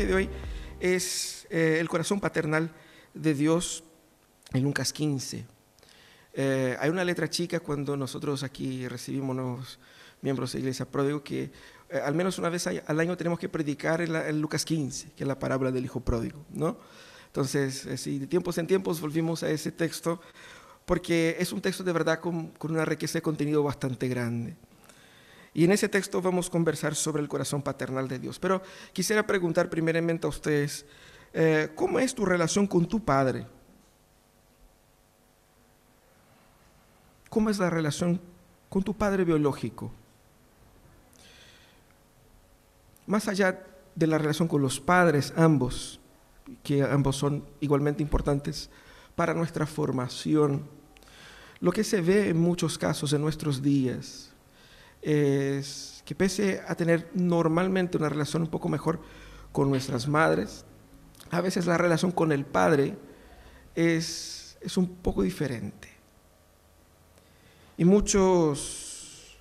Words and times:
mensaje 0.00 0.06
de 0.06 0.14
hoy 0.14 0.28
es 0.80 1.46
eh, 1.50 1.78
el 1.78 1.88
corazón 1.88 2.20
paternal 2.20 2.70
de 3.12 3.34
Dios 3.34 3.84
en 4.52 4.62
Lucas 4.62 4.92
15. 4.92 5.44
Eh, 6.32 6.76
hay 6.80 6.90
una 6.90 7.04
letra 7.04 7.28
chica 7.28 7.60
cuando 7.60 7.96
nosotros 7.96 8.42
aquí 8.42 8.88
recibimos 8.88 9.36
nuevos 9.36 9.78
miembros 10.22 10.52
de 10.52 10.60
Iglesia 10.60 10.86
Pródigo 10.86 11.22
que 11.22 11.50
eh, 11.90 12.00
al 12.04 12.14
menos 12.14 12.38
una 12.38 12.48
vez 12.48 12.66
al 12.66 13.00
año 13.00 13.16
tenemos 13.16 13.38
que 13.38 13.48
predicar 13.48 14.00
en, 14.00 14.40
Lucas 14.40 14.64
15, 14.64 15.12
que 15.16 15.24
es 15.24 15.28
la 15.28 15.38
parábola 15.38 15.70
del 15.70 15.84
Hijo 15.84 16.00
Pródigo, 16.00 16.44
¿no? 16.50 16.78
Entonces, 17.26 17.86
sí, 17.96 18.18
de 18.18 18.26
tiempos 18.26 18.58
en 18.58 18.66
tiempos 18.66 19.00
volvimos 19.00 19.42
a 19.42 19.50
ese 19.50 19.70
texto 19.70 20.20
porque 20.84 21.36
es 21.38 21.52
un 21.52 21.60
texto 21.60 21.84
de 21.84 21.92
verdad 21.92 22.20
con, 22.20 22.48
con 22.52 22.72
una 22.72 22.84
riqueza 22.84 23.18
de 23.18 23.22
contenido 23.22 23.62
bastante 23.62 24.08
grande. 24.08 24.56
Y 25.52 25.64
en 25.64 25.72
ese 25.72 25.88
texto 25.88 26.22
vamos 26.22 26.48
a 26.48 26.50
conversar 26.50 26.94
sobre 26.94 27.22
el 27.22 27.28
corazón 27.28 27.62
paternal 27.62 28.06
de 28.06 28.18
Dios. 28.18 28.38
Pero 28.38 28.62
quisiera 28.92 29.26
preguntar 29.26 29.68
primeramente 29.68 30.26
a 30.26 30.30
ustedes, 30.30 30.86
eh, 31.32 31.70
¿cómo 31.74 31.98
es 31.98 32.14
tu 32.14 32.24
relación 32.24 32.66
con 32.66 32.86
tu 32.86 33.04
padre? 33.04 33.46
¿Cómo 37.28 37.50
es 37.50 37.58
la 37.58 37.70
relación 37.70 38.20
con 38.68 38.82
tu 38.82 38.94
padre 38.94 39.24
biológico? 39.24 39.92
Más 43.06 43.26
allá 43.28 43.64
de 43.94 44.06
la 44.06 44.18
relación 44.18 44.46
con 44.46 44.62
los 44.62 44.80
padres, 44.80 45.32
ambos, 45.36 46.00
que 46.62 46.82
ambos 46.82 47.16
son 47.16 47.44
igualmente 47.60 48.02
importantes 48.02 48.70
para 49.16 49.34
nuestra 49.34 49.66
formación, 49.66 50.68
lo 51.60 51.72
que 51.72 51.84
se 51.84 52.00
ve 52.00 52.30
en 52.30 52.38
muchos 52.38 52.78
casos 52.78 53.12
en 53.12 53.20
nuestros 53.20 53.62
días, 53.62 54.29
es 55.02 56.02
que 56.04 56.14
pese 56.14 56.62
a 56.66 56.74
tener 56.74 57.10
normalmente 57.14 57.96
una 57.96 58.08
relación 58.08 58.42
un 58.42 58.48
poco 58.48 58.68
mejor 58.68 59.00
con 59.52 59.70
nuestras 59.70 60.08
madres, 60.08 60.64
a 61.30 61.40
veces 61.40 61.66
la 61.66 61.78
relación 61.78 62.10
con 62.12 62.32
el 62.32 62.44
padre 62.44 62.96
es, 63.74 64.58
es 64.60 64.76
un 64.76 64.88
poco 64.88 65.22
diferente. 65.22 65.88
Y 67.78 67.84
muchos 67.84 69.38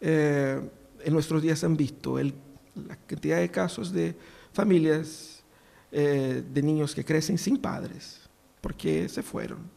eh, 0.00 0.60
en 1.02 1.12
nuestros 1.12 1.42
días 1.42 1.64
han 1.64 1.76
visto 1.76 2.18
la 2.18 2.96
cantidad 3.06 3.38
de 3.38 3.50
casos 3.50 3.92
de 3.92 4.14
familias 4.52 5.42
eh, 5.92 6.44
de 6.46 6.62
niños 6.62 6.94
que 6.94 7.04
crecen 7.04 7.38
sin 7.38 7.56
padres, 7.56 8.20
porque 8.60 9.08
se 9.08 9.22
fueron 9.22 9.70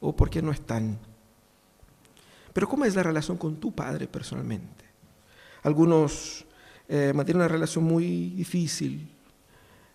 o 0.00 0.14
porque 0.14 0.42
no 0.42 0.52
están. 0.52 0.98
Pero 2.56 2.70
¿cómo 2.70 2.86
es 2.86 2.94
la 2.94 3.02
relación 3.02 3.36
con 3.36 3.56
tu 3.56 3.70
padre 3.70 4.08
personalmente? 4.08 4.82
Algunos 5.62 6.46
eh, 6.88 7.12
mantienen 7.14 7.42
una 7.42 7.48
relación 7.48 7.84
muy 7.84 8.30
difícil, 8.30 9.10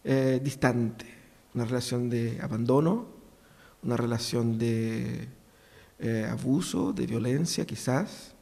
eh, 0.03 0.39
distante, 0.43 1.07
una 1.55 1.65
relación 1.65 2.07
de 2.07 2.39
abandono, 2.39 3.07
una 3.81 3.97
relación 3.97 4.59
de 4.59 5.27
eh, 5.97 6.27
abuso, 6.29 6.93
de 6.93 7.07
violencia 7.07 7.65
quizás. 7.65 8.35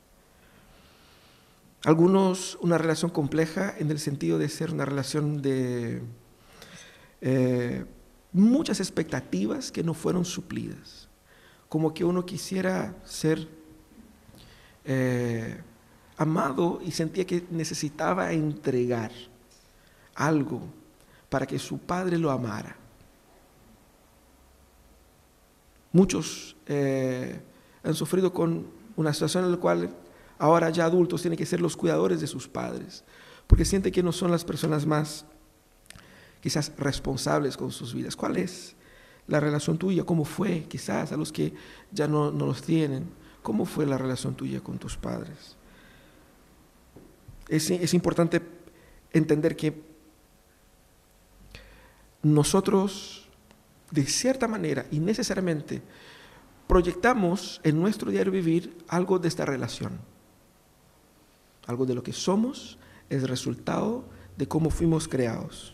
Algunos 1.86 2.58
una 2.60 2.78
relación 2.78 3.12
compleja 3.12 3.74
en 3.78 3.90
el 3.90 4.00
sentido 4.00 4.38
de 4.38 4.50
ser 4.50 4.74
una 4.74 4.84
relación 4.84 5.42
de 5.42 6.02
muchas 8.34 8.82
expectativas 8.82 9.72
que 9.72 9.82
no 9.82 9.94
fueron 9.94 10.26
suplidas, 10.26 11.08
como 11.70 11.94
que 11.94 12.04
uno 12.04 12.26
quisiera 12.26 12.98
ser 13.06 13.59
eh, 14.86 15.62
amado 16.18 16.80
y 16.84 16.92
sentía 16.92 17.26
que 17.26 17.46
necesitaba 17.50 18.32
entregar 18.32 19.12
algo 20.16 20.62
para 21.30 21.46
que 21.46 21.58
su 21.60 21.78
padre 21.78 22.18
lo 22.18 22.32
amara. 22.32 22.76
Muchos 25.92 26.56
eh, 26.68 27.40
han 27.84 27.96
sufrido 27.96 28.32
con 28.32 28.68
una 28.96 29.14
situación 29.14 29.46
en 29.46 29.52
la 29.52 29.58
cual 29.58 29.96
ahora 30.38 30.70
ya 30.70 30.86
adultos 30.86 31.22
tienen 31.22 31.38
que 31.38 31.46
ser 31.46 31.62
los 31.62 31.76
cuidadores 31.76 32.22
de 32.22 32.28
sus 32.28 32.48
padres, 32.48 33.04
porque 33.48 33.66
sienten 33.66 33.92
que 33.92 34.04
no 34.04 34.12
son 34.12 34.32
las 34.32 34.44
personas 34.44 34.86
más 34.86 35.26
quizás 36.42 36.72
responsables 36.78 37.58
con 37.58 37.72
sus 37.72 37.94
vidas. 37.94 38.16
¿Cuál 38.16 38.38
es 38.38 38.76
la 39.28 39.40
relación 39.40 39.78
tuya? 39.78 40.04
¿Cómo 40.04 40.26
fue 40.26 40.66
quizás 40.68 41.12
a 41.12 41.18
los 41.18 41.32
que 41.32 41.54
ya 41.92 42.08
no, 42.08 42.32
no 42.32 42.46
los 42.46 42.62
tienen? 42.62 43.10
¿Cómo 43.42 43.66
fue 43.66 43.86
la 43.86 43.98
relación 43.98 44.36
tuya 44.36 44.62
con 44.62 44.78
tus 44.78 44.98
padres? 44.98 45.56
Es, 47.48 47.94
importante 47.94 48.42
entender 49.12 49.56
que 49.56 49.82
nosotros, 52.22 53.28
de 53.90 54.06
cierta 54.06 54.48
manera 54.48 54.86
y 54.92 55.00
necesariamente, 55.00 55.82
proyectamos 56.68 57.60
en 57.64 57.80
nuestro 57.80 58.12
diario 58.12 58.32
vivir 58.32 58.78
algo 58.88 59.18
de 59.18 59.28
esta 59.28 59.46
relación. 59.46 60.00
Algo 61.66 61.88
de 61.88 61.96
lo 61.96 62.04
que 62.04 62.14
somos 62.14 62.78
es 63.10 63.28
resultado 63.28 64.04
de 64.38 64.48
cómo 64.48 64.70
fuimos 64.70 65.08
creados. 65.08 65.74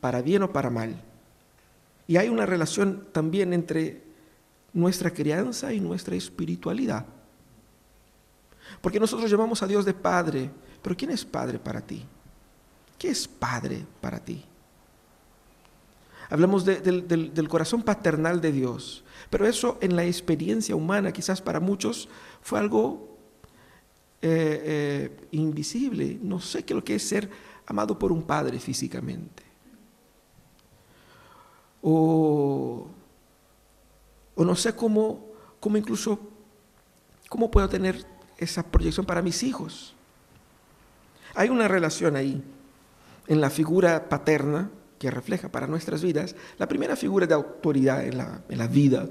Para 0.00 0.22
bien 0.22 0.42
o 0.42 0.52
para 0.52 0.70
mal. 0.70 1.02
Y 2.06 2.18
hay 2.18 2.28
una 2.28 2.46
relación 2.46 3.08
también 3.12 3.52
entre 3.52 4.11
nuestra 4.72 5.10
crianza 5.10 5.72
y 5.72 5.80
nuestra 5.80 6.16
espiritualidad. 6.16 7.06
Porque 8.80 9.00
nosotros 9.00 9.30
llamamos 9.30 9.62
a 9.62 9.66
Dios 9.66 9.84
de 9.84 9.94
Padre, 9.94 10.50
pero 10.82 10.96
¿quién 10.96 11.10
es 11.10 11.24
Padre 11.24 11.58
para 11.58 11.80
ti? 11.80 12.04
¿Qué 12.98 13.10
es 13.10 13.28
Padre 13.28 13.84
para 14.00 14.18
ti? 14.18 14.44
Hablamos 16.30 16.64
del, 16.64 17.48
corazón 17.48 17.82
paternal 17.82 18.40
de 18.40 18.52
Dios, 18.52 19.04
pero 19.28 19.46
eso 19.46 19.76
en 19.82 19.96
la 19.96 20.04
experiencia 20.04 20.74
humana 20.74 21.12
quizás 21.12 21.42
para 21.42 21.60
muchos 21.60 22.08
fue 22.40 22.58
algo 22.58 23.18
eh, 24.22 24.62
eh, 24.64 25.26
invisible. 25.32 26.18
No 26.22 26.40
sé 26.40 26.64
qué 26.64 26.72
lo 26.72 26.82
que 26.82 26.94
es 26.94 27.06
ser 27.06 27.28
amado 27.66 27.98
por 27.98 28.12
un 28.12 28.22
padre 28.22 28.58
físicamente. 28.58 29.42
O 31.82 32.88
o 34.34 34.44
no 34.44 34.56
sé 34.56 34.74
cómo, 34.74 35.26
cómo 35.60 35.76
incluso, 35.76 36.18
cómo 37.28 37.50
puedo 37.50 37.68
tener 37.68 38.04
esa 38.38 38.62
proyección 38.62 39.06
para 39.06 39.22
mis 39.22 39.42
hijos. 39.42 39.94
Hay 41.34 41.48
una 41.48 41.68
relación 41.68 42.16
ahí 42.16 42.42
en 43.26 43.40
la 43.40 43.50
figura 43.50 44.08
paterna 44.08 44.70
que 44.98 45.10
refleja 45.10 45.50
para 45.50 45.66
nuestras 45.66 46.02
vidas 46.02 46.36
la 46.58 46.68
primera 46.68 46.96
figura 46.96 47.26
de 47.26 47.34
autoridad 47.34 48.04
en 48.04 48.18
la, 48.18 48.42
en 48.48 48.58
la 48.58 48.66
vida. 48.66 49.08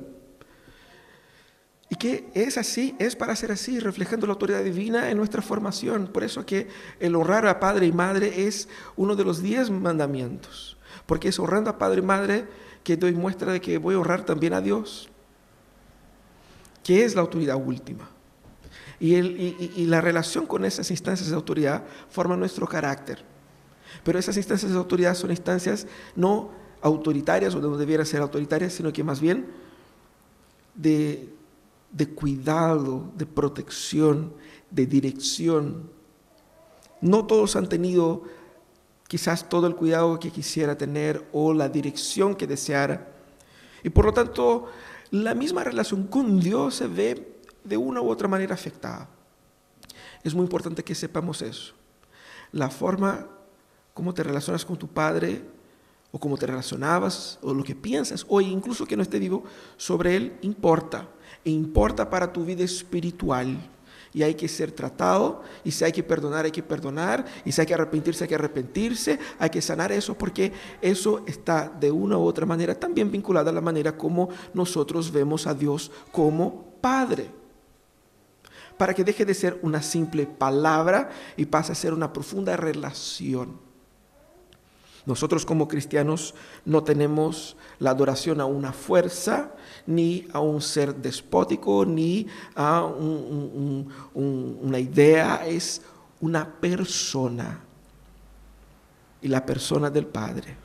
Y 1.90 1.96
que 1.96 2.30
es 2.34 2.58
así, 2.58 2.96
es 3.00 3.18
para 3.18 3.36
ser 3.36 3.52
así, 3.52 3.80
reflejando 3.80 4.26
la 4.26 4.34
autoridad 4.34 4.64
divina 4.64 5.12
en 5.12 5.18
nuestra 5.18 5.42
formación. 5.42 6.08
Por 6.08 6.24
eso 6.24 6.46
que 6.46 6.70
el 7.02 7.16
honrar 7.16 7.46
a 7.48 7.59
padre 7.59 7.88
y 7.88 7.92
madre 7.92 8.48
es 8.48 8.70
uno 8.96 9.18
de 9.18 9.26
los 9.26 9.42
diez 9.42 9.70
mandamientos. 9.70 10.78
Porque 11.06 11.28
es 11.28 11.40
honrando 11.40 11.70
a 11.70 11.78
padre 11.78 12.00
y 12.00 12.06
madre 12.06 12.48
que 12.86 12.96
doy 12.96 13.14
muestra 13.14 13.52
de 13.52 13.59
que 13.59 13.78
voy 13.78 13.96
a 13.96 14.00
honrar 14.00 14.26
también 14.26 14.53
a 14.53 14.62
Dios 14.62 15.11
que 16.84 17.04
es 17.04 17.16
la 17.16 17.22
autoridad 17.22 17.56
última. 17.56 18.10
Y, 19.00 19.86
la 19.86 20.00
relación 20.00 20.46
con 20.46 20.64
esas 20.64 20.92
instancias 20.92 21.30
de 21.30 21.36
autoridad 21.36 21.84
forma 22.10 22.38
nuestro 22.38 22.68
carácter. 22.68 23.24
Pero 24.04 24.20
esas 24.20 24.38
instancias 24.38 24.72
de 24.72 24.78
autoridad 24.78 25.16
son 25.16 25.32
instancias 25.32 25.88
no 26.16 26.52
autoritarias 26.82 27.56
o 27.56 27.60
no 27.60 27.78
debieran 27.78 28.06
ser 28.06 28.22
autoritarias, 28.22 28.74
sino 28.74 28.94
que 28.94 29.04
más 29.04 29.20
bien 29.20 29.48
de, 30.76 31.34
de 31.92 32.10
cuidado, 32.10 33.12
de 33.16 33.26
protección, 33.26 34.34
de 34.70 34.86
dirección. 34.86 35.90
No 37.02 37.26
todos 37.26 37.56
han 37.56 37.68
tenido 37.68 38.24
quizás 39.08 39.50
todo 39.50 39.68
el 39.68 39.76
cuidado 39.76 40.20
que 40.20 40.32
quisiera 40.32 40.78
tener 40.78 41.28
o 41.34 41.54
la 41.54 41.70
dirección 41.70 42.36
que 42.36 42.48
deseara. 42.48 43.12
Y 43.84 43.90
por 43.90 44.06
lo 44.06 44.14
tanto, 44.14 44.68
la 45.11 45.35
misma 45.35 45.63
relación 45.63 46.08
con 46.08 46.40
Dios 46.40 46.75
se 46.75 46.87
ve 46.87 47.37
de 47.63 47.78
una 47.78 48.02
u 48.02 48.09
otra 48.09 48.28
manera 48.28 48.55
afectada. 48.55 49.09
Es 50.23 50.34
muy 50.34 50.43
importante 50.43 50.84
que 50.84 50.96
sepamos 50.96 51.41
eso. 51.41 51.73
La 52.52 52.69
forma 52.69 53.28
como 53.93 54.13
te 54.13 54.23
relacionas 54.23 54.66
con 54.66 54.78
tu 54.78 54.87
padre 54.87 55.43
o 56.11 56.19
cómo 56.19 56.37
te 56.37 56.47
relacionabas 56.47 57.40
o 57.41 57.53
lo 57.53 57.63
que 57.63 57.75
piensas 57.75 58.25
o 58.28 58.41
incluso 58.41 58.85
que 58.85 58.96
no 58.96 59.03
esté 59.03 59.19
vivo 59.19 59.43
sobre 59.78 60.16
él 60.16 60.37
importa. 60.41 61.09
E 61.43 61.49
importa 61.49 62.09
para 62.09 62.31
tu 62.31 62.46
vida 62.46 62.63
espiritual 62.63 63.58
y 64.13 64.23
hay 64.23 64.35
que 64.35 64.47
ser 64.47 64.72
tratado, 64.72 65.41
y 65.63 65.72
si 65.72 65.84
hay 65.84 65.91
que 65.91 66.03
perdonar, 66.03 66.46
hay 66.46 66.52
que 66.52 66.63
perdonar, 66.63 67.25
y 67.46 67.52
si 67.52 67.61
hay 67.61 67.67
que 67.67 67.73
arrepentirse, 67.73 68.23
hay 68.23 68.28
que 68.28 68.35
arrepentirse, 68.35 69.19
hay 69.40 69.49
que 69.49 69.61
sanar 69.61 69.91
eso, 69.91 70.17
porque 70.17 70.52
eso 70.81 71.23
está 71.25 71.69
de 71.69 71.91
una 71.91 72.17
u 72.17 72.23
otra 72.23 72.46
manera 72.46 72.75
también 72.75 73.09
vinculado 73.11 73.49
a 73.49 73.53
la 73.53 73.61
manera 73.61 73.97
como 73.97 74.29
nosotros 74.53 75.11
vemos 75.11 75.47
a 75.47 75.53
Dios 75.53 75.91
como 76.11 76.66
Padre. 76.81 77.29
Para 78.78 78.93
que 78.93 79.03
deje 79.03 79.25
de 79.25 79.34
ser 79.34 79.59
una 79.61 79.81
simple 79.81 80.25
palabra 80.25 81.11
y 81.37 81.46
pase 81.46 81.72
a 81.72 81.75
ser 81.75 81.93
una 81.93 82.11
profunda 82.11 82.58
relación. 82.58 83.59
Nosotros 85.05 85.46
como 85.46 85.67
cristianos 85.67 86.35
no 86.66 86.84
tenemos 86.84 87.58
la 87.79 87.91
adoración 87.91 88.40
a 88.40 88.46
una 88.46 88.72
fuerza, 88.72 89.52
ni 89.88 90.28
a 90.34 90.40
un 90.40 90.62
ser 90.62 90.96
despótico, 90.96 91.86
ni 91.86 92.28
a 92.56 92.86
una 94.14 94.80
idea, 94.80 95.46
es 95.46 95.82
una 96.20 96.48
persona. 96.48 97.60
Y 99.22 99.28
la 99.28 99.46
persona 99.46 99.90
del 99.90 100.08
Padre. 100.08 100.56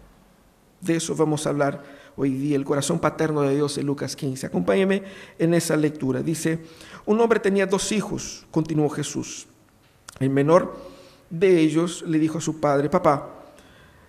De 0.80 0.96
eso 0.96 1.14
vamos 1.14 1.46
a 1.46 1.50
hablar 1.50 1.82
hoy 2.16 2.30
día, 2.30 2.56
el 2.56 2.64
corazón 2.64 2.98
paterno 2.98 3.42
de 3.42 3.54
Dios 3.54 3.76
en 3.78 3.86
Lucas 3.86 4.16
15. 4.16 4.46
Acompáñeme 4.46 5.02
en 5.38 5.54
esa 5.54 5.76
lectura. 5.76 6.22
Dice, 6.22 6.60
un 7.04 7.20
hombre 7.20 7.40
tenía 7.40 7.66
dos 7.66 7.92
hijos, 7.92 8.46
continuó 8.50 8.88
Jesús. 8.88 9.46
El 10.18 10.30
menor 10.30 10.76
de 11.28 11.60
ellos 11.60 12.02
le 12.06 12.18
dijo 12.18 12.38
a 12.38 12.40
su 12.40 12.60
padre, 12.60 12.88
papá, 12.88 13.28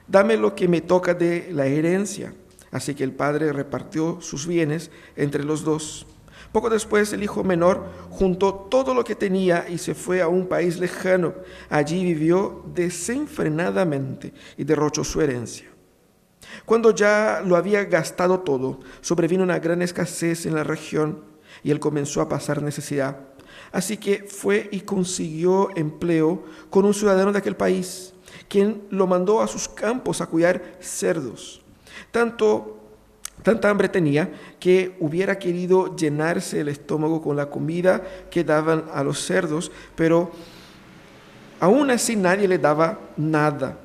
dame 0.07 0.38
lo 0.38 0.56
que 0.56 0.68
me 0.68 0.81
toca 0.81 1.13
de 1.13 1.50
la 1.51 1.65
herencia. 1.65 2.33
Así 2.71 2.95
que 2.95 3.03
el 3.03 3.11
padre 3.11 3.53
repartió 3.53 4.19
sus 4.21 4.47
bienes 4.47 4.91
entre 5.15 5.43
los 5.43 5.63
dos. 5.63 6.05
Poco 6.51 6.69
después 6.69 7.11
el 7.13 7.23
hijo 7.23 7.43
menor 7.43 7.85
juntó 8.09 8.53
todo 8.53 8.93
lo 8.93 9.03
que 9.03 9.15
tenía 9.15 9.67
y 9.69 9.77
se 9.77 9.93
fue 9.93 10.21
a 10.21 10.27
un 10.27 10.47
país 10.47 10.79
lejano. 10.79 11.33
Allí 11.69 12.03
vivió 12.03 12.63
desenfrenadamente 12.73 14.33
y 14.57 14.63
derrochó 14.63 15.03
su 15.03 15.21
herencia. 15.21 15.67
Cuando 16.65 16.91
ya 16.91 17.41
lo 17.45 17.55
había 17.55 17.83
gastado 17.85 18.39
todo, 18.39 18.79
sobrevino 19.01 19.43
una 19.43 19.59
gran 19.59 19.81
escasez 19.81 20.45
en 20.45 20.55
la 20.55 20.63
región 20.63 21.23
y 21.63 21.71
él 21.71 21.79
comenzó 21.79 22.21
a 22.21 22.29
pasar 22.29 22.61
necesidad. 22.61 23.17
Así 23.71 23.97
que 23.97 24.23
fue 24.23 24.69
y 24.71 24.81
consiguió 24.81 25.69
empleo 25.75 26.43
con 26.69 26.85
un 26.85 26.93
ciudadano 26.93 27.31
de 27.31 27.39
aquel 27.39 27.55
país, 27.55 28.13
quien 28.47 28.83
lo 28.89 29.07
mandó 29.07 29.41
a 29.41 29.47
sus 29.47 29.67
campos 29.67 30.21
a 30.21 30.27
cuidar 30.27 30.77
cerdos. 30.79 31.61
Tanto 32.11 32.77
Tanta 33.44 33.69
hambre 33.69 33.88
tenía 33.88 34.31
que 34.59 34.97
hubiera 34.99 35.38
querido 35.38 35.95
llenarse 35.95 36.61
el 36.61 36.69
estómago 36.69 37.21
con 37.21 37.38
la 37.38 37.49
comida 37.49 38.03
que 38.31 38.44
daban 38.44 38.85
a 38.94 39.03
los 39.03 39.23
cerdos, 39.23 39.71
pero 39.95 40.31
aún 41.59 41.91
así 41.91 42.15
nadie 42.15 42.47
le 42.47 42.57
daba 42.57 42.99
nada. 43.15 43.77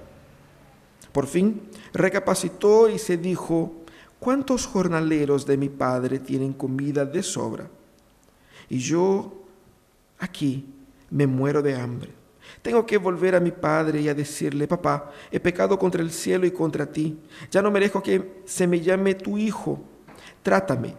Por 1.12 1.26
fin 1.26 1.60
recapacitó 1.92 2.88
y 2.88 2.98
se 2.98 3.18
dijo, 3.18 3.72
¿cuántos 4.18 4.66
jornaleros 4.66 5.44
de 5.44 5.58
mi 5.58 5.68
padre 5.68 6.18
tienen 6.18 6.54
comida 6.54 7.04
de 7.04 7.22
sobra? 7.22 7.68
Y 8.70 8.78
yo 8.78 9.44
aquí 10.18 10.66
me 11.10 11.26
muero 11.26 11.60
de 11.60 11.76
hambre. 11.76 12.21
Tengo 12.62 12.86
que 12.86 12.96
volver 12.96 13.34
a 13.34 13.40
mi 13.40 13.50
padre 13.50 14.00
y 14.00 14.08
a 14.08 14.14
decirle, 14.14 14.68
papá, 14.68 15.10
he 15.32 15.40
pecado 15.40 15.78
contra 15.78 16.00
el 16.00 16.12
cielo 16.12 16.46
y 16.46 16.52
contra 16.52 16.86
ti. 16.86 17.18
Ya 17.50 17.60
no 17.60 17.72
merezco 17.72 18.02
que 18.02 18.42
se 18.46 18.68
me 18.68 18.80
llame 18.80 19.14
tu 19.14 19.36
hijo. 19.36 19.82
Trátame 20.42 20.94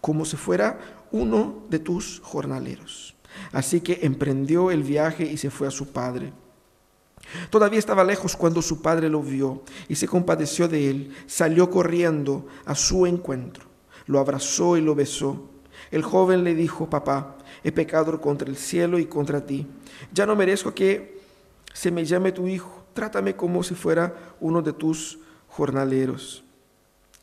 como 0.00 0.24
si 0.24 0.36
fuera 0.36 0.78
uno 1.12 1.64
de 1.68 1.78
tus 1.78 2.20
jornaleros. 2.20 3.14
Así 3.52 3.82
que 3.82 4.00
emprendió 4.02 4.70
el 4.70 4.82
viaje 4.82 5.24
y 5.24 5.36
se 5.36 5.50
fue 5.50 5.68
a 5.68 5.70
su 5.70 5.88
padre. 5.88 6.32
Todavía 7.50 7.78
estaba 7.78 8.04
lejos 8.04 8.36
cuando 8.36 8.62
su 8.62 8.80
padre 8.80 9.08
lo 9.08 9.22
vio 9.22 9.64
y 9.88 9.96
se 9.96 10.08
compadeció 10.08 10.68
de 10.68 10.90
él. 10.90 11.14
Salió 11.26 11.70
corriendo 11.70 12.46
a 12.64 12.74
su 12.74 13.06
encuentro, 13.06 13.66
lo 14.06 14.18
abrazó 14.18 14.76
y 14.76 14.80
lo 14.80 14.94
besó. 14.94 15.50
El 15.90 16.02
joven 16.02 16.44
le 16.44 16.54
dijo, 16.54 16.88
papá, 16.88 17.35
he 17.64 17.72
pecado 17.72 18.20
contra 18.20 18.48
el 18.48 18.56
cielo 18.56 18.98
y 18.98 19.06
contra 19.06 19.44
ti. 19.44 19.66
Ya 20.12 20.26
no 20.26 20.36
merezco 20.36 20.74
que 20.74 21.20
se 21.72 21.90
me 21.90 22.04
llame 22.04 22.32
tu 22.32 22.46
hijo. 22.46 22.84
Trátame 22.94 23.36
como 23.36 23.62
si 23.62 23.74
fuera 23.74 24.14
uno 24.40 24.62
de 24.62 24.72
tus 24.72 25.18
jornaleros. 25.48 26.44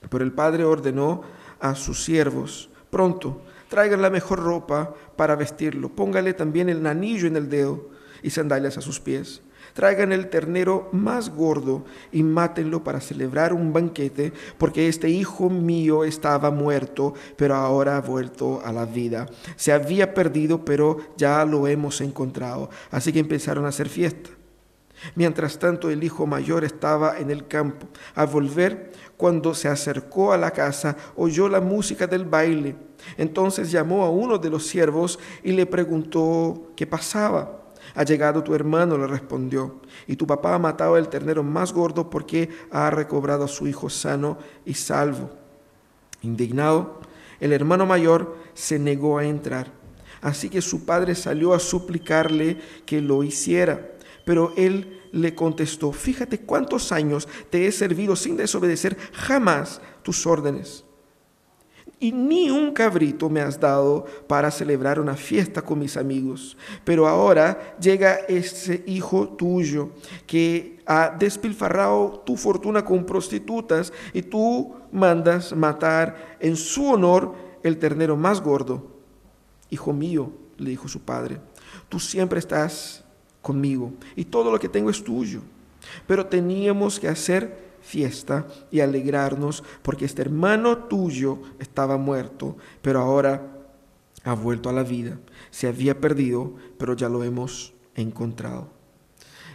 Pero 0.09 0.23
el 0.23 0.31
padre 0.31 0.65
ordenó 0.65 1.23
a 1.59 1.75
sus 1.75 2.03
siervos, 2.03 2.69
pronto, 2.89 3.41
traigan 3.69 4.01
la 4.01 4.09
mejor 4.09 4.39
ropa 4.39 4.93
para 5.15 5.35
vestirlo, 5.35 5.89
póngale 5.89 6.33
también 6.33 6.67
el 6.69 6.85
anillo 6.85 7.25
en 7.25 7.37
el 7.37 7.49
dedo 7.49 7.89
y 8.21 8.29
sandalias 8.29 8.77
a 8.77 8.81
sus 8.81 8.99
pies 8.99 9.41
Traigan 9.73 10.11
el 10.11 10.29
ternero 10.29 10.89
más 10.91 11.29
gordo 11.29 11.83
y 12.11 12.21
mátenlo 12.21 12.83
para 12.83 13.01
celebrar 13.01 13.53
un 13.53 13.73
banquete, 13.73 14.31
porque 14.57 14.87
este 14.87 15.09
hijo 15.09 15.49
mío 15.49 16.03
estaba 16.03 16.51
muerto, 16.51 17.15
pero 17.35 17.55
ahora 17.55 17.97
ha 17.97 18.01
vuelto 18.01 18.61
a 18.63 18.71
la 18.71 18.85
vida. 18.85 19.27
Se 19.55 19.71
había 19.71 20.13
perdido, 20.13 20.63
pero 20.63 20.97
ya 21.17 21.43
lo 21.45 21.67
hemos 21.67 22.01
encontrado. 22.01 22.69
Así 22.91 23.11
que 23.11 23.19
empezaron 23.19 23.65
a 23.65 23.69
hacer 23.69 23.89
fiesta. 23.89 24.29
Mientras 25.15 25.59
tanto, 25.59 25.89
el 25.89 26.03
hijo 26.03 26.25
mayor 26.25 26.63
estaba 26.63 27.17
en 27.17 27.29
el 27.29 27.47
campo. 27.47 27.87
Al 28.15 28.27
volver, 28.27 28.91
cuando 29.17 29.53
se 29.53 29.67
acercó 29.67 30.33
a 30.33 30.37
la 30.37 30.51
casa, 30.51 30.95
oyó 31.15 31.49
la 31.49 31.61
música 31.61 32.07
del 32.07 32.25
baile. 32.25 32.75
Entonces 33.17 33.71
llamó 33.71 34.05
a 34.05 34.09
uno 34.09 34.37
de 34.37 34.49
los 34.49 34.67
siervos 34.67 35.19
y 35.43 35.51
le 35.51 35.65
preguntó 35.65 36.71
qué 36.75 36.87
pasaba. 36.87 37.62
Ha 37.95 38.03
llegado 38.03 38.43
tu 38.43 38.55
hermano, 38.55 38.97
le 38.97 39.07
respondió, 39.07 39.81
y 40.07 40.15
tu 40.15 40.25
papá 40.25 40.55
ha 40.55 40.59
matado 40.59 40.97
el 40.97 41.09
ternero 41.09 41.43
más 41.43 41.73
gordo 41.73 42.09
porque 42.09 42.49
ha 42.71 42.89
recobrado 42.89 43.45
a 43.45 43.47
su 43.47 43.67
hijo 43.67 43.89
sano 43.89 44.37
y 44.65 44.73
salvo. 44.73 45.29
Indignado, 46.21 46.99
el 47.39 47.51
hermano 47.53 47.85
mayor 47.85 48.37
se 48.53 48.79
negó 48.79 49.17
a 49.17 49.25
entrar. 49.25 49.71
Así 50.21 50.49
que 50.49 50.61
su 50.61 50.85
padre 50.85 51.15
salió 51.15 51.53
a 51.53 51.59
suplicarle 51.59 52.59
que 52.85 53.01
lo 53.01 53.23
hiciera. 53.23 53.91
Pero 54.25 54.53
él 54.55 55.01
le 55.11 55.35
contestó, 55.35 55.91
fíjate 55.91 56.39
cuántos 56.39 56.91
años 56.91 57.27
te 57.49 57.67
he 57.67 57.71
servido 57.71 58.15
sin 58.15 58.37
desobedecer 58.37 58.97
jamás 59.11 59.81
tus 60.01 60.25
órdenes 60.25 60.85
y 62.03 62.11
ni 62.11 62.49
un 62.49 62.73
cabrito 62.73 63.29
me 63.29 63.39
has 63.39 63.57
dado 63.57 64.03
para 64.27 64.51
celebrar 64.51 64.99
una 64.99 65.15
fiesta 65.15 65.61
con 65.61 65.79
mis 65.79 65.95
amigos. 65.95 66.57
Pero 66.83 67.07
ahora 67.07 67.77
llega 67.79 68.15
ese 68.27 68.83
hijo 68.85 69.29
tuyo 69.29 69.91
que 70.27 70.81
ha 70.85 71.15
despilfarrado 71.17 72.21
tu 72.25 72.35
fortuna 72.35 72.83
con 72.83 73.05
prostitutas 73.05 73.93
y 74.13 74.21
tú 74.21 74.75
mandas 74.91 75.55
matar 75.55 76.35
en 76.41 76.57
su 76.57 76.89
honor 76.89 77.35
el 77.63 77.77
ternero 77.77 78.17
más 78.17 78.41
gordo. 78.41 78.85
Hijo 79.69 79.93
mío, 79.93 80.29
le 80.57 80.71
dijo 80.71 80.89
su 80.89 80.99
padre, 80.99 81.39
tú 81.87 82.01
siempre 82.01 82.39
estás 82.39 83.05
conmigo 83.41 83.93
y 84.17 84.25
todo 84.25 84.51
lo 84.51 84.59
que 84.59 84.67
tengo 84.67 84.89
es 84.89 85.01
tuyo. 85.01 85.39
Pero 86.05 86.25
teníamos 86.25 86.99
que 86.99 87.07
hacer 87.07 87.72
fiesta 87.83 88.47
y 88.71 88.79
alegrarnos 88.79 89.63
porque 89.81 90.05
este 90.05 90.21
hermano 90.21 90.77
tuyo 90.85 91.39
estaba 91.59 91.97
muerto, 91.97 92.57
pero 92.81 93.01
ahora 93.01 93.53
ha 94.23 94.33
vuelto 94.33 94.69
a 94.69 94.73
la 94.73 94.83
vida. 94.83 95.19
Se 95.51 95.67
había 95.67 95.99
perdido, 95.99 96.53
pero 96.77 96.95
ya 96.95 97.09
lo 97.09 97.23
hemos 97.23 97.73
encontrado. 97.95 98.69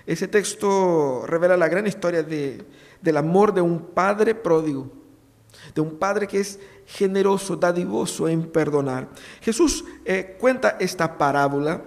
Ese 0.06 0.28
texto 0.28 1.24
revela 1.26 1.56
la 1.56 1.68
gran 1.68 1.86
historia 1.86 2.22
de, 2.22 2.64
del 3.02 3.16
amor 3.16 3.52
de 3.52 3.60
un 3.60 3.78
padre 3.78 4.34
pródigo, 4.34 4.90
de 5.74 5.80
un 5.80 5.98
padre 5.98 6.26
que 6.26 6.40
es 6.40 6.60
generoso, 6.86 7.56
dadivoso 7.56 8.28
en 8.28 8.50
perdonar. 8.50 9.08
Jesús 9.40 9.84
eh, 10.04 10.36
cuenta 10.38 10.76
esta 10.80 11.18
parábola, 11.18 11.82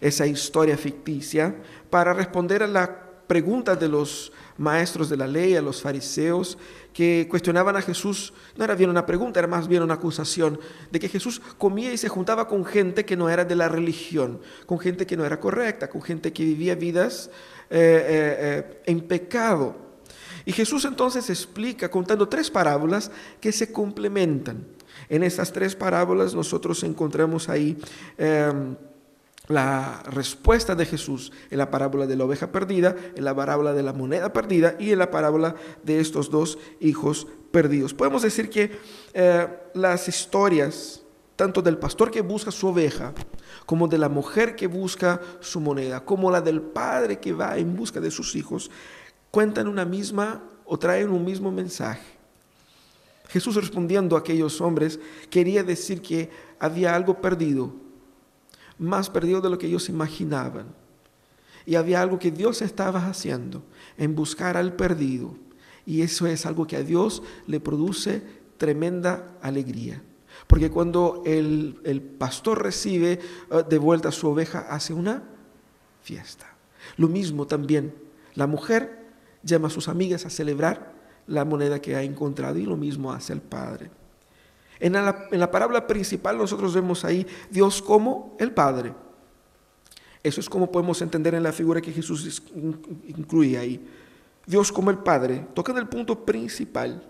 esa 0.00 0.26
historia 0.26 0.76
ficticia, 0.76 1.54
para 1.88 2.12
responder 2.12 2.62
a 2.62 2.66
la 2.66 3.04
pregunta 3.26 3.74
de 3.74 3.88
los 3.88 4.32
maestros 4.56 5.08
de 5.08 5.16
la 5.16 5.26
ley, 5.26 5.56
a 5.56 5.62
los 5.62 5.82
fariseos, 5.82 6.58
que 6.92 7.26
cuestionaban 7.28 7.76
a 7.76 7.82
Jesús, 7.82 8.32
no 8.56 8.64
era 8.64 8.74
bien 8.74 8.90
una 8.90 9.04
pregunta, 9.04 9.40
era 9.40 9.48
más 9.48 9.66
bien 9.66 9.82
una 9.82 9.94
acusación, 9.94 10.58
de 10.90 11.00
que 11.00 11.08
Jesús 11.08 11.40
comía 11.58 11.92
y 11.92 11.96
se 11.96 12.08
juntaba 12.08 12.46
con 12.46 12.64
gente 12.64 13.04
que 13.04 13.16
no 13.16 13.28
era 13.28 13.44
de 13.44 13.56
la 13.56 13.68
religión, 13.68 14.40
con 14.66 14.78
gente 14.78 15.06
que 15.06 15.16
no 15.16 15.24
era 15.24 15.40
correcta, 15.40 15.88
con 15.88 16.02
gente 16.02 16.32
que 16.32 16.44
vivía 16.44 16.74
vidas 16.74 17.30
eh, 17.70 17.78
eh, 17.78 18.36
eh, 18.38 18.82
en 18.86 19.00
pecado. 19.00 19.76
Y 20.44 20.52
Jesús 20.52 20.84
entonces 20.84 21.30
explica 21.30 21.90
contando 21.90 22.28
tres 22.28 22.50
parábolas 22.50 23.10
que 23.40 23.50
se 23.50 23.72
complementan. 23.72 24.66
En 25.08 25.22
estas 25.22 25.52
tres 25.52 25.74
parábolas 25.74 26.34
nosotros 26.34 26.82
encontramos 26.84 27.48
ahí 27.48 27.76
la 29.46 30.02
respuesta 30.06 30.74
de 30.74 30.86
Jesús 30.86 31.32
en 31.50 31.58
la 31.58 31.70
parábola 31.70 32.06
de 32.06 32.16
la 32.16 32.24
oveja 32.24 32.50
perdida, 32.50 32.96
en 33.14 33.24
la 33.24 33.34
parábola 33.34 33.72
de 33.72 33.82
la 33.82 33.92
moneda 33.92 34.32
perdida 34.32 34.74
y 34.78 34.90
en 34.90 34.98
la 34.98 35.10
parábola 35.10 35.54
de 35.82 36.00
estos 36.00 36.30
dos 36.30 36.58
hijos 36.80 37.26
perdidos. 37.50 37.92
Podemos 37.92 38.22
decir 38.22 38.48
que 38.48 38.78
eh, 39.12 39.48
las 39.74 40.08
historias, 40.08 41.02
tanto 41.36 41.60
del 41.60 41.76
pastor 41.76 42.10
que 42.10 42.22
busca 42.22 42.50
su 42.50 42.68
oveja, 42.68 43.12
como 43.66 43.86
de 43.86 43.98
la 43.98 44.08
mujer 44.08 44.56
que 44.56 44.66
busca 44.66 45.20
su 45.40 45.60
moneda, 45.60 46.04
como 46.04 46.30
la 46.30 46.40
del 46.40 46.62
padre 46.62 47.20
que 47.20 47.32
va 47.32 47.58
en 47.58 47.76
busca 47.76 48.00
de 48.00 48.10
sus 48.10 48.34
hijos, 48.36 48.70
cuentan 49.30 49.68
una 49.68 49.84
misma 49.84 50.42
o 50.64 50.78
traen 50.78 51.10
un 51.10 51.24
mismo 51.24 51.52
mensaje. 51.52 52.14
Jesús 53.28 53.56
respondiendo 53.56 54.16
a 54.16 54.20
aquellos 54.20 54.60
hombres 54.60 54.98
quería 55.28 55.62
decir 55.62 56.00
que 56.00 56.30
había 56.58 56.94
algo 56.94 57.20
perdido 57.20 57.83
más 58.78 59.10
perdido 59.10 59.40
de 59.40 59.50
lo 59.50 59.58
que 59.58 59.66
ellos 59.66 59.88
imaginaban. 59.88 60.66
Y 61.66 61.76
había 61.76 62.02
algo 62.02 62.18
que 62.18 62.30
Dios 62.30 62.62
estaba 62.62 63.06
haciendo 63.06 63.62
en 63.96 64.14
buscar 64.14 64.56
al 64.56 64.74
perdido, 64.74 65.36
Y 65.86 66.00
eso 66.00 66.26
es 66.26 66.46
algo 66.46 66.66
que 66.66 66.76
a 66.76 66.82
Dios 66.82 67.22
le 67.46 67.60
produce 67.60 68.22
tremenda 68.56 69.36
alegría. 69.42 70.02
Porque 70.46 70.70
cuando 70.70 71.22
el, 71.26 72.14
pastor 72.18 72.62
recibe 72.62 73.12
eh, 73.50 73.64
de 73.68 73.78
vuelta 73.78 74.10
su 74.10 74.28
oveja, 74.28 74.60
hace 74.70 74.94
una 74.94 75.22
fiesta. 76.02 76.54
Lo 76.96 77.08
mismo 77.08 77.46
también, 77.46 77.94
la 78.34 78.46
mujer 78.46 79.04
llama 79.42 79.68
a 79.68 79.70
sus 79.70 79.88
amigas 79.88 80.24
a 80.24 80.30
celebrar 80.30 80.94
la 81.26 81.44
moneda 81.44 81.80
que 81.80 81.96
ha 81.96 82.02
encontrado 82.02 82.58
y 82.58 82.64
lo 82.64 82.76
mismo 82.76 83.12
hace 83.12 83.32
el 83.32 83.40
Padre. 83.40 83.90
En 84.80 84.92
la, 84.92 85.28
en 85.30 85.40
la 85.40 85.50
parábola 85.50 85.86
principal 85.86 86.36
nosotros 86.36 86.74
vemos 86.74 87.04
ahí 87.04 87.26
Dios 87.50 87.80
como 87.80 88.36
el 88.38 88.52
Padre. 88.52 88.94
Eso 90.22 90.40
es 90.40 90.48
como 90.48 90.72
podemos 90.72 91.02
entender 91.02 91.34
en 91.34 91.42
la 91.42 91.52
figura 91.52 91.82
que 91.82 91.92
Jesús 91.92 92.42
incluye 93.06 93.58
ahí. 93.58 93.86
Dios 94.46 94.72
como 94.72 94.90
el 94.90 94.98
Padre, 94.98 95.46
tocando 95.54 95.80
el 95.80 95.88
punto 95.88 96.24
principal 96.24 97.06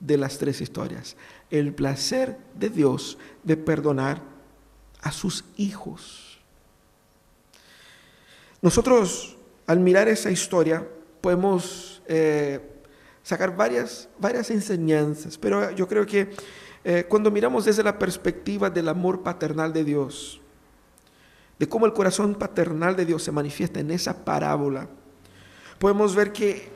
de 0.00 0.16
las 0.16 0.38
tres 0.38 0.60
historias, 0.60 1.16
el 1.50 1.74
placer 1.74 2.38
de 2.54 2.68
Dios 2.70 3.18
de 3.42 3.56
perdonar 3.56 4.22
a 5.00 5.12
sus 5.12 5.44
hijos. 5.56 6.38
Nosotros, 8.60 9.36
al 9.66 9.80
mirar 9.80 10.08
esa 10.08 10.30
historia, 10.30 10.86
podemos 11.20 12.02
eh, 12.06 12.60
sacar 13.22 13.56
varias, 13.56 14.08
varias 14.18 14.50
enseñanzas, 14.50 15.38
pero 15.38 15.70
yo 15.72 15.86
creo 15.86 16.06
que 16.06 16.30
eh, 16.84 17.06
cuando 17.08 17.30
miramos 17.30 17.64
desde 17.64 17.82
la 17.82 17.98
perspectiva 17.98 18.70
del 18.70 18.88
amor 18.88 19.22
paternal 19.22 19.72
de 19.72 19.84
Dios, 19.84 20.40
de 21.58 21.68
cómo 21.68 21.86
el 21.86 21.92
corazón 21.92 22.34
paternal 22.34 22.96
de 22.96 23.04
Dios 23.04 23.22
se 23.22 23.32
manifiesta 23.32 23.80
en 23.80 23.90
esa 23.90 24.24
parábola, 24.24 24.88
podemos 25.78 26.14
ver 26.14 26.32
que 26.32 26.70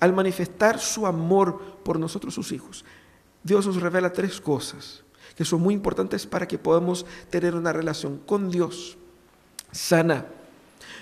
al 0.00 0.12
manifestar 0.12 0.78
su 0.78 1.06
amor 1.06 1.60
por 1.84 1.98
nosotros 1.98 2.34
sus 2.34 2.52
hijos, 2.52 2.84
Dios 3.42 3.66
nos 3.66 3.80
revela 3.80 4.12
tres 4.12 4.40
cosas 4.40 5.04
que 5.36 5.44
son 5.44 5.60
muy 5.60 5.72
importantes 5.72 6.26
para 6.26 6.48
que 6.48 6.58
podamos 6.58 7.06
tener 7.30 7.54
una 7.54 7.72
relación 7.72 8.18
con 8.18 8.50
Dios 8.50 8.98
sana, 9.70 10.26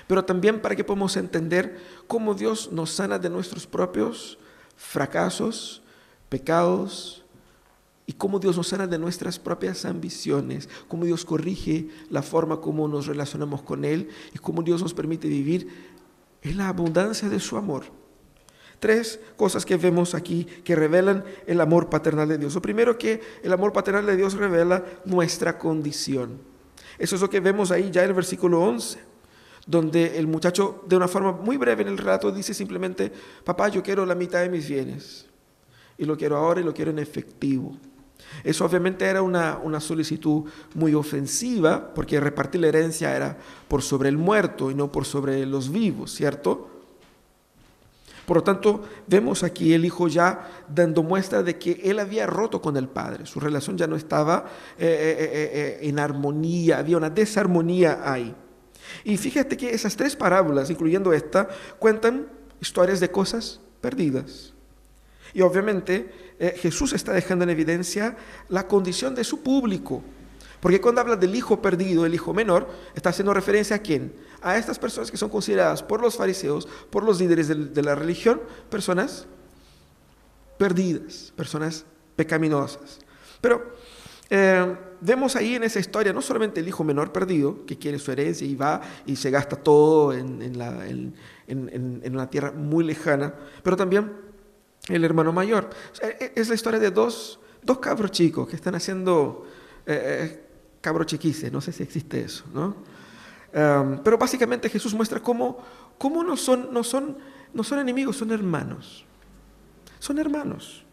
pero 0.07 0.25
también 0.25 0.61
para 0.61 0.77
que 0.77 0.85
podamos 0.85 1.17
entender 1.17 1.81
cómo 2.07 2.35
Dios 2.35 2.71
nos 2.71 2.91
sana 2.91 3.19
de 3.19 3.31
nuestros 3.31 3.67
propios 3.67 4.39
fracasos, 4.77 5.83
pecados, 6.29 7.25
y 8.07 8.13
cómo 8.13 8.39
Dios 8.39 8.57
nos 8.57 8.69
sana 8.69 8.87
de 8.87 8.99
nuestras 8.99 9.39
propias 9.39 9.85
ambiciones, 9.85 10.69
cómo 10.87 11.05
Dios 11.05 11.25
corrige 11.25 11.89
la 12.09 12.23
forma 12.23 12.61
como 12.61 12.87
nos 12.87 13.07
relacionamos 13.07 13.63
con 13.63 13.85
Él 13.85 14.09
y 14.33 14.39
cómo 14.39 14.63
Dios 14.63 14.81
nos 14.81 14.95
permite 14.95 15.29
vivir 15.29 15.69
en 16.43 16.57
la 16.57 16.69
abundancia 16.69 17.29
de 17.29 17.41
su 17.41 17.57
amor. 17.57 17.85
Tres 18.79 19.19
cosas 19.37 19.65
que 19.65 19.77
vemos 19.77 20.15
aquí 20.15 20.45
que 20.45 20.77
revelan 20.77 21.25
el 21.47 21.61
amor 21.61 21.89
paternal 21.89 22.29
de 22.29 22.39
Dios. 22.39 22.55
Lo 22.55 22.63
primero 22.63 22.97
que 22.97 23.21
el 23.43 23.53
amor 23.53 23.73
paternal 23.73 24.07
de 24.07 24.17
Dios 24.17 24.35
revela 24.35 24.85
nuestra 25.05 25.59
condición. 25.59 26.39
Eso 26.99 27.17
es 27.17 27.23
lo 27.23 27.31
que 27.31 27.41
vemos 27.41 27.71
ahí 27.71 27.91
ya 27.91 28.03
en 28.03 28.11
el 28.11 28.15
versículo 28.15 28.61
11, 28.61 28.99
donde 29.67 30.19
el 30.19 30.27
muchacho 30.27 30.85
de 30.87 30.97
una 30.97 31.09
forma 31.09 31.33
muy 31.33 31.57
breve 31.57 31.83
en 31.83 31.89
el 31.89 31.99
relato 31.99 32.31
dice 32.31 32.55
simplemente, 32.55 33.11
papá, 33.45 33.69
yo 33.69 33.83
quiero 33.83 34.07
la 34.07 34.15
mitad 34.15 34.41
de 34.41 34.51
mis 34.51 34.69
bienes. 34.69 35.27
Y 35.99 36.05
lo 36.05 36.17
quiero 36.17 36.37
ahora 36.37 36.61
y 36.61 36.65
lo 36.65 36.75
quiero 36.75 36.91
en 36.91 36.99
efectivo. 36.99 37.77
Eso 38.45 38.65
obviamente 38.65 39.05
era 39.05 39.23
una, 39.23 39.59
una, 39.59 39.81
solicitud 39.81 40.45
muy 40.75 40.95
ofensiva, 40.95 41.93
porque 41.95 42.21
repartir 42.21 42.61
la 42.61 42.69
herencia 42.69 43.15
era 43.15 43.37
por 43.69 43.83
sobre 43.83 44.09
el 44.09 44.19
muerto 44.19 44.71
y 44.71 44.75
no 44.75 44.93
por 44.93 45.05
sobre 45.05 45.45
los 45.47 45.71
vivos, 45.71 46.13
¿cierto? 46.13 46.71
Por 48.27 48.39
lo 48.39 48.43
tanto, 48.43 48.83
vemos 49.07 49.45
aquí 49.45 49.73
el 49.73 49.85
hijo 49.85 50.09
ya 50.09 50.65
dando 50.69 51.05
muestra 51.05 51.45
de 51.45 51.57
que 51.59 51.81
él 51.85 52.01
había 52.01 52.27
roto 52.27 52.61
con 52.61 52.77
el 52.77 52.89
padre, 52.89 53.25
su 53.25 53.39
relación 53.39 53.79
ya 53.79 53.87
no 53.87 53.95
estaba 53.95 54.47
eh, 54.77 54.85
eh, 54.85 55.51
eh, 55.53 55.89
en 55.89 56.01
armonía, 56.01 56.79
había 56.79 56.97
una 56.97 57.09
desarmonía 57.09 58.01
ahí. 58.05 58.35
Y 59.05 59.17
fíjate 59.17 59.57
que 59.57 59.71
esas 59.71 59.97
tres 59.97 60.17
parábolas, 60.17 60.71
incluyendo 60.71 61.13
esta, 61.13 61.49
cuentan 61.79 62.27
historias 62.61 62.99
de 62.99 63.11
cosas 63.11 63.61
perdidas. 63.81 64.53
Y 65.33 65.43
obviamente 65.43 66.11
Jesús 66.39 66.93
está 66.93 67.13
dejando 67.13 67.45
en 67.45 67.51
evidencia 67.51 68.17
la 68.49 68.67
condición 68.69 69.15
de 69.15 69.25
su 69.25 69.43
público. 69.43 70.03
Porque 70.61 70.81
cuando 70.81 71.01
habla 71.01 71.17
del 71.17 71.35
hijo 71.35 71.61
perdido, 71.61 72.07
el 72.07 72.15
hijo 72.15 72.33
menor, 72.33 72.69
está 72.95 73.11
haciendo 73.11 73.35
referencia 73.35 73.77
a 73.77 73.79
quién? 73.79 74.13
A 74.41 74.57
estas 74.57 74.79
personas 74.79 75.11
que 75.11 75.17
son 75.17 75.29
consideradas 75.29 75.83
por 75.83 76.01
los 76.01 76.17
fariseos, 76.17 76.67
por 76.91 77.05
los 77.05 77.21
líderes 77.21 77.49
de, 77.49 77.83
la 77.83 77.95
religión, 77.95 78.41
personas 78.71 79.27
perdidas, 80.59 81.33
personas 81.37 81.85
pecaminosas. 82.17 82.99
Pero 83.41 83.75
eh, 84.31 84.77
vemos 85.01 85.37
ahí 85.37 85.55
en 85.55 85.63
esa 85.63 85.79
historia 85.79 86.13
no 86.13 86.23
solamente 86.23 86.61
el 86.61 86.69
hijo 86.69 86.83
menor 86.83 87.13
perdido, 87.13 87.65
que 87.67 87.79
quiere 87.79 87.99
su 87.99 88.11
herencia 88.11 88.47
y 88.47 88.57
va 88.57 88.81
y 89.05 89.17
se 89.17 89.31
gasta 89.31 89.57
todo 89.57 90.13
en, 90.15 90.59
la, 90.59 90.89
en 90.89 91.15
una 92.11 92.29
tierra 92.29 92.51
muy 92.51 92.83
lejana, 92.83 93.35
pero 93.63 93.77
también 93.77 94.26
el 94.89 95.05
hermano 95.05 95.33
mayor. 95.33 95.71
Es 96.35 96.49
la 96.49 96.55
historia 96.55 96.79
de 96.79 96.91
dos, 96.91 97.41
dos 97.63 97.79
cabros 97.79 98.11
chicos 98.11 98.49
que 98.49 98.57
están 98.57 98.75
haciendo 98.75 99.47
eh, 99.87 100.03
eh, 100.05 100.47
cabro 100.81 101.05
chiquice, 101.05 101.51
no 101.51 101.61
sé 101.61 101.73
si 101.73 101.83
existe 101.83 102.21
eso, 102.21 102.45
¿no? 102.53 102.97
pero 104.05 104.19
básicamente 104.19 104.69
Jesús 104.69 104.93
muestra 104.93 105.19
cómo, 105.19 105.57
cómo 105.97 106.23
no, 106.23 106.37
son, 106.37 106.75
no, 106.75 106.85
son, 106.85 107.17
no 107.55 107.65
son 107.65 107.79
enemigos, 107.79 108.17
son 108.17 108.31
hermanos. 108.31 109.07
Son 109.99 110.19
hermanos. 110.19 110.85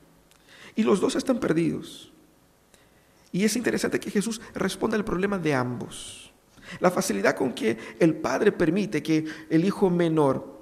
Y 0.74 0.84
los 0.84 1.02
dos 1.02 1.18
están 1.18 1.40
perdidos. 1.40 2.14
Y 3.34 3.44
es 3.44 3.58
interesante 3.58 4.00
que 4.00 4.12
Jesús 4.12 4.40
responda 4.54 4.96
al 4.96 5.04
problema 5.04 5.38
de 5.38 5.54
ambos. 5.54 6.32
La 6.80 6.90
facilidad 6.90 7.36
con 7.36 7.54
que 7.54 7.78
el 8.00 8.16
Padre 8.16 8.52
permite 8.52 9.04
que 9.04 9.26
el 9.50 9.66
hijo 9.66 9.90
menor 9.90 10.52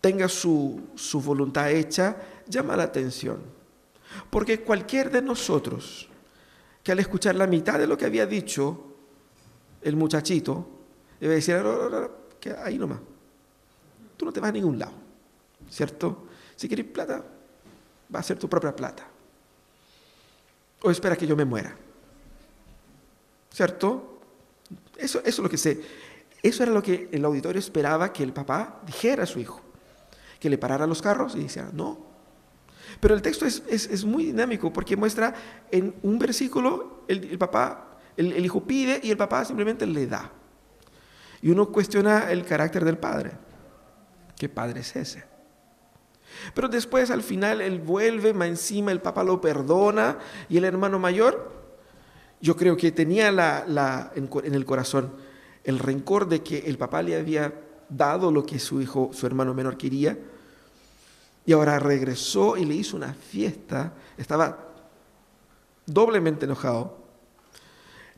tenga 0.00 0.28
su, 0.28 0.80
voluntad 1.24 1.70
hecha 1.70 2.16
llama 2.46 2.76
la 2.76 2.84
atención. 2.84 3.42
Porque 4.30 4.60
cualquier 4.60 5.10
de 5.10 5.22
nosotros 5.22 6.08
que 6.82 6.92
al 6.92 7.00
escuchar 7.00 7.34
la 7.34 7.46
mitad 7.46 7.78
de 7.78 7.86
lo 7.86 7.98
que 7.98 8.06
había 8.06 8.26
dicho 8.26 8.84
el 9.82 9.96
muchachito, 9.96 10.66
debe 11.20 11.34
decir, 11.34 11.56
que 12.40 12.52
ahí 12.52 12.78
nomás, 12.78 13.00
tú 14.16 14.24
no 14.24 14.32
te 14.32 14.40
vas 14.40 14.48
a 14.48 14.52
ningún 14.52 14.78
lado, 14.78 14.94
¿cierto? 15.70 16.26
Si 16.56 16.66
quieres 16.66 16.86
plata, 16.86 17.22
va 18.14 18.20
a 18.20 18.22
ser 18.22 18.38
tu 18.38 18.48
propia 18.48 18.74
plata. 18.74 19.06
O 20.82 20.90
espera 20.90 21.16
que 21.16 21.26
yo 21.26 21.36
me 21.36 21.44
muera, 21.44 21.76
¿cierto? 23.52 24.20
Eso 24.96 25.20
es 25.24 25.38
lo 25.38 25.48
que 25.48 25.56
sé. 25.56 25.80
Eso 26.42 26.62
era 26.62 26.72
lo 26.72 26.82
que 26.82 27.08
el 27.12 27.24
auditorio 27.24 27.58
esperaba 27.58 28.12
que 28.12 28.22
el 28.22 28.32
papá 28.32 28.80
dijera 28.86 29.24
a 29.24 29.26
su 29.26 29.40
hijo, 29.40 29.60
que 30.38 30.50
le 30.50 30.58
parara 30.58 30.86
los 30.86 31.02
carros 31.02 31.34
y 31.34 31.40
dijera, 31.40 31.70
no, 31.72 32.08
pero 33.00 33.14
el 33.14 33.22
texto 33.22 33.46
es, 33.46 34.04
muy 34.04 34.24
dinámico 34.24 34.72
porque 34.72 34.96
muestra 34.96 35.34
en 35.70 35.94
un 36.02 36.18
versículo 36.18 37.04
el, 37.06 37.38
papá, 37.38 37.98
el, 38.16 38.44
hijo 38.44 38.64
pide 38.64 39.00
y 39.02 39.10
el 39.10 39.16
papá 39.16 39.44
simplemente 39.44 39.86
le 39.86 40.06
da. 40.06 40.32
Y 41.40 41.50
uno 41.50 41.70
cuestiona 41.70 42.30
el 42.30 42.44
carácter 42.44 42.84
del 42.84 42.98
padre. 42.98 43.32
¿Qué 44.36 44.48
padre 44.48 44.80
es 44.80 44.96
ese? 44.96 45.24
Pero 46.54 46.68
después 46.68 47.10
al 47.10 47.22
final 47.22 47.60
él 47.60 47.80
vuelve, 47.80 48.34
más 48.34 48.48
encima 48.48 48.90
el 48.90 49.00
papá 49.00 49.22
lo 49.22 49.40
perdona 49.40 50.18
y 50.48 50.56
el 50.56 50.64
hermano 50.64 50.98
mayor, 50.98 51.56
yo 52.40 52.56
creo 52.56 52.76
que 52.76 52.92
tenía 52.92 53.30
la, 53.30 54.12
en 54.14 54.54
el 54.54 54.64
corazón 54.64 55.12
el 55.64 55.78
rencor 55.78 56.28
de 56.28 56.42
que 56.42 56.58
el 56.60 56.78
papá 56.78 57.02
le 57.02 57.16
había 57.16 57.52
dado 57.88 58.30
lo 58.30 58.44
que 58.44 58.58
su 58.58 58.80
hijo, 58.80 59.10
su 59.12 59.26
hermano 59.26 59.54
menor 59.54 59.76
quería 59.76 60.16
y 61.48 61.52
ahora 61.52 61.78
regresó 61.78 62.58
y 62.58 62.66
le 62.66 62.74
hizo 62.74 62.96
una 62.96 63.14
fiesta. 63.14 63.94
Estaba 64.18 64.68
doblemente 65.86 66.44
enojado. 66.44 66.98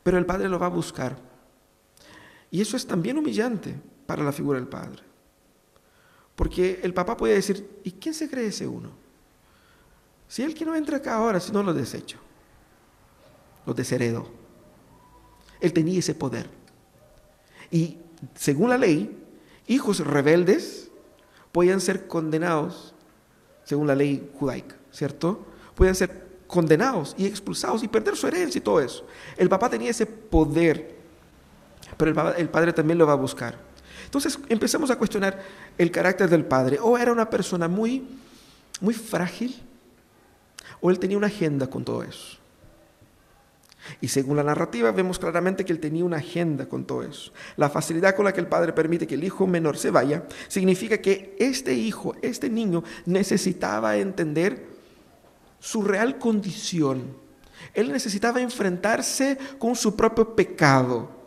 Pero 0.03 0.17
el 0.17 0.25
padre 0.25 0.49
lo 0.49 0.59
va 0.59 0.65
a 0.65 0.69
buscar. 0.69 1.17
Y 2.49 2.59
eso 2.59 2.75
es 2.75 2.85
también 2.85 3.17
humillante 3.17 3.79
para 4.05 4.21
la 4.21 4.33
figura 4.33 4.59
del 4.59 4.67
padre. 4.67 5.01
Porque 6.35 6.81
el 6.83 6.93
papá 6.93 7.15
puede 7.15 7.35
decir, 7.35 7.79
¿y 7.85 7.91
quién 7.93 8.13
se 8.13 8.29
cree 8.29 8.47
ese 8.47 8.67
uno? 8.67 8.89
Si 10.27 10.43
él 10.43 10.53
que 10.53 10.65
no 10.65 10.75
entra 10.75 10.97
acá 10.97 11.15
ahora, 11.15 11.39
si 11.39 11.53
no 11.53 11.63
lo 11.63 11.73
desecho, 11.73 12.17
lo 13.65 13.73
desheredo. 13.73 14.27
Él 15.61 15.71
tenía 15.71 15.99
ese 15.99 16.15
poder. 16.15 16.49
Y 17.69 17.97
según 18.35 18.69
la 18.69 18.77
ley, 18.77 19.20
hijos 19.67 19.99
rebeldes 19.99 20.89
podían 21.51 21.81
ser 21.81 22.07
condenados 22.07 22.93
según 23.63 23.87
la 23.87 23.95
ley 23.95 24.31
judaica, 24.39 24.75
¿cierto? 24.91 25.45
Pueden 25.75 25.95
ser 25.95 26.29
condenados 26.47 27.15
y 27.17 27.25
expulsados 27.25 27.83
y 27.83 27.87
perder 27.87 28.15
su 28.15 28.27
herencia 28.27 28.59
y 28.59 28.61
todo 28.61 28.79
eso. 28.79 29.05
El 29.37 29.49
papá 29.49 29.69
tenía 29.69 29.91
ese 29.91 30.05
poder, 30.05 30.95
pero 31.97 32.33
el, 32.37 32.49
padre 32.49 32.73
también 32.73 32.97
lo 32.97 33.07
va 33.07 33.13
a 33.13 33.17
buscar. 33.17 33.57
Entonces 34.05 34.37
empezamos 34.49 34.91
a 34.91 34.97
cuestionar 34.97 35.41
el 35.77 35.91
carácter 35.91 36.29
del 36.29 36.43
padre. 36.43 36.79
O 36.81 36.97
era 36.97 37.11
una 37.11 37.29
persona 37.29 37.67
muy 37.67 38.05
muy 38.81 38.93
frágil 38.93 39.55
o 40.81 40.89
él 40.89 40.99
tenía 40.99 41.17
una 41.17 41.27
agenda 41.27 41.67
con 41.67 41.85
todo 41.85 42.03
eso. 42.03 42.37
Y 43.99 44.07
según 44.07 44.37
la 44.37 44.43
narrativa 44.43 44.91
vemos 44.91 45.19
claramente 45.19 45.65
que 45.65 45.73
él 45.73 45.79
tenía 45.79 46.05
una 46.05 46.17
agenda 46.17 46.67
con 46.67 46.85
todo 46.85 47.03
eso. 47.03 47.31
La 47.57 47.69
facilidad 47.69 48.15
con 48.15 48.25
la 48.25 48.33
que 48.33 48.39
el 48.39 48.47
padre 48.47 48.73
permite 48.73 49.07
que 49.07 49.15
el 49.15 49.23
hijo 49.23 49.47
menor 49.47 49.77
se 49.77 49.91
vaya 49.91 50.23
significa 50.47 50.99
que 50.99 51.35
este 51.39 51.73
hijo, 51.73 52.15
este 52.21 52.49
niño, 52.49 52.83
necesitaba 53.05 53.97
entender 53.97 54.67
su 55.59 55.83
real 55.83 56.17
condición. 56.17 57.15
Él 57.73 57.91
necesitaba 57.91 58.41
enfrentarse 58.41 59.37
con 59.57 59.75
su 59.75 59.95
propio 59.95 60.35
pecado. 60.35 61.21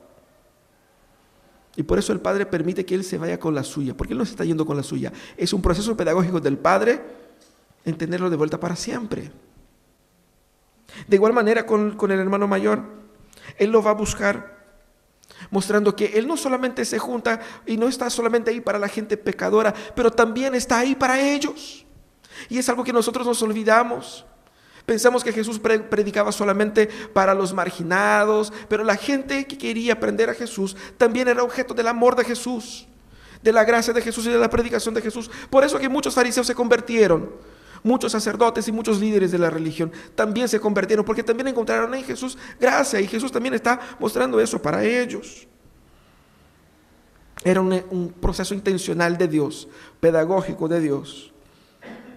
Y 1.76 1.82
por 1.82 1.98
eso 1.98 2.12
el 2.12 2.20
padre 2.20 2.46
permite 2.46 2.84
que 2.84 2.94
él 2.94 3.04
se 3.04 3.18
vaya 3.18 3.38
con 3.38 3.54
la 3.54 3.64
suya, 3.64 3.96
porque 3.96 4.12
él 4.12 4.18
no 4.18 4.24
se 4.24 4.32
está 4.32 4.44
yendo 4.44 4.64
con 4.64 4.76
la 4.76 4.82
suya. 4.82 5.12
Es 5.36 5.52
un 5.52 5.60
proceso 5.60 5.96
pedagógico 5.96 6.40
del 6.40 6.58
padre 6.58 7.00
entenderlo 7.84 8.30
de 8.30 8.36
vuelta 8.36 8.58
para 8.58 8.76
siempre. 8.76 9.30
De 11.06 11.16
igual 11.16 11.32
manera 11.32 11.66
con, 11.66 11.96
con 11.96 12.10
el 12.10 12.20
hermano 12.20 12.46
mayor, 12.46 12.82
él 13.58 13.70
lo 13.70 13.82
va 13.82 13.90
a 13.90 13.94
buscar 13.94 14.54
mostrando 15.50 15.94
que 15.94 16.06
Él 16.18 16.26
no 16.26 16.36
solamente 16.36 16.84
se 16.84 16.98
junta 16.98 17.40
y 17.66 17.76
no 17.76 17.88
está 17.88 18.10
solamente 18.10 18.50
ahí 18.50 18.60
para 18.60 18.78
la 18.78 18.88
gente 18.88 19.16
pecadora, 19.16 19.74
pero 19.94 20.10
también 20.10 20.54
está 20.54 20.78
ahí 20.78 20.94
para 20.94 21.20
ellos. 21.20 21.84
Y 22.48 22.58
es 22.58 22.68
algo 22.68 22.84
que 22.84 22.92
nosotros 22.92 23.26
nos 23.26 23.42
olvidamos. 23.42 24.24
Pensamos 24.86 25.24
que 25.24 25.32
Jesús 25.32 25.58
predicaba 25.58 26.30
solamente 26.30 26.88
para 27.12 27.32
los 27.32 27.54
marginados, 27.54 28.52
pero 28.68 28.84
la 28.84 28.96
gente 28.96 29.46
que 29.46 29.56
quería 29.56 29.94
aprender 29.94 30.28
a 30.28 30.34
Jesús 30.34 30.76
también 30.98 31.26
era 31.28 31.42
objeto 31.42 31.72
del 31.72 31.88
amor 31.88 32.16
de 32.16 32.24
Jesús, 32.24 32.86
de 33.42 33.52
la 33.52 33.64
gracia 33.64 33.94
de 33.94 34.02
Jesús 34.02 34.26
y 34.26 34.30
de 34.30 34.38
la 34.38 34.50
predicación 34.50 34.94
de 34.94 35.00
Jesús. 35.00 35.30
Por 35.48 35.64
eso 35.64 35.78
que 35.78 35.88
muchos 35.88 36.14
fariseos 36.14 36.46
se 36.46 36.54
convirtieron, 36.54 37.30
muchos 37.84 38.10
sacerdotes 38.10 38.66
y 38.66 38.72
muchos 38.72 38.98
líderes 38.98 39.30
de 39.30 39.38
la 39.38 39.50
religión 39.50 39.92
también 40.16 40.48
se 40.48 40.58
convirtieron, 40.58 41.04
porque 41.04 41.22
también 41.22 41.46
encontraron 41.48 41.94
en 41.94 42.02
Jesús 42.02 42.36
gracia 42.58 43.00
y 43.00 43.06
Jesús 43.06 43.30
también 43.30 43.54
está 43.54 43.78
mostrando 44.00 44.40
eso 44.40 44.60
para 44.60 44.82
ellos. 44.82 45.46
Era 47.44 47.60
un, 47.60 48.14
proceso 48.20 48.54
intencional 48.54 49.18
de 49.18 49.28
Dios, 49.28 49.68
pedagógico 50.00 50.66
de 50.66 50.80
Dios, 50.80 51.32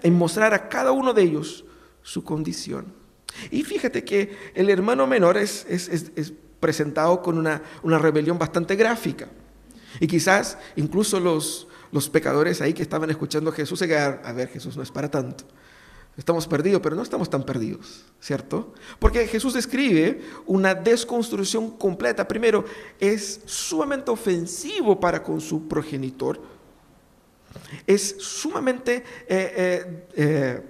en 0.01 0.17
mostrar 0.17 0.53
a 0.53 0.69
cada 0.69 0.93
uno 0.93 1.13
de 1.13 1.21
ellos 1.21 1.65
su 2.01 2.23
condición. 2.23 2.85
Y 3.51 3.63
fíjate 3.63 4.05
que 4.05 4.51
el 4.55 4.69
hermano 4.69 5.05
menor 5.05 5.35
es, 5.37 5.65
es, 5.67 6.33
presentado 6.61 7.21
con 7.21 7.37
una, 7.37 7.61
una, 7.83 7.99
rebelión 7.99 8.39
bastante 8.39 8.75
gráfica. 8.77 9.27
Y 9.99 10.07
quizás 10.07 10.57
incluso 10.77 11.19
los, 11.19 11.67
los 11.91 12.09
pecadores 12.09 12.61
ahí 12.61 12.73
que 12.73 12.81
estaban 12.81 13.09
escuchando 13.09 13.49
a 13.49 13.53
Jesús 13.53 13.79
quedaron, 13.79 14.19
a 14.23 14.33
ver, 14.33 14.49
Jesús 14.49 14.75
no 14.75 14.83
es 14.83 14.91
para 14.91 15.09
tanto. 15.09 15.45
Estamos 16.17 16.47
perdidos, 16.47 16.81
pero 16.81 16.95
no 16.95 17.03
estamos 17.03 17.29
tan 17.29 17.43
perdidos, 17.43 18.05
¿cierto? 18.19 18.73
Porque 18.97 19.27
Jesús 19.27 19.53
describe 19.53 20.21
una 20.47 20.73
desconstrucción 20.73 21.77
completa. 21.77 22.27
Primero, 22.27 22.65
es 22.99 23.41
sumamente 23.45 24.09
ofensivo 24.09 24.99
para 24.99 25.21
con 25.21 25.39
su 25.39 25.67
progenitor. 25.67 26.41
Es 27.85 28.15
sumamente... 28.19 29.03
Eh, 29.27 30.07
eh, 30.15 30.63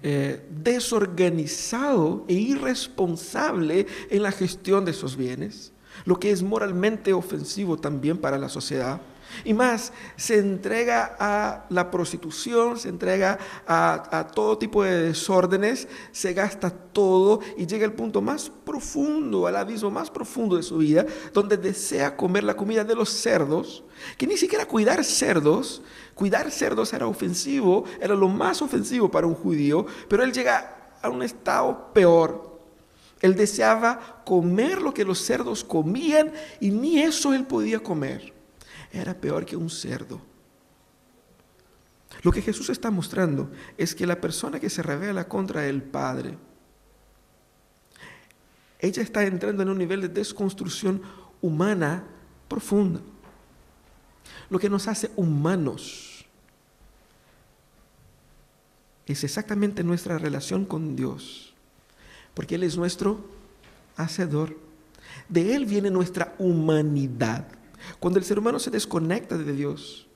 eh, 0.00 0.46
desorganizado 0.48 2.24
e 2.28 2.34
irresponsable 2.34 3.84
en 4.10 4.22
la 4.22 4.30
gestión 4.30 4.84
de 4.84 4.92
esos 4.92 5.16
bienes, 5.16 5.72
lo 6.04 6.20
que 6.20 6.30
es 6.30 6.40
moralmente 6.40 7.12
ofensivo 7.12 7.76
también 7.76 8.16
para 8.16 8.38
la 8.38 8.48
sociedad. 8.48 9.00
Y 9.44 9.54
más, 9.54 9.92
se 10.16 10.38
entrega 10.38 11.16
a 11.18 11.66
la 11.68 11.90
prostitución, 11.90 12.78
se 12.78 12.88
entrega 12.88 13.38
a, 13.66 14.26
todo 14.34 14.58
tipo 14.58 14.82
de 14.82 15.02
desórdenes, 15.02 15.88
se 16.12 16.32
gasta 16.32 16.70
todo 16.70 17.40
y 17.56 17.66
llega 17.66 17.86
al 17.86 17.92
punto 17.92 18.20
más 18.20 18.50
profundo, 18.64 19.46
al 19.46 19.56
abismo 19.56 19.90
más 19.90 20.10
profundo 20.10 20.56
de 20.56 20.62
su 20.62 20.78
vida, 20.78 21.06
donde 21.32 21.56
desea 21.56 22.16
comer 22.16 22.44
la 22.44 22.56
comida 22.56 22.84
de 22.84 22.94
los 22.94 23.10
cerdos, 23.10 23.84
que 24.16 24.26
ni 24.26 24.36
siquiera 24.36 24.66
cuidar 24.66 25.04
cerdos, 25.04 25.82
cuidar 26.14 26.50
cerdos 26.50 26.92
era 26.92 27.06
ofensivo, 27.06 27.84
era 28.00 28.14
lo 28.14 28.28
más 28.28 28.60
ofensivo 28.62 29.10
para 29.10 29.26
un 29.26 29.34
judío, 29.34 29.86
pero 30.08 30.22
él 30.22 30.32
llega 30.32 30.94
a 31.00 31.08
un 31.10 31.22
estado 31.22 31.92
peor. 31.92 32.48
Él 33.20 33.34
deseaba 33.34 34.22
comer 34.24 34.80
lo 34.80 34.94
que 34.94 35.04
los 35.04 35.18
cerdos 35.18 35.64
comían 35.64 36.32
y 36.60 36.70
ni 36.70 37.00
eso 37.00 37.34
él 37.34 37.44
podía 37.46 37.80
comer 37.80 38.37
era 38.92 39.14
peor 39.14 39.44
que 39.44 39.56
un 39.56 39.70
cerdo. 39.70 40.20
Lo 42.22 42.32
que 42.32 42.42
Jesús 42.42 42.70
está 42.70 42.90
mostrando 42.90 43.50
es 43.76 43.94
que 43.94 44.06
la 44.06 44.20
persona 44.20 44.58
que 44.58 44.70
se 44.70 44.82
revela 44.82 45.28
contra 45.28 45.66
el 45.66 45.82
Padre, 45.82 46.36
ella 48.80 49.02
está 49.02 49.24
entrando 49.24 49.62
en 49.62 49.68
un 49.68 49.78
nivel 49.78 50.00
de 50.00 50.08
desconstrucción 50.08 51.02
humana 51.40 52.04
profunda. 52.48 53.00
Lo 54.50 54.58
que 54.58 54.70
nos 54.70 54.88
hace 54.88 55.10
humanos 55.16 56.24
es 59.06 59.24
exactamente 59.24 59.82
nuestra 59.82 60.18
relación 60.18 60.64
con 60.64 60.96
Dios, 60.96 61.54
porque 62.34 62.54
Él 62.54 62.62
es 62.62 62.76
nuestro 62.76 63.24
hacedor. 63.96 64.56
De 65.28 65.54
Él 65.54 65.66
viene 65.66 65.90
nuestra 65.90 66.34
humanidad. 66.38 67.46
Cuando 67.98 68.18
el 68.18 68.24
ser 68.24 68.38
humano 68.38 68.58
se 68.58 68.70
desconecta 68.70 69.36
de 69.36 69.52
Dios, 69.52 70.06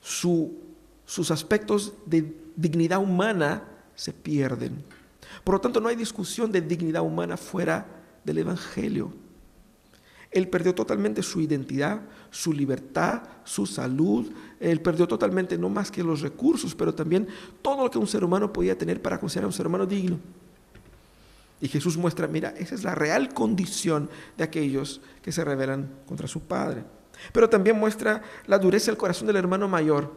sus 0.00 1.30
aspectos 1.30 1.94
de 2.06 2.34
dignidad 2.56 3.00
humana 3.00 3.64
se 3.94 4.12
pierden. 4.12 4.84
Por 5.44 5.54
lo 5.54 5.60
tanto, 5.60 5.80
no 5.80 5.88
hay 5.88 5.96
discusión 5.96 6.52
de 6.52 6.60
dignidad 6.60 7.02
humana 7.02 7.36
fuera 7.36 7.86
del 8.24 8.38
Evangelio. 8.38 9.12
Él 10.30 10.48
perdió 10.48 10.74
totalmente 10.74 11.22
su 11.22 11.40
identidad, 11.42 12.00
su 12.30 12.52
libertad, 12.52 13.22
su 13.44 13.66
salud. 13.66 14.32
Él 14.60 14.80
perdió 14.80 15.06
totalmente 15.06 15.58
no 15.58 15.68
más 15.68 15.90
que 15.90 16.02
los 16.02 16.22
recursos, 16.22 16.74
pero 16.74 16.94
también 16.94 17.28
todo 17.60 17.84
lo 17.84 17.90
que 17.90 17.98
un 17.98 18.06
ser 18.06 18.24
humano 18.24 18.50
podía 18.50 18.76
tener 18.76 19.02
para 19.02 19.20
considerar 19.20 19.46
un 19.46 19.52
ser 19.52 19.66
humano 19.66 19.84
digno. 19.84 20.18
Y 21.62 21.68
Jesús 21.68 21.96
muestra, 21.96 22.26
mira, 22.26 22.52
esa 22.58 22.74
es 22.74 22.82
la 22.82 22.96
real 22.96 23.32
condición 23.32 24.10
de 24.36 24.42
aquellos 24.42 25.00
que 25.22 25.30
se 25.30 25.44
rebelan 25.44 25.90
contra 26.06 26.26
su 26.26 26.40
Padre. 26.40 26.82
Pero 27.32 27.48
también 27.48 27.78
muestra 27.78 28.20
la 28.46 28.58
dureza 28.58 28.90
del 28.90 28.98
corazón 28.98 29.28
del 29.28 29.36
hermano 29.36 29.68
mayor, 29.68 30.12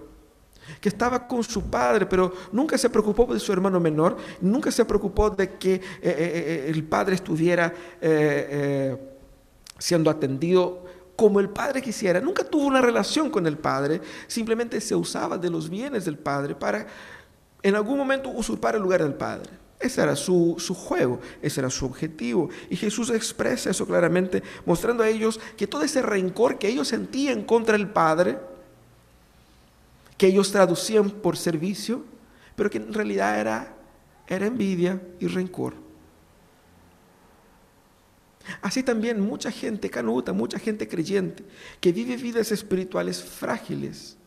que 0.82 0.90
estaba 0.90 1.28
con 1.28 1.44
su 1.44 1.70
padre, 1.70 2.08
pero 2.08 2.34
nunca 2.52 2.80
se 2.80 2.90
preocupó 2.90 3.32
de 3.32 3.40
su 3.40 3.54
hermano 3.54 3.80
menor, 3.80 4.18
nunca 4.42 4.72
se 4.72 4.84
preocupó 4.86 5.30
de 5.30 5.52
que 5.52 5.76
eh, 5.76 5.82
eh, 6.02 6.12
eh, 6.12 6.66
el 6.70 6.84
padre 6.84 7.14
estuviera 7.14 7.72
siendo 9.78 10.10
atendido 10.10 10.84
como 11.16 11.40
el 11.40 11.50
padre 11.50 11.80
quisiera. 11.84 12.20
Nunca 12.20 12.44
tuvo 12.44 12.66
una 12.66 12.82
relación 12.82 13.30
con 13.30 13.46
el 13.46 13.60
padre, 13.60 14.02
simplemente 14.26 14.82
se 14.82 14.96
usaba 14.96 15.38
de 15.38 15.52
los 15.52 15.70
bienes 15.70 16.06
del 16.06 16.18
padre 16.18 16.56
para 16.56 16.88
en 17.62 17.76
algún 17.76 18.00
momento 18.00 18.30
usurpar 18.30 18.74
el 18.74 18.82
lugar 18.82 19.04
del 19.04 19.14
padre. 19.14 19.64
Ese 19.80 20.02
era 20.02 20.16
su, 20.16 20.56
juego, 20.58 21.20
ese 21.42 21.60
era 21.60 21.70
su 21.70 21.86
objetivo. 21.86 22.50
Y 22.70 22.76
Jesús 22.76 23.10
expresa 23.10 23.70
eso 23.70 23.86
claramente, 23.86 24.42
mostrando 24.66 25.04
a 25.04 25.10
ellos 25.10 25.40
que 25.58 25.68
todo 25.68 25.84
ese 25.84 26.02
rencor 26.02 26.58
que 26.58 26.70
ellos 26.70 26.88
sentían 26.88 27.44
contra 27.44 27.76
el 27.76 27.90
Padre, 27.90 28.40
que 30.18 30.28
ellos 30.28 30.52
traducían 30.52 31.10
por 31.10 31.36
servicio, 31.36 32.04
pero 32.56 32.70
que 32.70 32.78
en 32.78 32.94
realidad 32.94 33.40
era, 33.40 33.76
era 34.28 34.46
envidia 34.46 35.02
y 35.20 35.28
rencor. 35.28 35.74
Así 38.62 38.84
también 38.84 39.20
mucha 39.20 39.52
gente 39.52 39.90
canuta, 39.90 40.32
mucha 40.32 40.60
gente 40.60 40.88
creyente, 40.88 41.44
que 41.82 41.92
vive 41.92 42.16
vidas 42.16 42.52
espirituales 42.52 43.24
frágiles, 43.24 44.18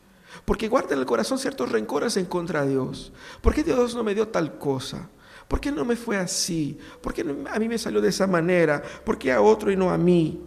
porque 0.45 0.69
guarda 0.69 0.95
en 0.95 1.01
el 1.01 1.07
corazón 1.07 1.39
ciertos 1.39 1.71
rencores 1.71 2.17
en 2.17 2.27
contra 2.27 2.65
de 2.65 2.71
Dios. 2.71 3.13
¿Por 3.41 3.55
qué 3.55 3.63
Dios 3.63 3.95
no 3.95 4.05
me 4.05 4.15
dio 4.15 4.29
tal 4.29 4.59
cosa? 4.59 5.09
¿Por 5.49 5.61
qué 5.61 5.73
no 5.73 5.85
me 5.85 5.97
fue 5.97 6.19
así? 6.19 6.79
¿Por 7.01 7.15
qué 7.15 7.23
a 7.51 7.59
mí 7.59 7.69
me 7.69 7.79
salió 7.79 8.01
de 8.03 8.11
esa 8.11 8.27
manera? 8.27 8.83
¿Por 8.83 9.19
qué 9.19 9.33
a 9.33 9.41
otro 9.41 9.73
y 9.73 9.77
no 9.77 9.91
a 9.91 9.97
mí? 9.97 10.41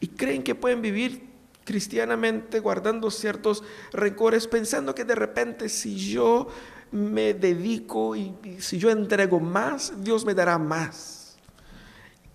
Y 0.00 0.08
creen 0.08 0.44
que 0.44 0.54
pueden 0.54 0.80
vivir 0.80 1.26
cristianamente 1.64 2.60
guardando 2.60 3.10
ciertos 3.10 3.64
rencores, 3.92 4.46
pensando 4.46 4.94
que 4.94 5.04
de 5.04 5.16
repente 5.16 5.68
si 5.68 5.96
yo 5.96 6.46
me 6.92 7.34
dedico 7.34 8.14
y, 8.14 8.32
si 8.60 8.78
yo 8.78 8.90
entrego 8.90 9.40
más, 9.40 9.92
Dios 10.02 10.24
me 10.24 10.32
dará 10.32 10.58
más. 10.58 11.36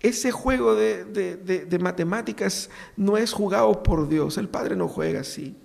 Ese 0.00 0.30
juego 0.32 0.74
de, 0.74 1.78
matemáticas 1.80 2.68
no 2.96 3.16
es 3.16 3.32
jugado 3.32 3.82
por 3.82 4.08
Dios, 4.08 4.36
el 4.36 4.48
Padre 4.48 4.76
no 4.76 4.86
juega 4.86 5.20
así. 5.20 5.56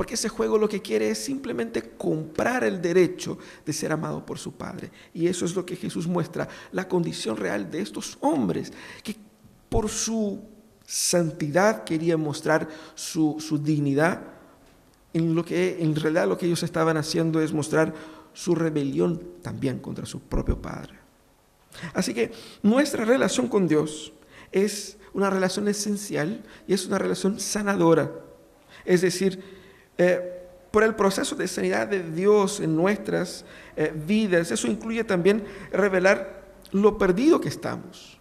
Porque 0.00 0.14
ese 0.14 0.30
juego 0.30 0.56
lo 0.56 0.66
que 0.66 0.80
quiere 0.80 1.10
es 1.10 1.22
simplemente 1.22 1.82
comprar 1.82 2.64
el 2.64 2.80
derecho 2.80 3.36
de 3.66 3.72
ser 3.74 3.92
amado 3.92 4.24
por 4.24 4.38
su 4.38 4.52
Padre. 4.52 4.90
Y 5.12 5.26
eso 5.26 5.44
es 5.44 5.54
lo 5.54 5.66
que 5.66 5.76
Jesús 5.76 6.06
muestra, 6.06 6.48
la 6.72 6.88
condición 6.88 7.36
real 7.36 7.70
de 7.70 7.82
estos 7.82 8.16
hombres, 8.22 8.72
que 9.02 9.14
por 9.68 9.90
su 9.90 10.40
santidad, 10.86 11.84
quería 11.84 12.16
mostrar 12.16 12.66
su, 12.94 13.36
su 13.40 13.58
dignidad, 13.58 14.22
en 15.12 15.34
lo 15.34 15.44
que 15.44 15.82
en 15.82 15.94
realidad 15.94 16.26
lo 16.26 16.38
que 16.38 16.46
ellos 16.46 16.62
estaban 16.62 16.96
haciendo 16.96 17.38
es 17.42 17.52
mostrar 17.52 17.92
su 18.32 18.54
rebelión 18.54 19.22
también 19.42 19.80
contra 19.80 20.06
su 20.06 20.20
propio 20.20 20.62
Padre. 20.62 20.94
Así 21.92 22.14
que 22.14 22.32
nuestra 22.62 23.04
relación 23.04 23.48
con 23.48 23.68
Dios 23.68 24.14
es 24.50 24.96
una 25.12 25.28
relación 25.28 25.68
esencial 25.68 26.42
y 26.66 26.72
es 26.72 26.86
una 26.86 26.96
relación 26.96 27.38
sanadora. 27.38 28.10
Es 28.86 29.02
decir, 29.02 29.59
eh, 30.02 30.46
por 30.70 30.82
el 30.82 30.94
proceso 30.94 31.36
de 31.36 31.46
sanidad 31.46 31.86
de 31.86 32.02
Dios 32.02 32.60
en 32.60 32.74
nuestras 32.74 33.44
eh, 33.76 33.92
vidas, 33.94 34.50
eso 34.50 34.66
incluye 34.66 35.04
también 35.04 35.44
revelar 35.70 36.42
lo 36.72 36.96
perdido 36.96 37.38
que 37.38 37.50
estamos. 37.50 38.18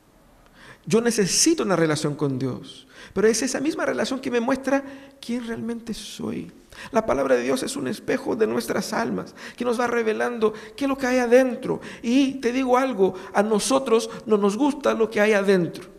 Yo 0.86 1.00
necesito 1.00 1.64
una 1.64 1.78
relación 1.78 2.16
con 2.16 2.38
Dios, 2.38 2.86
pero 3.14 3.30
es 3.30 3.42
esa 3.44 3.62
misma 3.62 3.86
relación 3.86 4.20
que 4.20 4.30
me 4.30 4.42
muestra 4.42 4.84
quién 5.22 5.48
realmente 5.48 5.94
soy. 5.94 6.52
La 6.92 7.06
palabra 7.06 7.36
de 7.36 7.44
Dios 7.44 7.64
es 7.64 7.78
un 7.78 7.88
espejo 7.88 8.36
de 8.36 8.46
nuestras 8.46 8.92
almas 8.92 9.34
que 9.56 9.64
nos 9.64 9.80
va 9.80 9.88
revelando 9.88 10.52
qué 10.76 10.84
es 10.84 10.90
lo 10.90 10.98
que 10.98 11.08
hay 11.08 11.20
adentro. 11.20 11.80
Y 12.02 12.42
te 12.42 12.52
digo 12.52 12.78
algo, 12.78 13.14
a 13.34 13.42
nosotros 13.42 14.10
no 14.26 14.38
nos 14.38 14.58
gusta 14.58 14.94
lo 14.94 15.10
que 15.10 15.22
hay 15.22 15.32
adentro. 15.32 15.99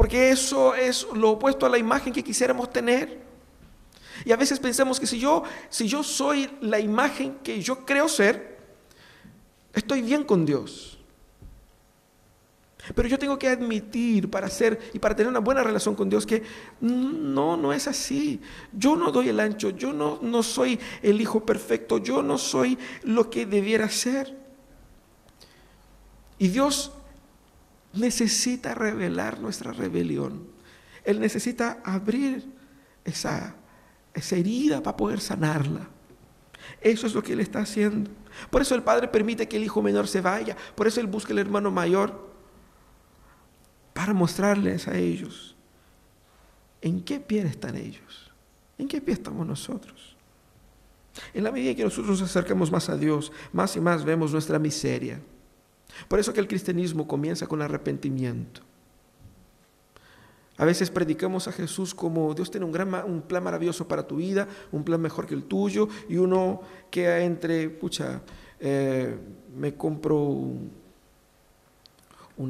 Porque 0.00 0.30
eso 0.30 0.74
es 0.74 1.06
lo 1.12 1.32
opuesto 1.32 1.66
a 1.66 1.68
la 1.68 1.76
imagen 1.76 2.10
que 2.10 2.24
quisiéramos 2.24 2.72
tener. 2.72 3.20
Y 4.24 4.32
a 4.32 4.36
veces 4.36 4.58
pensamos 4.58 4.98
que 4.98 5.06
si 5.06 5.18
yo, 5.18 5.42
si 5.68 5.86
yo 5.88 6.02
soy 6.02 6.50
la 6.62 6.80
imagen 6.80 7.34
que 7.44 7.60
yo 7.60 7.84
creo 7.84 8.08
ser, 8.08 8.56
estoy 9.74 10.00
bien 10.00 10.24
con 10.24 10.46
Dios. 10.46 10.98
Pero 12.94 13.08
yo 13.08 13.18
tengo 13.18 13.38
que 13.38 13.48
admitir 13.48 14.30
para 14.30 14.48
ser 14.48 14.80
y 14.94 14.98
para 14.98 15.14
tener 15.14 15.28
una 15.28 15.40
buena 15.40 15.62
relación 15.62 15.94
con 15.94 16.08
Dios 16.08 16.24
que 16.24 16.44
no, 16.80 17.58
no 17.58 17.70
es 17.70 17.86
así. 17.86 18.40
Yo 18.72 18.96
no 18.96 19.12
doy 19.12 19.28
el 19.28 19.38
ancho, 19.38 19.68
yo 19.68 19.92
no, 19.92 20.18
no 20.22 20.42
soy 20.42 20.80
el 21.02 21.20
hijo 21.20 21.44
perfecto, 21.44 21.98
yo 21.98 22.22
no 22.22 22.38
soy 22.38 22.78
lo 23.02 23.28
que 23.28 23.44
debiera 23.44 23.90
ser. 23.90 24.34
Y 26.38 26.48
Dios 26.48 26.90
necesita 27.92 28.74
revelar 28.74 29.40
nuestra 29.40 29.72
rebelión. 29.72 30.46
Él 31.04 31.20
necesita 31.20 31.80
abrir 31.84 32.44
esa, 33.04 33.54
esa 34.14 34.36
herida 34.36 34.82
para 34.82 34.96
poder 34.96 35.20
sanarla. 35.20 35.88
Eso 36.80 37.06
es 37.06 37.14
lo 37.14 37.22
que 37.22 37.32
Él 37.32 37.40
está 37.40 37.60
haciendo. 37.60 38.10
Por 38.50 38.62
eso 38.62 38.74
el 38.74 38.82
Padre 38.82 39.08
permite 39.08 39.48
que 39.48 39.56
el 39.56 39.64
hijo 39.64 39.82
menor 39.82 40.06
se 40.06 40.20
vaya. 40.20 40.56
Por 40.74 40.86
eso 40.86 41.00
Él 41.00 41.06
busca 41.06 41.32
el 41.32 41.38
hermano 41.38 41.70
mayor 41.70 42.30
para 43.92 44.14
mostrarles 44.14 44.88
a 44.88 44.96
ellos 44.96 45.56
en 46.80 47.02
qué 47.02 47.20
pie 47.20 47.42
están 47.42 47.76
ellos, 47.76 48.32
en 48.78 48.88
qué 48.88 49.00
pie 49.00 49.14
estamos 49.14 49.46
nosotros. 49.46 50.16
En 51.34 51.44
la 51.44 51.52
medida 51.52 51.74
que 51.74 51.84
nosotros 51.84 52.20
nos 52.20 52.30
acercamos 52.30 52.70
más 52.70 52.88
a 52.88 52.96
Dios, 52.96 53.32
más 53.52 53.76
y 53.76 53.80
más 53.80 54.04
vemos 54.04 54.32
nuestra 54.32 54.58
miseria. 54.58 55.20
Por 56.08 56.18
eso 56.18 56.32
que 56.32 56.40
el 56.40 56.48
cristianismo 56.48 57.06
comienza 57.06 57.46
con 57.46 57.62
arrepentimiento. 57.62 58.62
A 60.60 60.66
veces 60.66 60.90
predicamos 60.90 61.48
a 61.48 61.52
Jesús 61.52 61.94
como 61.94 62.34
Dios 62.34 62.50
tiene 62.50 62.66
un, 62.66 62.72
gran, 62.72 62.92
un 63.10 63.22
plan 63.22 63.42
maravilloso 63.42 63.88
para 63.88 64.06
tu 64.06 64.16
vida, 64.16 64.46
un 64.70 64.84
plan 64.84 65.00
mejor 65.00 65.26
que 65.26 65.32
el 65.32 65.44
tuyo, 65.44 65.88
y 66.06 66.18
uno 66.18 66.60
queda 66.90 67.20
entre, 67.20 67.70
pucha, 67.70 68.20
eh, 68.60 69.16
me 69.56 69.74
compro 69.74 70.18
un, 70.18 70.70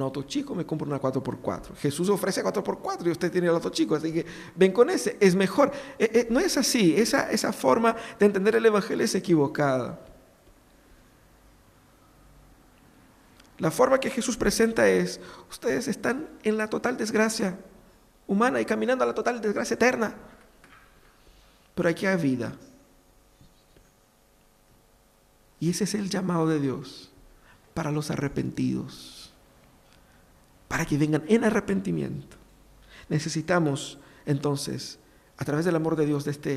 auto 0.03 0.25
chico, 0.25 0.57
me 0.57 0.67
compro 0.67 0.89
una 0.89 1.01
4x4. 1.01 1.77
Jesús 1.77 2.09
ofrece 2.09 2.43
4x4 2.43 3.07
y 3.07 3.11
usted 3.11 3.31
tiene 3.31 3.47
el 3.47 3.55
auto 3.55 3.71
chico, 3.71 3.95
así 3.95 4.13
que 4.13 4.27
ven 4.57 4.73
con 4.73 4.91
ese, 4.91 5.17
es 5.21 5.37
mejor. 5.37 5.71
Eh, 5.97 6.11
eh, 6.13 6.27
no 6.31 6.41
es 6.41 6.57
así, 6.57 6.97
esa, 6.97 7.31
esa 7.31 7.53
forma 7.53 7.95
de 8.19 8.27
entender 8.27 8.57
el 8.57 8.67
Evangelio 8.67 9.05
es 9.05 9.15
equivocada. 9.15 10.01
La 13.61 13.71
forma 13.71 14.01
que 14.01 14.11
Jesús 14.11 14.37
presenta 14.37 14.89
es, 14.89 15.21
ustedes 15.49 15.87
están 15.87 16.29
en 16.43 16.57
la 16.57 16.69
total 16.69 16.97
desgracia 16.97 17.57
humana 18.27 18.61
y 18.61 18.65
caminando 18.65 19.05
a 19.05 19.07
la 19.07 19.15
total 19.15 19.41
desgracia 19.41 19.75
eterna. 19.75 20.15
Pero 21.77 21.89
aquí 21.89 22.07
hay 22.07 22.21
vida. 22.21 22.53
Y 25.61 25.71
ese 25.71 25.85
es 25.85 25.95
el 25.95 26.11
llamado 26.11 26.49
de 26.49 26.59
Dios 26.59 27.13
para 27.75 27.93
los 27.93 28.11
arrepentidos 28.11 29.21
para 30.71 30.87
que 30.87 30.97
vengan 30.97 31.25
en 31.27 31.43
arrepentimiento. 31.43 32.37
Necesitamos 33.09 33.99
entonces, 34.25 35.01
a 35.37 35.45
través 35.45 35.65
del 35.65 35.75
amor 35.75 35.97
de 35.97 36.07
Dios, 36.07 36.25
de 36.25 36.31
este, 36.31 36.51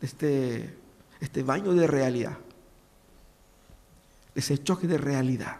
de 0.00 0.06
este, 0.06 0.78
este 1.18 1.42
baño 1.42 1.74
de 1.74 1.88
realidad, 1.88 2.38
de 4.36 4.40
ese 4.40 4.62
choque 4.62 4.86
de 4.86 4.98
realidad. 4.98 5.56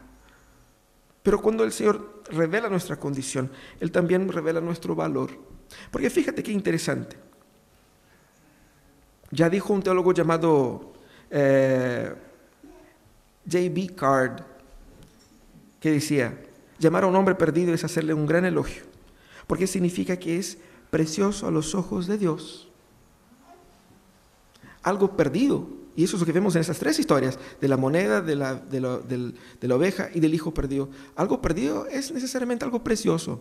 Pero 1.26 1.42
cuando 1.42 1.64
el 1.64 1.72
Señor 1.72 2.22
revela 2.30 2.68
nuestra 2.68 3.00
condición, 3.00 3.50
Él 3.80 3.90
también 3.90 4.28
revela 4.28 4.60
nuestro 4.60 4.94
valor. 4.94 5.32
Porque 5.90 6.08
fíjate 6.08 6.40
qué 6.40 6.52
interesante. 6.52 7.16
Ya 9.32 9.50
dijo 9.50 9.72
un 9.72 9.82
teólogo 9.82 10.12
llamado 10.12 10.92
eh, 11.28 12.14
J.B. 13.44 13.96
Card, 13.96 14.42
que 15.80 15.90
decía, 15.90 16.38
Llamar 16.78 17.02
a 17.02 17.06
un 17.08 17.16
hombre 17.16 17.34
perdido 17.34 17.74
es 17.74 17.82
hacerle 17.82 18.14
un 18.14 18.26
gran 18.26 18.44
elogio, 18.44 18.84
porque 19.48 19.66
significa 19.66 20.20
que 20.20 20.38
es 20.38 20.58
precioso 20.90 21.48
a 21.48 21.50
los 21.50 21.74
ojos 21.74 22.06
de 22.06 22.18
Dios. 22.18 22.70
Algo 24.84 25.16
perdido, 25.16 25.66
y 25.96 26.04
eso 26.04 26.16
es 26.16 26.20
lo 26.20 26.26
que 26.26 26.32
vemos 26.32 26.54
en 26.54 26.60
esas 26.60 26.78
tres 26.78 26.98
historias, 26.98 27.38
de 27.60 27.68
la 27.68 27.78
moneda, 27.78 28.20
de 28.20 28.36
la, 28.36 28.54
de 28.54 29.68
la 29.68 29.74
oveja 29.74 30.10
y 30.14 30.20
del 30.20 30.34
hijo 30.34 30.52
perdido. 30.52 30.90
Algo 31.16 31.40
perdido 31.40 31.86
es 31.86 32.12
necesariamente 32.12 32.64
algo 32.64 32.84
precioso. 32.84 33.40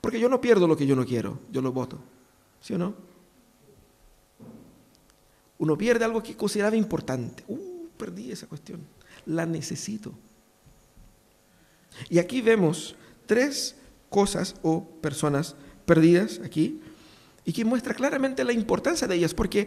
Porque 0.00 0.20
yo 0.20 0.28
no 0.28 0.40
pierdo 0.40 0.68
lo 0.68 0.76
que 0.76 0.86
yo 0.86 0.94
no 0.94 1.06
quiero, 1.06 1.40
yo 1.50 1.62
lo 1.62 1.72
voto. 1.72 1.98
¿Sí 2.60 2.74
o 2.74 2.78
no? 2.78 2.94
Uno 5.58 5.76
pierde 5.76 6.04
algo 6.04 6.22
que 6.22 6.36
consideraba 6.36 6.76
importante. 6.76 7.44
Uh, 7.48 7.88
perdí 7.96 8.32
esa 8.32 8.46
cuestión. 8.46 8.80
La 9.26 9.44
necesito. 9.46 10.12
Y 12.08 12.18
aquí 12.18 12.40
vemos 12.40 12.94
tres 13.26 13.76
cosas 14.08 14.54
o 14.62 14.84
personas 15.00 15.54
perdidas 15.84 16.40
aquí 16.44 16.80
y 17.44 17.52
que 17.52 17.64
muestra 17.64 17.94
claramente 17.94 18.44
la 18.44 18.52
importancia 18.52 19.06
de 19.06 19.16
ellas 19.16 19.34
porque 19.34 19.66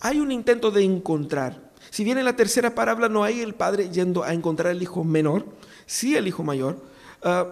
hay 0.00 0.20
un 0.20 0.32
intento 0.32 0.70
de 0.70 0.82
encontrar. 0.82 1.70
Si 1.90 2.04
bien 2.04 2.18
en 2.18 2.24
la 2.24 2.36
tercera 2.36 2.74
parábola 2.74 3.08
no 3.08 3.24
hay 3.24 3.40
el 3.40 3.54
padre 3.54 3.90
yendo 3.90 4.22
a 4.22 4.32
encontrar 4.32 4.72
al 4.72 4.82
hijo 4.82 5.04
menor, 5.04 5.46
sí 5.86 6.16
el 6.16 6.28
hijo 6.28 6.42
mayor, 6.42 6.82
ah, 7.22 7.46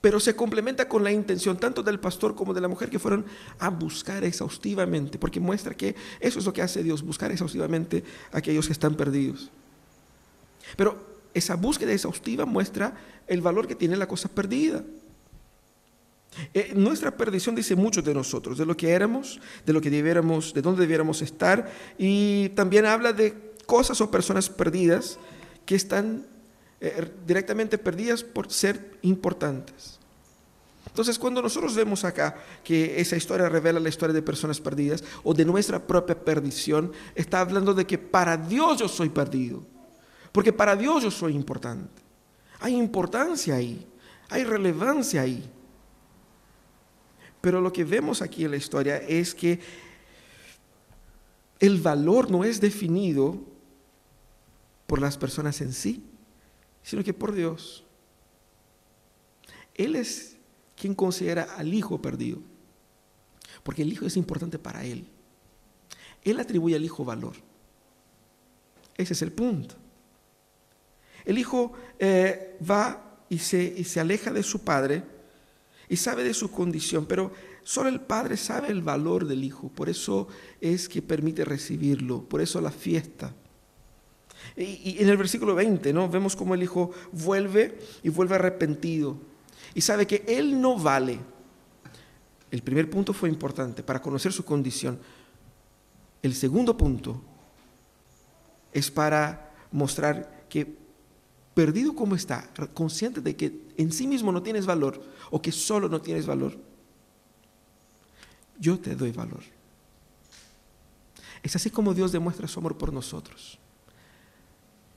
pero 0.00 0.20
se 0.20 0.36
complementa 0.36 0.88
con 0.88 1.02
la 1.02 1.10
intención 1.10 1.58
tanto 1.58 1.82
del 1.82 1.98
pastor 1.98 2.34
como 2.34 2.54
de 2.54 2.60
la 2.60 2.68
mujer 2.68 2.88
que 2.88 2.98
fueron 2.98 3.24
a 3.58 3.68
buscar 3.68 4.22
exhaustivamente, 4.22 5.18
porque 5.18 5.40
muestra 5.40 5.74
que 5.74 5.96
eso 6.20 6.38
es 6.38 6.44
lo 6.44 6.52
que 6.52 6.62
hace 6.62 6.82
Dios, 6.82 7.02
buscar 7.02 7.32
exhaustivamente 7.32 8.04
a 8.32 8.38
aquellos 8.38 8.66
que 8.66 8.72
están 8.72 8.94
perdidos. 8.94 9.50
Pero 10.76 10.96
esa 11.34 11.56
búsqueda 11.56 11.92
exhaustiva 11.92 12.46
muestra 12.46 12.94
el 13.26 13.40
valor 13.40 13.66
que 13.66 13.74
tiene 13.74 13.96
la 13.96 14.06
cosa 14.06 14.28
perdida. 14.28 14.84
Eh, 16.54 16.72
nuestra 16.74 17.16
perdición 17.16 17.54
dice 17.54 17.74
mucho 17.74 18.02
de 18.02 18.14
nosotros, 18.14 18.58
de 18.58 18.66
lo 18.66 18.76
que 18.76 18.90
éramos, 18.90 19.40
de 19.66 19.72
lo 19.72 19.80
que 19.80 19.90
debiéramos, 19.90 20.54
de 20.54 20.62
dónde 20.62 20.82
debiéramos 20.82 21.22
estar, 21.22 21.70
y 21.98 22.50
también 22.50 22.86
habla 22.86 23.12
de 23.12 23.34
cosas 23.66 24.00
o 24.00 24.10
personas 24.10 24.48
perdidas 24.48 25.18
que 25.66 25.74
están 25.74 26.26
eh, 26.80 27.10
directamente 27.26 27.76
perdidas 27.76 28.22
por 28.22 28.50
ser 28.50 28.98
importantes. 29.02 29.98
Entonces, 30.86 31.18
cuando 31.18 31.42
nosotros 31.42 31.74
vemos 31.74 32.04
acá 32.04 32.36
que 32.64 33.00
esa 33.00 33.16
historia 33.16 33.48
revela 33.48 33.78
la 33.78 33.88
historia 33.88 34.14
de 34.14 34.22
personas 34.22 34.60
perdidas 34.60 35.04
o 35.22 35.34
de 35.34 35.44
nuestra 35.44 35.86
propia 35.86 36.18
perdición, 36.18 36.92
está 37.14 37.40
hablando 37.40 37.74
de 37.74 37.86
que 37.86 37.98
para 37.98 38.36
Dios 38.36 38.78
yo 38.78 38.88
soy 38.88 39.08
perdido. 39.08 39.62
Porque 40.32 40.52
para 40.52 40.74
Dios 40.76 41.02
yo 41.02 41.10
soy 41.10 41.34
importante. 41.34 42.02
Hay 42.60 42.74
importancia 42.74 43.54
ahí, 43.54 43.86
hay 44.28 44.44
relevancia 44.44 45.22
ahí. 45.22 45.48
Pero 47.40 47.60
lo 47.60 47.72
que 47.72 47.84
vemos 47.84 48.22
aquí 48.22 48.44
en 48.44 48.50
la 48.50 48.56
historia 48.56 48.98
es 48.98 49.34
que 49.34 49.60
el 51.60 51.80
valor 51.80 52.30
no 52.30 52.44
es 52.44 52.60
definido 52.60 53.40
por 54.86 55.00
las 55.00 55.18
personas 55.18 55.60
en 55.60 55.72
sí, 55.72 56.02
sino 56.82 57.04
que 57.04 57.14
por 57.14 57.32
Dios. 57.32 57.84
Él 59.74 59.96
es 59.96 60.36
quien 60.76 60.94
considera 60.94 61.44
al 61.56 61.72
hijo 61.74 62.00
perdido, 62.00 62.38
porque 63.62 63.82
el 63.82 63.92
hijo 63.92 64.06
es 64.06 64.16
importante 64.16 64.58
para 64.58 64.84
él. 64.84 65.06
Él 66.24 66.40
atribuye 66.40 66.76
al 66.76 66.84
hijo 66.84 67.04
valor. 67.04 67.34
Ese 68.96 69.12
es 69.12 69.22
el 69.22 69.32
punto. 69.32 69.76
El 71.24 71.38
hijo 71.38 71.72
eh, 71.98 72.56
va 72.68 73.20
y 73.28 73.38
se, 73.38 73.62
y 73.62 73.84
se 73.84 74.00
aleja 74.00 74.32
de 74.32 74.42
su 74.42 74.60
padre 74.60 75.17
y 75.88 75.96
sabe 75.96 76.24
de 76.24 76.34
su 76.34 76.50
condición, 76.50 77.06
pero 77.06 77.32
solo 77.62 77.88
el 77.88 78.00
Padre 78.00 78.36
sabe 78.36 78.68
el 78.68 78.82
valor 78.82 79.26
del 79.26 79.44
Hijo, 79.44 79.68
por 79.68 79.88
eso 79.88 80.28
es 80.60 80.88
que 80.88 81.02
permite 81.02 81.44
recibirlo, 81.44 82.22
por 82.22 82.40
eso 82.40 82.60
la 82.60 82.70
fiesta. 82.70 83.34
Y, 84.56 84.96
en 85.00 85.08
el 85.08 85.16
versículo 85.16 85.54
20, 85.54 85.92
¿no? 85.92 86.08
Vemos 86.08 86.36
cómo 86.36 86.54
el 86.54 86.62
Hijo 86.62 86.90
vuelve 87.12 87.78
y 88.02 88.08
vuelve 88.08 88.34
arrepentido 88.34 89.18
y 89.74 89.80
sabe 89.80 90.06
que 90.06 90.24
Él 90.26 90.60
no 90.60 90.78
vale. 90.78 91.18
El 92.50 92.62
primer 92.62 92.88
punto 92.88 93.12
fue 93.12 93.28
importante 93.28 93.82
para 93.82 94.00
conocer 94.00 94.32
su 94.32 94.44
condición. 94.44 94.98
El 96.22 96.34
segundo 96.34 96.76
punto 96.76 97.22
es 98.72 98.90
para 98.90 99.54
mostrar 99.70 100.46
que 100.48 100.77
perdido 101.58 101.92
como 101.92 102.14
está, 102.14 102.48
consciente 102.72 103.20
de 103.20 103.34
que 103.34 103.60
en 103.76 103.90
sí 103.90 104.06
mismo 104.06 104.30
no 104.30 104.44
tienes 104.44 104.64
valor 104.64 105.02
o 105.28 105.42
que 105.42 105.50
solo 105.50 105.88
no 105.88 106.00
tienes 106.00 106.24
valor, 106.24 106.56
yo 108.60 108.78
te 108.78 108.94
doy 108.94 109.10
valor. 109.10 109.42
Es 111.42 111.56
así 111.56 111.68
como 111.68 111.94
Dios 111.94 112.12
demuestra 112.12 112.46
su 112.46 112.60
amor 112.60 112.78
por 112.78 112.92
nosotros, 112.92 113.58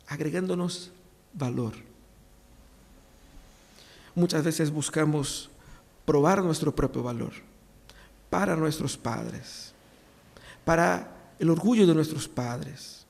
agregándonos 0.06 0.91
valor. 1.34 1.74
Muchas 4.13 4.43
veces 4.43 4.69
buscamos 4.69 5.50
probar 6.06 6.43
nuestro 6.43 6.76
propio 6.76 7.02
valor 7.02 7.34
para 8.30 8.56
nuestros 8.56 8.95
padres, 8.97 9.74
para 10.63 11.34
el 11.39 11.50
orgullo 11.50 11.88
de 11.88 11.95
nuestros 11.95 12.28
padres 12.28 13.01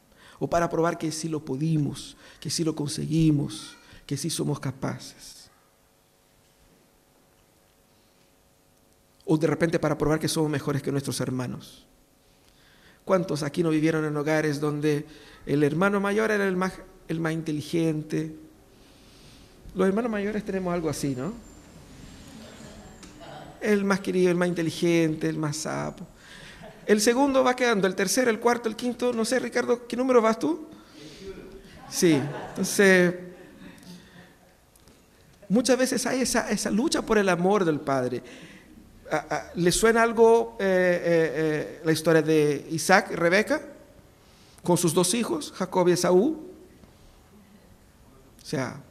o 0.41 0.49
para 0.49 0.67
probar 0.67 0.97
que 0.97 1.11
sí 1.11 1.29
lo 1.29 1.45
pudimos, 1.45 2.17
que 2.39 2.49
sí 2.49 2.63
lo 2.63 2.73
conseguimos, 2.75 3.77
que 4.07 4.17
sí 4.17 4.31
somos 4.31 4.59
capaces. 4.59 5.51
O 9.23 9.37
de 9.37 9.45
repente 9.45 9.77
para 9.77 9.95
probar 9.95 10.19
que 10.19 10.27
somos 10.27 10.49
mejores 10.49 10.81
que 10.81 10.91
nuestros 10.91 11.21
hermanos. 11.21 11.85
¿Cuántos 13.05 13.43
aquí 13.43 13.61
no 13.61 13.69
vivieron 13.69 14.03
en 14.03 14.17
hogares 14.17 14.59
donde 14.59 15.05
el 15.45 15.61
hermano 15.63 15.99
mayor 15.99 16.31
era 16.31 16.47
el 16.47 16.57
más, 16.57 16.73
el 17.07 17.19
más 17.19 17.33
inteligente? 17.33 18.35
Los 19.75 19.87
hermanos 19.87 20.09
mayores 20.09 20.43
tenemos 20.43 20.73
algo 20.73 20.89
así, 20.89 21.15
¿no? 21.15 21.33
El 23.61 23.85
más 23.85 23.99
querido, 23.99 24.31
el 24.31 24.37
más 24.37 24.47
inteligente, 24.47 25.29
el 25.29 25.37
más 25.37 25.55
sapo. 25.57 26.07
El 26.85 26.99
segundo 26.99 27.43
va 27.43 27.55
quedando, 27.55 27.87
el 27.87 27.95
tercero, 27.95 28.31
el 28.31 28.39
cuarto, 28.39 28.67
el 28.67 28.75
quinto, 28.75 29.13
no 29.13 29.23
sé, 29.23 29.39
Ricardo, 29.39 29.87
¿qué 29.87 29.95
número 29.95 30.21
vas 30.21 30.39
tú? 30.39 30.67
Sí, 31.89 32.19
entonces, 32.49 33.13
muchas 35.47 35.77
veces 35.77 36.05
hay 36.05 36.21
esa, 36.21 36.71
lucha 36.71 37.01
por 37.01 37.17
el 37.17 37.29
amor 37.29 37.65
del 37.65 37.79
Padre. 37.79 38.23
¿Le 39.55 39.71
suena 39.71 40.01
algo 40.01 40.55
eh, 40.59 40.63
eh, 40.63 41.31
eh, 41.35 41.81
la 41.83 41.91
historia 41.91 42.21
de 42.21 42.65
Isaac 42.71 43.09
y 43.11 43.15
Rebeca 43.15 43.61
con 44.63 44.77
sus 44.77 44.93
dos 44.93 45.13
hijos, 45.13 45.51
Jacob 45.51 45.89
y 45.89 45.91
Esaú? 45.91 46.47
O 48.41 48.45
sea, 48.45 48.81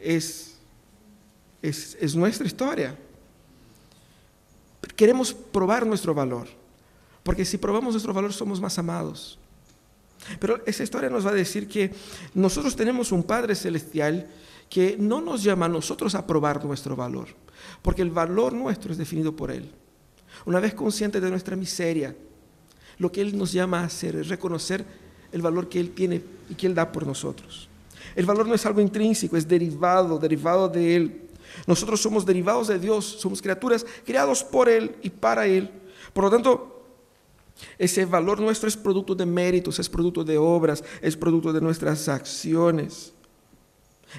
es 0.00 0.56
nuestra 2.14 2.46
historia 2.46 2.96
queremos 4.96 5.32
probar 5.32 5.86
nuestro 5.86 6.14
valor, 6.14 6.48
porque 7.22 7.44
si 7.44 7.58
probamos 7.58 7.94
nuestro 7.94 8.12
valor 8.12 8.32
somos 8.32 8.60
más 8.60 8.78
amados. 8.78 9.38
Pero 10.38 10.62
esa 10.66 10.82
historia 10.82 11.10
nos 11.10 11.26
va 11.26 11.30
a 11.30 11.34
decir 11.34 11.66
que 11.66 11.92
nosotros 12.34 12.76
tenemos 12.76 13.10
un 13.10 13.22
Padre 13.24 13.54
Celestial 13.54 14.28
que 14.70 14.96
no 14.98 15.20
nos 15.20 15.42
llama 15.42 15.66
a 15.66 15.68
nosotros 15.68 16.14
a 16.14 16.26
probar 16.26 16.64
nuestro 16.64 16.96
valor, 16.96 17.28
porque 17.82 18.02
el 18.02 18.10
valor 18.10 18.52
nuestro 18.52 18.92
es 18.92 18.98
definido 18.98 19.34
por 19.34 19.50
Él. 19.50 19.70
Una 20.46 20.60
vez 20.60 20.74
consciente 20.74 21.20
de 21.20 21.30
nuestra 21.30 21.56
miseria, 21.56 22.14
lo 22.98 23.12
que 23.12 23.20
Él 23.20 23.36
nos 23.36 23.52
llama 23.52 23.80
a 23.80 23.84
hacer 23.84 24.16
es 24.16 24.28
reconocer 24.28 24.84
el 25.30 25.42
valor 25.42 25.68
que 25.68 25.80
Él 25.80 25.90
tiene 25.90 26.22
y 26.48 26.54
que 26.54 26.66
Él 26.66 26.74
da 26.74 26.90
por 26.90 27.06
nosotros. 27.06 27.68
El 28.14 28.26
valor 28.26 28.46
no 28.46 28.54
es 28.54 28.64
algo 28.66 28.80
intrínseco, 28.80 29.36
es 29.36 29.46
derivado, 29.46 30.18
derivado 30.18 30.68
de 30.68 30.96
Él. 30.96 31.20
Nosotros 31.66 32.00
somos 32.00 32.26
derivados 32.26 32.68
de 32.68 32.78
Dios, 32.78 33.04
somos 33.04 33.40
criaturas 33.40 33.86
creados 34.04 34.42
por 34.42 34.68
Él 34.68 34.96
y 35.02 35.10
para 35.10 35.46
Él. 35.46 35.70
Por 36.12 36.24
lo 36.24 36.30
tanto, 36.30 36.84
ese 37.78 38.04
valor 38.04 38.40
nuestro 38.40 38.68
es 38.68 38.76
producto 38.76 39.14
de 39.14 39.26
méritos, 39.26 39.78
es 39.78 39.88
producto 39.88 40.24
de 40.24 40.38
obras, 40.38 40.82
es 41.00 41.16
producto 41.16 41.52
de 41.52 41.60
nuestras 41.60 42.08
acciones. 42.08 43.12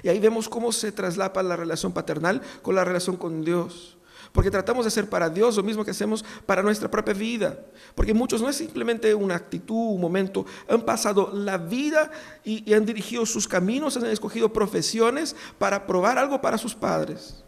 Y 0.02 0.08
ahí 0.08 0.18
vemos 0.18 0.48
cómo 0.48 0.72
se 0.72 0.92
traslapa 0.92 1.42
la 1.42 1.56
relación 1.56 1.92
paternal 1.92 2.42
con 2.62 2.74
la 2.74 2.84
relación 2.84 3.16
con 3.16 3.44
Dios. 3.44 3.93
Porque 4.34 4.50
tratamos 4.50 4.84
de 4.84 4.88
hacer 4.88 5.08
para 5.08 5.30
Dios 5.30 5.56
lo 5.56 5.62
mismo 5.62 5.84
que 5.84 5.92
hacemos 5.92 6.24
para 6.44 6.60
nuestra 6.60 6.90
propia 6.90 7.14
vida. 7.14 7.56
Porque 7.94 8.12
muchos 8.12 8.42
no 8.42 8.48
es 8.48 8.56
simplemente 8.56 9.14
una 9.14 9.36
actitud, 9.36 9.94
un 9.94 10.00
momento, 10.00 10.44
han 10.68 10.82
pasado 10.82 11.30
la 11.32 11.56
vida 11.56 12.10
y, 12.42 12.74
han 12.74 12.84
dirigido 12.84 13.24
sus 13.26 13.46
caminos, 13.46 13.96
han 13.96 14.06
escogido 14.06 14.52
profesiones 14.52 15.36
para 15.56 15.86
probar 15.86 16.18
algo 16.18 16.40
para 16.40 16.58
sus 16.58 16.74
padres. 16.74 17.44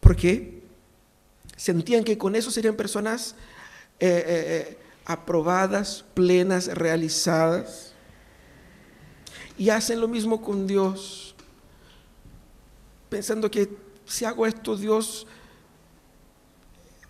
Porque 0.00 0.64
sentían 1.56 2.02
que 2.02 2.18
con 2.18 2.34
eso 2.34 2.50
serían 2.50 2.74
personas 2.74 3.36
eh, 4.00 4.08
eh, 4.08 4.24
eh, 4.26 4.78
aprobadas, 5.04 6.04
plenas, 6.12 6.66
realizadas. 6.66 7.92
Y 9.56 9.70
hacen 9.70 10.00
lo 10.00 10.08
mismo 10.08 10.42
con 10.42 10.66
Dios, 10.66 11.36
pensando 13.08 13.48
que 13.48 13.83
si 14.04 14.24
hago 14.24 14.46
esto, 14.46 14.76
Dios 14.76 15.26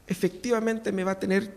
efectivamente 0.07 0.93
me 0.93 1.05
va 1.05 1.13
a 1.13 1.19
tener 1.19 1.55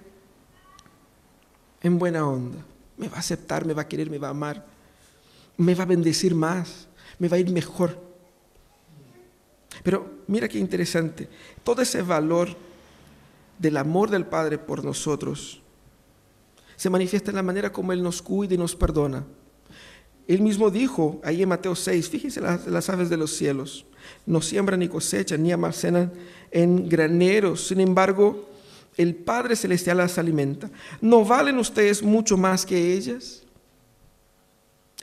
en 1.82 2.00
buena 2.00 2.28
onda. 2.28 2.64
Me 2.98 3.08
va 3.08 3.18
a 3.18 3.20
aceptar, 3.20 3.66
me 3.66 3.74
va 3.74 3.84
a 3.84 3.88
querer, 3.88 4.10
me 4.10 4.18
va 4.18 4.28
a 4.28 4.32
amar. 4.32 4.66
Me 5.58 5.76
va 5.76 5.84
a 5.84 5.88
bendecir 5.88 6.36
más, 6.36 6.88
me 7.20 7.28
va 7.28 7.38
a 7.38 7.40
ir 7.40 7.50
mejor. 7.52 8.00
Pero 9.84 10.24
mira 10.28 10.48
qué 10.48 10.60
interesante. 10.60 11.30
Todo 11.64 11.82
ese 11.82 12.02
valor 12.02 12.50
del 13.58 13.78
amor 13.78 14.10
del 14.10 14.26
Padre 14.26 14.58
por 14.58 14.84
nosotros 14.84 15.62
se 16.76 16.90
manifiesta 16.90 17.32
en 17.32 17.38
la 17.38 17.44
manera 17.44 17.72
como 17.72 17.92
Él 17.92 18.04
nos 18.04 18.22
cuida 18.22 18.54
y 18.54 18.58
nos 18.58 18.76
perdona. 18.76 19.26
Él 20.28 20.42
mismo 20.42 20.70
dijo 20.70 21.22
ahí 21.24 21.42
en 21.42 21.50
Mateo 21.50 21.76
6, 21.76 22.10
fíjense 22.10 22.42
las, 22.42 22.68
las 22.68 22.90
aves 22.90 23.10
de 23.10 23.18
los 23.18 23.32
cielos 23.32 23.86
no 24.26 24.42
siembran 24.42 24.80
ni 24.80 24.88
cosechan 24.88 25.42
ni 25.42 25.52
almacenan 25.52 26.12
en 26.52 26.88
graneros. 26.88 27.68
Sin 27.68 27.80
embargo, 27.80 28.50
el 28.98 29.16
Padre 29.16 29.56
Celestial 29.56 29.98
las 29.98 30.18
alimenta. 30.18 30.70
¿No 31.02 31.24
valen 31.24 31.58
ustedes 31.58 32.04
mucho 32.04 32.38
más 32.38 32.66
que 32.66 32.94
ellas? 32.94 33.44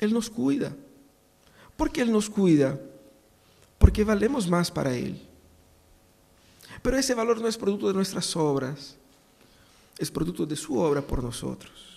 Él 0.00 0.12
nos 0.12 0.28
cuida. 0.28 0.74
¿Por 1.76 1.90
qué 1.90 2.02
Él 2.02 2.12
nos 2.12 2.28
cuida? 2.28 2.78
Porque 3.78 4.04
valemos 4.04 4.48
más 4.48 4.70
para 4.70 4.94
Él. 4.94 5.20
Pero 6.82 6.98
ese 6.98 7.14
valor 7.14 7.40
no 7.40 7.48
es 7.48 7.56
producto 7.56 7.88
de 7.88 7.94
nuestras 7.94 8.37
obras, 8.37 8.96
es 9.98 10.10
producto 10.10 10.44
de 10.44 10.56
su 10.56 10.78
obra 10.78 11.00
por 11.00 11.22
nosotros. 11.22 11.93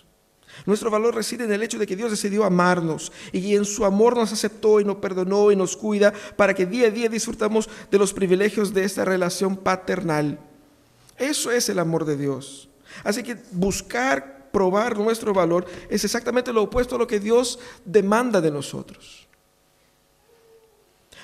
Nuestro 0.65 0.89
valor 0.89 1.15
reside 1.15 1.45
en 1.45 1.51
el 1.51 1.63
hecho 1.63 1.77
de 1.77 1.87
que 1.87 1.95
Dios 1.95 2.11
decidió 2.11 2.43
amarnos 2.43 3.11
y 3.31 3.55
en 3.55 3.65
su 3.65 3.85
amor 3.85 4.15
nos 4.15 4.33
aceptó 4.33 4.79
y 4.79 4.85
nos 4.85 4.97
perdonó 4.97 5.51
y 5.51 5.55
nos 5.55 5.77
cuida 5.77 6.13
para 6.35 6.53
que 6.53 6.65
día 6.65 6.87
a 6.87 6.91
día 6.91 7.09
disfrutamos 7.09 7.69
de 7.89 7.97
los 7.97 8.13
privilegios 8.13 8.73
de 8.73 8.83
esta 8.83 9.05
relación 9.05 9.57
paternal. 9.57 10.39
Eso 11.17 11.51
es 11.51 11.69
el 11.69 11.79
amor 11.79 12.05
de 12.05 12.17
Dios. 12.17 12.69
Así 13.03 13.23
que 13.23 13.37
buscar 13.51 14.49
probar 14.51 14.97
nuestro 14.97 15.33
valor 15.33 15.65
es 15.89 16.03
exactamente 16.03 16.53
lo 16.53 16.63
opuesto 16.63 16.95
a 16.95 16.99
lo 16.99 17.07
que 17.07 17.19
Dios 17.19 17.59
demanda 17.85 18.41
de 18.41 18.51
nosotros. 18.51 19.27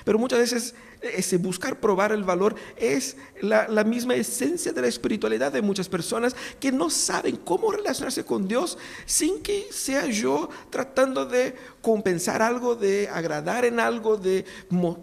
Pero 0.04 0.18
muchas 0.18 0.38
veces 0.38 0.74
ese 1.00 1.36
buscar 1.36 1.80
probar 1.80 2.12
el 2.12 2.24
valor 2.24 2.54
es 2.76 3.16
la, 3.40 3.84
misma 3.84 4.14
esencia 4.14 4.72
de 4.72 4.80
la 4.80 4.88
espiritualidad 4.88 5.52
de 5.52 5.62
muchas 5.62 5.88
personas 5.88 6.34
que 6.58 6.72
no 6.72 6.90
saben 6.90 7.36
cómo 7.36 7.70
relacionarse 7.70 8.24
con 8.24 8.48
Dios 8.48 8.78
sin 9.04 9.42
que 9.42 9.66
sea 9.70 10.06
yo 10.06 10.48
tratando 10.70 11.26
de 11.26 11.54
compensar 11.80 12.42
algo, 12.42 12.74
de 12.74 13.08
agradar 13.08 13.64
en 13.64 13.80
algo, 13.80 14.16
de 14.16 14.44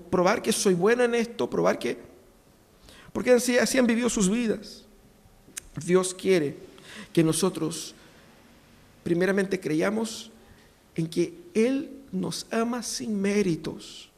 probar 0.10 0.41
que 0.41 0.51
soy 0.51 0.73
bueno 0.73 1.04
en 1.04 1.15
esto, 1.15 1.49
probar 1.49 1.77
que... 1.77 1.97
Porque 3.13 3.32
así, 3.32 3.58
así 3.58 3.77
han 3.77 3.88
vivido 3.88 4.10
sus 4.10 4.30
vidas. 4.30 4.86
Dios 5.86 6.13
quiere 6.13 6.56
que 7.12 7.23
nosotros 7.23 7.93
primeramente 9.04 9.60
creyamos 9.60 10.32
en 10.95 11.08
que 11.08 11.34
Él 11.54 12.01
nos 12.12 12.45
ama 12.51 12.84
sin 12.84 13.19
méritos 13.19 14.11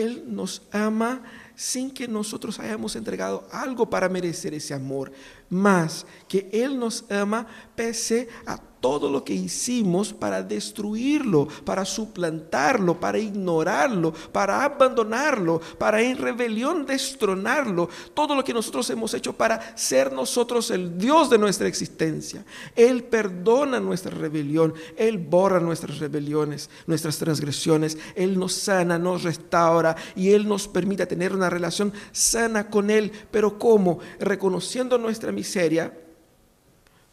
él 0.00 0.24
nos 0.26 0.62
ama 0.72 1.22
sin 1.54 1.90
que 1.90 2.08
nosotros 2.08 2.58
hayamos 2.58 2.96
entregado 2.96 3.46
algo 3.52 3.88
para 3.88 4.08
merecer 4.08 4.54
ese 4.54 4.74
amor, 4.74 5.12
más 5.52 6.06
que 6.26 6.48
Él 6.52 6.78
nos 6.78 7.04
ama 7.10 7.46
pese 7.76 8.28
a 8.46 8.58
todo 8.82 9.08
lo 9.08 9.24
que 9.24 9.32
hicimos 9.32 10.12
para 10.12 10.42
destruirlo, 10.42 11.46
para 11.64 11.84
suplantarlo, 11.84 12.98
para 12.98 13.16
ignorarlo, 13.16 14.12
para 14.32 14.64
abandonarlo, 14.64 15.60
para 15.78 16.02
en 16.02 16.18
rebelión 16.18 16.84
destronarlo, 16.84 17.88
todo 18.12 18.34
lo 18.34 18.42
que 18.42 18.52
nosotros 18.52 18.90
hemos 18.90 19.14
hecho 19.14 19.32
para 19.34 19.76
ser 19.78 20.12
nosotros 20.12 20.70
el 20.72 20.98
Dios 20.98 21.30
de 21.30 21.38
nuestra 21.38 21.68
existencia. 21.68 22.44
Él 22.74 23.04
perdona 23.04 23.78
nuestra 23.78 24.10
rebelión, 24.10 24.74
Él 24.96 25.18
borra 25.18 25.60
nuestras 25.60 26.00
rebeliones, 26.00 26.68
nuestras 26.88 27.18
transgresiones, 27.18 27.96
Él 28.16 28.36
nos 28.36 28.52
sana, 28.52 28.98
nos 28.98 29.22
restaura 29.22 29.94
y 30.16 30.32
Él 30.32 30.48
nos 30.48 30.66
permite 30.66 31.06
tener 31.06 31.32
una 31.32 31.48
relación 31.48 31.92
sana 32.10 32.68
con 32.68 32.90
Él. 32.90 33.12
Pero 33.30 33.60
¿cómo? 33.60 34.00
Reconociendo 34.18 34.98
nuestra 34.98 35.30
miseria, 35.42 35.92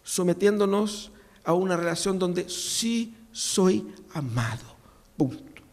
sometiéndonos 0.03 1.11
a 1.43 1.53
una 1.53 1.75
relación 1.75 2.19
donde 2.19 2.47
sí 2.47 3.15
soy 3.31 3.87
amado. 4.13 4.77
Punto. 5.17 5.63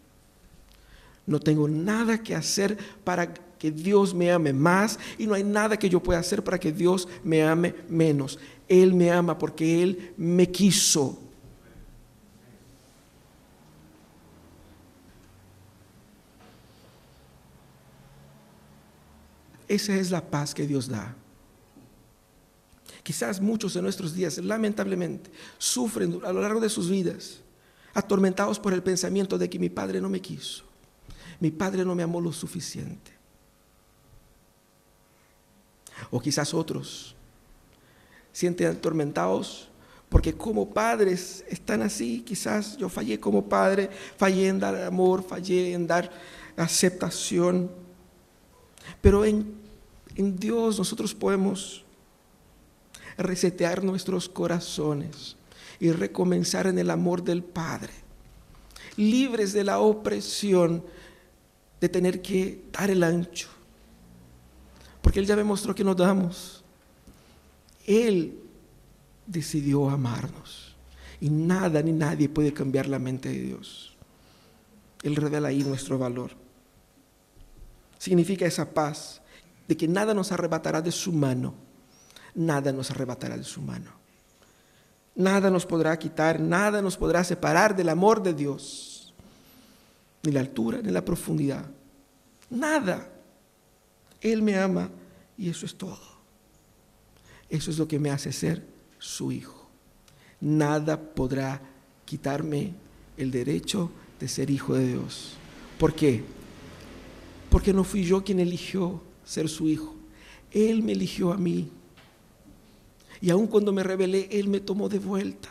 No 1.26 1.38
tengo 1.38 1.68
nada 1.68 2.22
que 2.22 2.34
hacer 2.34 2.78
para 3.04 3.34
que 3.34 3.70
Dios 3.70 4.14
me 4.14 4.32
ame 4.32 4.54
más 4.54 4.98
y 5.18 5.26
no 5.26 5.34
hay 5.34 5.44
nada 5.44 5.78
que 5.78 5.90
yo 5.90 6.02
pueda 6.02 6.18
hacer 6.20 6.42
para 6.42 6.58
que 6.58 6.72
Dios 6.72 7.06
me 7.22 7.42
ame 7.42 7.74
menos. 7.90 8.38
Él 8.68 8.94
me 8.94 9.10
ama 9.10 9.36
porque 9.36 9.82
Él 9.82 10.14
me 10.16 10.50
quiso. 10.50 11.18
Esa 19.68 19.94
es 19.96 20.10
la 20.10 20.22
paz 20.22 20.54
que 20.54 20.66
Dios 20.66 20.88
da. 20.88 21.14
Quizás 23.06 23.40
muchos 23.40 23.72
de 23.72 23.82
nuestros 23.82 24.14
días, 24.14 24.36
lamentablemente, 24.38 25.30
sufren 25.58 26.18
a 26.24 26.32
lo 26.32 26.42
largo 26.42 26.58
de 26.58 26.68
sus 26.68 26.90
vidas, 26.90 27.38
atormentados 27.94 28.58
por 28.58 28.72
el 28.72 28.82
pensamiento 28.82 29.38
de 29.38 29.48
que 29.48 29.60
mi 29.60 29.68
padre 29.68 30.00
no 30.00 30.08
me 30.08 30.20
quiso, 30.20 30.64
mi 31.38 31.52
padre 31.52 31.84
no 31.84 31.94
me 31.94 32.02
amó 32.02 32.20
lo 32.20 32.32
suficiente. 32.32 33.12
O 36.10 36.18
quizás 36.18 36.52
otros 36.52 37.14
sienten 38.32 38.72
atormentados 38.72 39.68
porque 40.08 40.34
como 40.34 40.74
padres 40.74 41.44
están 41.48 41.82
así, 41.82 42.22
quizás 42.22 42.76
yo 42.76 42.88
fallé 42.88 43.20
como 43.20 43.48
padre, 43.48 43.88
fallé 44.16 44.48
en 44.48 44.58
dar 44.58 44.82
amor, 44.82 45.22
fallé 45.22 45.74
en 45.74 45.86
dar 45.86 46.10
aceptación. 46.56 47.70
Pero 49.00 49.24
en, 49.24 49.54
en 50.16 50.36
Dios 50.36 50.76
nosotros 50.76 51.14
podemos 51.14 51.85
resetear 53.18 53.82
nuestros 53.82 54.28
corazones 54.28 55.36
y 55.80 55.90
recomenzar 55.92 56.66
en 56.66 56.78
el 56.78 56.90
amor 56.90 57.22
del 57.22 57.42
Padre, 57.42 57.92
libres 58.96 59.52
de 59.52 59.64
la 59.64 59.78
opresión 59.80 60.84
de 61.80 61.88
tener 61.88 62.22
que 62.22 62.64
dar 62.72 62.90
el 62.90 63.02
ancho, 63.02 63.48
porque 65.02 65.20
Él 65.20 65.26
ya 65.26 65.36
me 65.36 65.44
mostró 65.44 65.74
que 65.74 65.84
nos 65.84 65.96
damos. 65.96 66.64
Él 67.86 68.40
decidió 69.26 69.88
amarnos 69.88 70.74
y 71.20 71.30
nada 71.30 71.82
ni 71.82 71.92
nadie 71.92 72.28
puede 72.28 72.52
cambiar 72.52 72.86
la 72.88 72.98
mente 72.98 73.28
de 73.28 73.40
Dios. 73.40 73.96
Él 75.02 75.14
revela 75.14 75.48
ahí 75.48 75.62
nuestro 75.62 75.98
valor. 75.98 76.32
Significa 77.98 78.46
esa 78.46 78.72
paz 78.72 79.22
de 79.68 79.76
que 79.76 79.86
nada 79.86 80.14
nos 80.14 80.32
arrebatará 80.32 80.82
de 80.82 80.90
su 80.90 81.12
mano 81.12 81.65
nada 82.36 82.70
nos 82.70 82.90
arrebatará 82.92 83.36
de 83.36 83.44
su 83.44 83.60
mano. 83.60 83.90
Nada 85.16 85.50
nos 85.50 85.64
podrá 85.66 85.98
quitar, 85.98 86.38
nada 86.38 86.82
nos 86.82 86.96
podrá 86.96 87.24
separar 87.24 87.74
del 87.74 87.88
amor 87.88 88.22
de 88.22 88.34
Dios. 88.34 89.14
Ni 90.22 90.30
la 90.30 90.40
altura, 90.40 90.80
ni 90.82 90.92
la 90.92 91.04
profundidad. 91.04 91.64
Nada. 92.50 93.10
Él 94.20 94.42
me 94.42 94.56
ama 94.58 94.90
y 95.38 95.48
eso 95.48 95.66
es 95.66 95.74
todo. 95.74 95.98
Eso 97.48 97.70
es 97.70 97.78
lo 97.78 97.88
que 97.88 97.98
me 97.98 98.10
hace 98.10 98.32
ser 98.32 98.64
su 98.98 99.32
hijo. 99.32 99.68
Nada 100.40 101.00
podrá 101.00 101.62
quitarme 102.04 102.74
el 103.16 103.30
derecho 103.30 103.90
de 104.20 104.28
ser 104.28 104.50
hijo 104.50 104.74
de 104.74 104.88
Dios. 104.88 105.34
¿Por 105.78 105.94
qué? 105.94 106.24
Porque 107.50 107.72
no 107.72 107.84
fui 107.84 108.04
yo 108.04 108.22
quien 108.22 108.40
eligió 108.40 109.02
ser 109.24 109.48
su 109.48 109.68
hijo. 109.68 109.94
Él 110.50 110.82
me 110.82 110.92
eligió 110.92 111.32
a 111.32 111.38
mí. 111.38 111.70
Y 113.20 113.30
aun 113.30 113.46
cuando 113.46 113.72
me 113.72 113.82
rebelé, 113.82 114.28
Él 114.30 114.48
me 114.48 114.60
tomó 114.60 114.88
de 114.88 114.98
vuelta. 114.98 115.48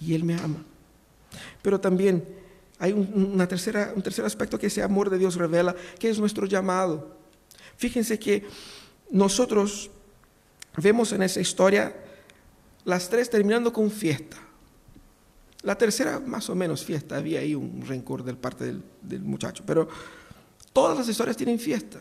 Y 0.00 0.14
Él 0.14 0.24
me 0.24 0.34
ama. 0.34 0.64
Pero 1.62 1.80
también 1.80 2.24
hay 2.78 2.92
una 2.92 3.48
tercera, 3.48 3.92
un 3.94 4.02
tercer 4.02 4.24
aspecto 4.24 4.58
que 4.58 4.66
ese 4.66 4.82
amor 4.82 5.10
de 5.10 5.18
Dios 5.18 5.36
revela, 5.36 5.74
que 5.98 6.10
es 6.10 6.18
nuestro 6.18 6.46
llamado. 6.46 7.16
Fíjense 7.76 8.18
que 8.18 8.44
nosotros 9.10 9.90
vemos 10.76 11.12
en 11.12 11.22
esa 11.22 11.40
historia 11.40 11.94
las 12.84 13.08
tres 13.08 13.30
terminando 13.30 13.72
con 13.72 13.90
fiesta. 13.90 14.36
La 15.62 15.76
tercera, 15.76 16.20
más 16.20 16.48
o 16.48 16.54
menos 16.54 16.84
fiesta, 16.84 17.16
había 17.16 17.40
ahí 17.40 17.54
un 17.54 17.84
rencor 17.86 18.22
del 18.22 18.36
parte 18.36 18.64
del, 18.64 18.82
del 19.02 19.22
muchacho, 19.22 19.64
pero 19.66 19.88
todas 20.72 20.96
las 20.96 21.08
historias 21.08 21.36
tienen 21.36 21.58
fiesta. 21.58 21.98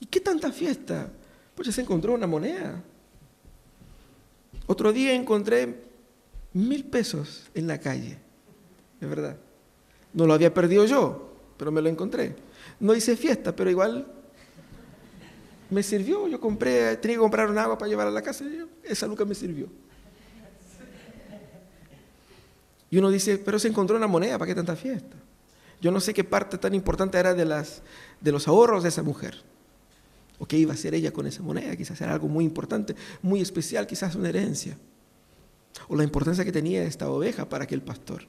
¿Y 0.00 0.06
qué 0.06 0.20
tanta 0.20 0.50
fiesta? 0.50 1.10
Pues 1.58 1.66
ya 1.66 1.72
se 1.72 1.80
encontró 1.80 2.14
una 2.14 2.28
moneda. 2.28 2.80
Otro 4.68 4.92
día 4.92 5.12
encontré 5.12 5.82
mil 6.52 6.84
pesos 6.84 7.50
en 7.52 7.66
la 7.66 7.80
calle, 7.80 8.16
es 9.00 9.08
verdad. 9.08 9.36
No 10.12 10.24
lo 10.24 10.34
había 10.34 10.54
perdido 10.54 10.84
yo, 10.84 11.32
pero 11.56 11.72
me 11.72 11.82
lo 11.82 11.88
encontré. 11.88 12.36
No 12.78 12.94
hice 12.94 13.16
fiesta, 13.16 13.56
pero 13.56 13.70
igual 13.70 14.06
me 15.68 15.82
sirvió. 15.82 16.28
Yo 16.28 16.40
compré, 16.40 16.96
tenía 16.98 17.16
que 17.16 17.22
comprar 17.22 17.50
un 17.50 17.58
agua 17.58 17.76
para 17.76 17.88
llevar 17.88 18.06
a 18.06 18.12
la 18.12 18.22
casa 18.22 18.44
y 18.44 18.64
esa 18.84 19.08
nunca 19.08 19.24
me 19.24 19.34
sirvió. 19.34 19.66
Y 22.88 22.98
uno 22.98 23.10
dice, 23.10 23.36
pero 23.36 23.58
se 23.58 23.66
encontró 23.66 23.96
una 23.96 24.06
moneda, 24.06 24.38
¿para 24.38 24.46
qué 24.46 24.54
tanta 24.54 24.76
fiesta? 24.76 25.16
Yo 25.80 25.90
no 25.90 25.98
sé 25.98 26.14
qué 26.14 26.22
parte 26.22 26.56
tan 26.56 26.72
importante 26.72 27.18
era 27.18 27.34
de, 27.34 27.44
las, 27.44 27.82
de 28.20 28.30
los 28.30 28.46
ahorros 28.46 28.84
de 28.84 28.90
esa 28.90 29.02
mujer. 29.02 29.42
¿O 30.38 30.46
qué 30.46 30.56
iba 30.56 30.72
a 30.72 30.74
hacer 30.74 30.94
ella 30.94 31.12
con 31.12 31.26
esa 31.26 31.42
moneda? 31.42 31.74
Quizás 31.76 32.00
era 32.00 32.12
algo 32.12 32.28
muy 32.28 32.44
importante, 32.44 32.94
muy 33.22 33.40
especial, 33.40 33.86
quizás 33.86 34.14
una 34.14 34.28
herencia. 34.28 34.78
O 35.88 35.96
la 35.96 36.04
importancia 36.04 36.44
que 36.44 36.52
tenía 36.52 36.84
esta 36.84 37.10
oveja 37.10 37.48
para 37.48 37.64
aquel 37.64 37.82
pastor. 37.82 38.22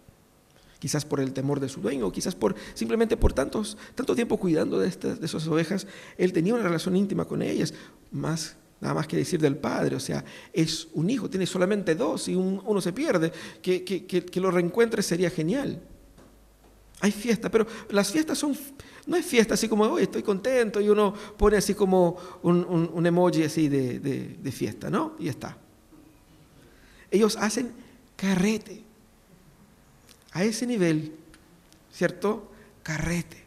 Quizás 0.79 1.05
por 1.05 1.19
el 1.19 1.33
temor 1.33 1.59
de 1.59 1.69
su 1.69 1.81
dueño, 1.81 2.07
o 2.07 2.11
quizás 2.11 2.35
por, 2.35 2.55
simplemente 2.73 3.17
por 3.17 3.33
tantos, 3.33 3.77
tanto 3.95 4.15
tiempo 4.15 4.37
cuidando 4.37 4.79
de, 4.79 4.87
estas, 4.87 5.19
de 5.19 5.25
esas 5.25 5.45
ovejas, 5.47 5.85
él 6.17 6.31
tenía 6.33 6.53
una 6.53 6.63
relación 6.63 6.95
íntima 6.95 7.25
con 7.25 7.41
ellas, 7.41 7.73
más, 8.11 8.55
nada 8.79 8.93
más 8.93 9.05
que 9.05 9.17
decir 9.17 9.41
del 9.41 9.57
padre, 9.57 9.97
o 9.97 9.99
sea, 9.99 10.23
es 10.53 10.87
un 10.93 11.09
hijo, 11.09 11.29
tiene 11.29 11.45
solamente 11.45 11.95
dos 11.95 12.29
y 12.29 12.35
uno 12.35 12.79
se 12.79 12.93
pierde, 12.93 13.33
que, 13.61 13.83
que, 13.83 14.05
que 14.05 14.39
lo 14.39 14.51
reencuentre 14.51 15.03
sería 15.03 15.29
genial. 15.29 15.81
Hay 17.01 17.11
fiesta, 17.11 17.49
pero 17.49 17.65
las 17.89 18.11
fiestas 18.11 18.37
son, 18.37 18.57
no 19.09 19.17
es 19.17 19.25
fiesta 19.25 19.55
así 19.55 19.67
como, 19.67 19.83
hoy 19.85 20.03
estoy 20.03 20.23
contento 20.23 20.79
y 20.79 20.87
uno 20.87 21.13
pone 21.35 21.57
así 21.57 21.73
como 21.73 22.15
un, 22.43 23.05
emoji 23.05 23.43
así 23.43 23.67
de, 23.67 24.51
fiesta, 24.51 24.89
¿no? 24.89 25.15
Y 25.19 25.27
está. 25.27 25.57
Ellos 27.11 27.35
hacen 27.35 27.71
carrete. 28.15 28.83
A 30.31 30.43
ese 30.43 30.67
nivel, 30.67 31.13
¿cierto? 31.91 32.51
Carrete. 32.83 33.43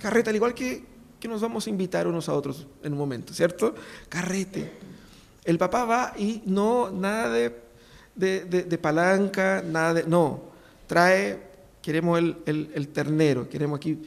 Carrete, 0.00 0.30
al 0.30 0.36
igual 0.36 0.54
que, 0.54 0.84
que 1.18 1.26
nos 1.26 1.40
vamos 1.40 1.66
a 1.66 1.70
invitar 1.70 2.06
unos 2.06 2.28
a 2.28 2.34
otros 2.34 2.66
en 2.82 2.92
un 2.92 2.98
momento, 2.98 3.34
¿cierto? 3.34 3.74
Carrete. 4.08 4.70
El 5.44 5.58
papá 5.58 5.84
va 5.84 6.14
y 6.16 6.42
no, 6.46 6.90
nada 6.90 7.28
de, 7.28 7.60
de 8.14 8.78
palanca, 8.78 9.62
nada 9.66 9.94
de, 9.94 10.04
no, 10.04 10.42
trae 10.86 11.54
queremos 11.84 12.18
el, 12.18 12.88
ternero, 12.94 13.46
queremos 13.46 13.76
aquí 13.76 13.98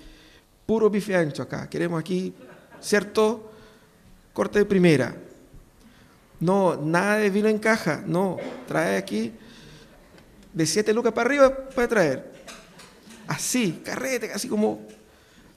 puro 0.68 0.90
bife 0.90 1.16
ancho 1.16 1.42
acá, 1.42 1.68
queremos 1.68 2.00
aquí, 2.00 2.32
¿cierto? 2.80 3.52
Corte 4.34 4.60
de 4.60 4.66
primera. 4.66 5.16
No, 6.40 6.76
nada 6.76 7.18
de 7.18 7.32
vino 7.32 7.48
en 7.48 7.58
caja, 7.58 8.04
no, 8.06 8.38
trae 8.68 8.98
aquí 8.98 9.34
de 10.54 10.66
siete 10.66 10.94
lucas 10.94 11.14
para 11.14 11.28
arriba 11.28 11.56
puede 11.70 11.88
traer. 11.88 12.32
Así, 13.28 13.82
carrete, 13.84 14.32
así 14.32 14.48
como 14.48 14.86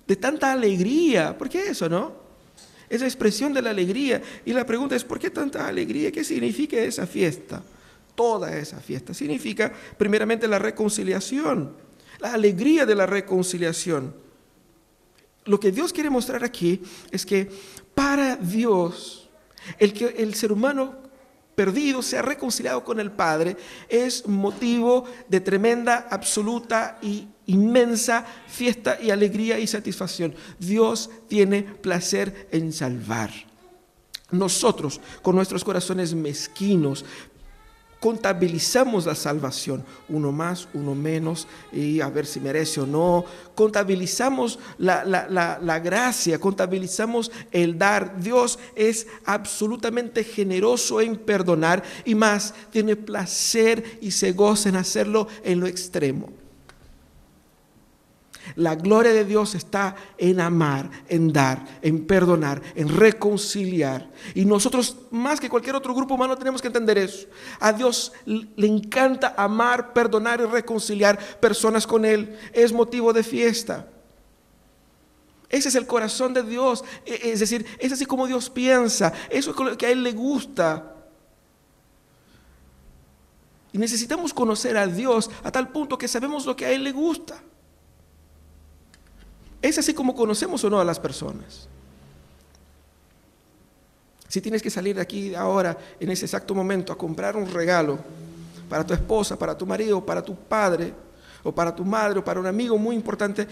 de 0.06 0.16
tanta 0.16 0.52
alegría. 0.52 1.36
¿Por 1.36 1.48
qué 1.48 1.68
eso, 1.68 1.88
no? 1.88 2.14
Esa 2.88 3.04
expresión 3.04 3.52
de 3.52 3.62
la 3.62 3.70
alegría. 3.70 4.22
Y 4.44 4.52
la 4.52 4.64
pregunta 4.64 4.96
es, 4.96 5.04
¿por 5.04 5.18
qué 5.18 5.30
tanta 5.30 5.68
alegría? 5.68 6.10
¿Qué 6.10 6.24
significa 6.24 6.76
esa 6.78 7.06
fiesta? 7.06 7.62
Toda 8.14 8.56
esa 8.56 8.80
fiesta. 8.80 9.14
Significa, 9.14 9.72
primeramente, 9.98 10.48
la 10.48 10.58
reconciliación 10.58 11.90
la 12.20 12.34
alegría 12.34 12.86
de 12.86 12.94
la 12.94 13.06
reconciliación. 13.06 14.14
Lo 15.44 15.58
que 15.58 15.72
Dios 15.72 15.92
quiere 15.92 16.10
mostrar 16.10 16.44
aquí 16.44 16.82
es 17.10 17.24
que 17.24 17.50
para 17.94 18.36
Dios, 18.36 19.28
el 19.78 19.92
que 19.92 20.06
el 20.18 20.34
ser 20.34 20.52
humano 20.52 21.00
perdido 21.54 22.00
sea 22.02 22.22
reconciliado 22.22 22.84
con 22.84 23.00
el 23.00 23.10
Padre 23.10 23.56
es 23.88 24.26
motivo 24.26 25.04
de 25.28 25.40
tremenda, 25.40 26.08
absoluta 26.10 26.98
y 27.02 27.28
inmensa 27.46 28.24
fiesta 28.48 28.98
y 29.00 29.10
alegría 29.10 29.58
y 29.58 29.66
satisfacción. 29.66 30.34
Dios 30.58 31.10
tiene 31.28 31.62
placer 31.62 32.48
en 32.50 32.72
salvar. 32.72 33.30
Nosotros, 34.30 35.00
con 35.22 35.34
nuestros 35.34 35.64
corazones 35.64 36.14
mezquinos, 36.14 37.04
contabilizamos 38.00 39.04
la 39.04 39.14
salvación, 39.14 39.84
uno 40.08 40.32
más, 40.32 40.66
uno 40.72 40.94
menos, 40.94 41.46
y 41.70 42.00
a 42.00 42.08
ver 42.08 42.26
si 42.26 42.40
merece 42.40 42.80
o 42.80 42.86
no. 42.86 43.26
Contabilizamos 43.54 44.58
la, 44.78 45.04
la, 45.04 45.78
gracia, 45.78 46.40
contabilizamos 46.40 47.30
el 47.52 47.78
dar. 47.78 48.18
Dios 48.18 48.58
es 48.74 49.06
absolutamente 49.26 50.24
generoso 50.24 51.00
en 51.00 51.16
perdonar 51.16 51.82
y 52.04 52.14
más, 52.14 52.54
tiene 52.70 52.96
placer 52.96 53.98
y 54.00 54.10
se 54.10 54.32
goza 54.32 54.70
en 54.70 54.76
hacerlo 54.76 55.28
en 55.44 55.60
lo 55.60 55.66
extremo. 55.66 56.39
La 58.56 58.74
gloria 58.74 59.12
de 59.12 59.24
Dios 59.24 59.54
está 59.54 59.94
en 60.18 60.40
amar, 60.40 60.90
en 61.08 61.32
dar, 61.32 61.64
en 61.82 62.06
perdonar, 62.06 62.62
en 62.74 62.88
reconciliar. 62.88 64.10
Y 64.34 64.44
nosotros, 64.44 64.96
más 65.10 65.38
que 65.38 65.48
cualquier 65.48 65.76
otro 65.76 65.94
grupo 65.94 66.14
humano, 66.14 66.36
tenemos 66.36 66.60
que 66.60 66.68
entender 66.68 66.98
eso. 66.98 67.26
A 67.60 67.72
Dios 67.72 68.12
le 68.24 68.66
encanta 68.66 69.34
amar, 69.36 69.92
perdonar 69.92 70.40
y 70.40 70.44
reconciliar 70.44 71.18
personas 71.38 71.86
con 71.86 72.04
Él. 72.04 72.36
Es 72.52 72.72
motivo 72.72 73.12
de 73.12 73.22
fiesta. 73.22 73.86
Ese 75.48 75.68
es 75.68 75.74
el 75.74 75.86
corazón 75.86 76.32
de 76.32 76.42
Dios. 76.42 76.84
E, 77.04 77.32
es 77.32 77.40
decir, 77.40 77.66
es 77.78 77.92
así 77.92 78.06
como 78.06 78.26
Dios 78.26 78.48
piensa. 78.48 79.12
Eso 79.28 79.50
es 79.50 79.56
lo 79.56 79.76
que 79.76 79.86
a 79.86 79.90
Él 79.90 80.02
le 80.02 80.12
gusta. 80.12 80.94
Y 83.72 83.78
necesitamos 83.78 84.32
conocer 84.32 84.76
a 84.76 84.86
Dios 84.86 85.30
a 85.42 85.50
tal 85.50 85.68
punto 85.68 85.98
que 85.98 86.08
sabemos 86.08 86.46
lo 86.46 86.56
que 86.56 86.66
a 86.66 86.70
Él 86.70 86.84
le 86.84 86.92
gusta. 86.92 87.42
Es 89.62 89.78
así 89.78 89.92
como 89.92 90.14
conocemos 90.14 90.62
o 90.64 90.70
no 90.70 90.80
a 90.80 90.84
las 90.84 90.98
personas. 90.98 91.68
Si 94.28 94.40
tienes 94.40 94.62
que 94.62 94.70
salir 94.70 94.96
de 94.96 95.02
aquí 95.02 95.34
ahora, 95.34 95.76
en 95.98 96.10
ese 96.10 96.24
exacto 96.24 96.54
momento, 96.54 96.92
a 96.92 96.98
comprar 96.98 97.36
un 97.36 97.50
regalo 97.50 97.98
para 98.68 98.86
tu 98.86 98.94
esposa, 98.94 99.36
para 99.36 99.58
tu 99.58 99.66
marido, 99.66 100.04
para 100.04 100.22
tu 100.22 100.36
padre, 100.36 100.94
o 101.42 101.52
para 101.52 101.74
tu 101.74 101.84
madre, 101.84 102.20
o 102.20 102.24
para 102.24 102.38
un 102.38 102.46
amigo 102.46 102.78
muy 102.78 102.94
importante, 102.94 103.46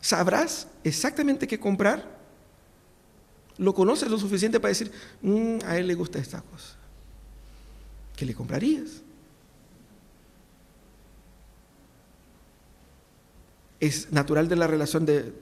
¿sabrás 0.00 0.68
exactamente 0.84 1.46
qué 1.46 1.58
comprar? 1.58 2.06
¿Lo 3.58 3.74
conoces 3.74 4.08
lo 4.08 4.18
suficiente 4.18 4.60
para 4.60 4.70
decir, 4.70 4.92
mm, 5.20 5.58
a 5.66 5.76
él 5.76 5.86
le 5.86 5.94
gusta 5.94 6.18
esta 6.18 6.40
cosa? 6.40 6.76
¿Qué 8.16 8.24
le 8.24 8.34
comprarías? 8.34 9.02
Es 13.80 14.12
natural 14.12 14.48
de 14.48 14.56
la 14.56 14.66
relación 14.66 15.06
de, 15.06 15.32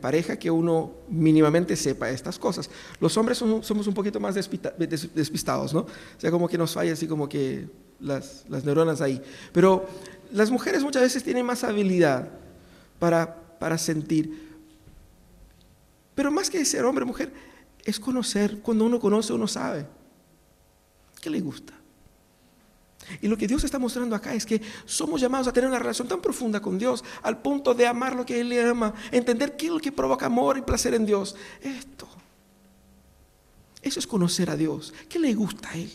pareja 0.00 0.38
que 0.38 0.50
uno 0.50 0.92
mínimamente 1.08 1.76
sepa 1.76 2.10
estas 2.10 2.38
cosas. 2.38 2.70
Los 2.98 3.16
hombres 3.16 3.38
somos 3.38 3.86
un 3.86 3.94
poquito 3.94 4.18
más 4.18 4.34
despistados, 4.34 5.74
¿no? 5.74 5.80
O 5.80 5.88
sea, 6.16 6.30
como 6.30 6.48
que 6.48 6.58
nos 6.58 6.72
falla 6.72 6.94
así 6.94 7.06
como 7.06 7.28
que 7.28 7.68
las, 8.00 8.46
neuronas 8.48 9.00
ahí. 9.02 9.20
Pero 9.52 9.86
las 10.32 10.50
mujeres 10.50 10.82
muchas 10.82 11.02
veces 11.02 11.22
tienen 11.22 11.44
más 11.44 11.62
habilidad 11.62 12.28
para, 12.98 13.36
para 13.58 13.76
sentir. 13.76 14.56
Pero 16.14 16.30
más 16.30 16.48
que 16.48 16.64
ser 16.64 16.84
hombre 16.86 17.04
mujer, 17.04 17.32
es 17.84 18.00
conocer. 18.00 18.60
Cuando 18.60 18.86
uno 18.86 18.98
conoce, 18.98 19.32
uno 19.32 19.46
sabe. 19.46 19.86
¿Qué 21.20 21.28
le 21.28 21.40
gusta? 21.40 21.74
Y 23.20 23.28
lo 23.28 23.36
que 23.36 23.46
Dios 23.46 23.64
está 23.64 23.78
mostrando 23.78 24.16
acá 24.16 24.34
es 24.34 24.46
que 24.46 24.60
somos 24.84 25.20
llamados 25.20 25.46
a 25.48 25.52
tener 25.52 25.68
una 25.68 25.78
relación 25.78 26.08
tan 26.08 26.20
profunda 26.20 26.60
con 26.60 26.78
Dios 26.78 27.04
al 27.22 27.40
punto 27.40 27.74
de 27.74 27.86
amar 27.86 28.14
lo 28.14 28.24
que 28.24 28.40
Él 28.40 28.48
le 28.48 28.62
ama, 28.62 28.94
entender 29.12 29.56
qué 29.56 29.66
es 29.66 29.72
lo 29.72 29.80
que 29.80 29.92
provoca 29.92 30.26
amor 30.26 30.58
y 30.58 30.62
placer 30.62 30.94
en 30.94 31.06
Dios. 31.06 31.36
Esto. 31.62 32.08
Eso 33.82 34.00
es 34.00 34.06
conocer 34.06 34.48
a 34.50 34.56
Dios. 34.56 34.94
¿Qué 35.08 35.18
le 35.18 35.34
gusta 35.34 35.70
a 35.70 35.74
Él? 35.74 35.90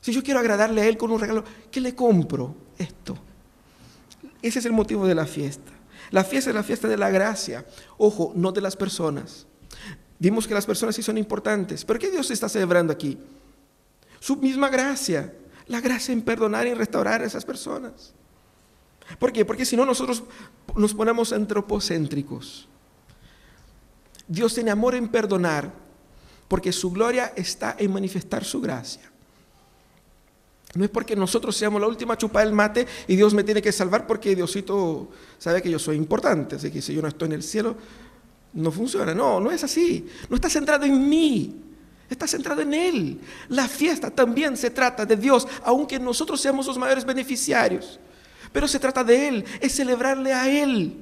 Si 0.00 0.12
yo 0.12 0.22
quiero 0.22 0.40
agradarle 0.40 0.82
a 0.82 0.86
Él 0.86 0.96
con 0.96 1.10
un 1.10 1.20
regalo, 1.20 1.44
¿qué 1.70 1.80
le 1.80 1.94
compro? 1.94 2.54
Esto. 2.78 3.18
Ese 4.40 4.60
es 4.60 4.64
el 4.64 4.72
motivo 4.72 5.06
de 5.06 5.14
la 5.14 5.26
fiesta. 5.26 5.72
La 6.10 6.24
fiesta 6.24 6.50
es 6.50 6.56
la 6.56 6.62
fiesta 6.62 6.88
de 6.88 6.96
la 6.96 7.10
gracia. 7.10 7.66
Ojo, 7.98 8.32
no 8.34 8.52
de 8.52 8.60
las 8.60 8.76
personas. 8.76 9.46
Vimos 10.18 10.46
que 10.46 10.54
las 10.54 10.66
personas 10.66 10.94
sí 10.94 11.02
son 11.02 11.18
importantes. 11.18 11.84
¿Pero 11.84 11.98
qué 11.98 12.10
Dios 12.10 12.30
está 12.30 12.48
celebrando 12.48 12.92
aquí? 12.92 13.18
Su 14.20 14.36
misma 14.36 14.68
gracia 14.68 15.32
la 15.68 15.80
gracia 15.80 16.12
en 16.12 16.22
perdonar 16.22 16.66
y 16.66 16.74
restaurar 16.74 17.22
a 17.22 17.26
esas 17.26 17.44
personas. 17.44 18.12
¿Por 19.18 19.32
qué? 19.32 19.44
Porque 19.44 19.64
si 19.64 19.76
no 19.76 19.86
nosotros 19.86 20.24
nos 20.76 20.94
ponemos 20.94 21.32
antropocéntricos. 21.32 22.68
Dios 24.26 24.54
tiene 24.54 24.70
amor 24.70 24.94
en 24.94 25.08
perdonar 25.08 25.72
porque 26.48 26.72
su 26.72 26.90
gloria 26.90 27.32
está 27.36 27.76
en 27.78 27.92
manifestar 27.92 28.44
su 28.44 28.60
gracia. 28.60 29.10
No 30.74 30.84
es 30.84 30.90
porque 30.90 31.16
nosotros 31.16 31.56
seamos 31.56 31.80
la 31.80 31.86
última 31.86 32.16
chupa 32.16 32.40
del 32.40 32.52
mate 32.52 32.86
y 33.06 33.16
Dios 33.16 33.32
me 33.32 33.42
tiene 33.42 33.62
que 33.62 33.72
salvar 33.72 34.06
porque 34.06 34.36
Diosito 34.36 35.08
sabe 35.38 35.62
que 35.62 35.70
yo 35.70 35.78
soy 35.78 35.96
importante, 35.96 36.56
así 36.56 36.70
que 36.70 36.82
si 36.82 36.94
yo 36.94 37.00
no 37.00 37.08
estoy 37.08 37.26
en 37.26 37.32
el 37.32 37.42
cielo, 37.42 37.74
no 38.52 38.70
funciona. 38.70 39.14
No, 39.14 39.40
no 39.40 39.50
es 39.50 39.64
así. 39.64 40.06
No 40.28 40.36
está 40.36 40.50
centrado 40.50 40.84
en 40.84 41.08
mí. 41.08 41.67
Está 42.08 42.26
centrado 42.26 42.62
en 42.62 42.74
Él. 42.74 43.20
La 43.48 43.68
fiesta 43.68 44.10
también 44.10 44.56
se 44.56 44.70
trata 44.70 45.04
de 45.04 45.16
Dios, 45.16 45.46
aunque 45.62 45.98
nosotros 45.98 46.40
seamos 46.40 46.66
los 46.66 46.78
mayores 46.78 47.04
beneficiarios. 47.04 48.00
Pero 48.52 48.66
se 48.66 48.78
trata 48.78 49.04
de 49.04 49.28
Él, 49.28 49.44
es 49.60 49.72
celebrarle 49.72 50.32
a 50.32 50.48
Él. 50.48 50.96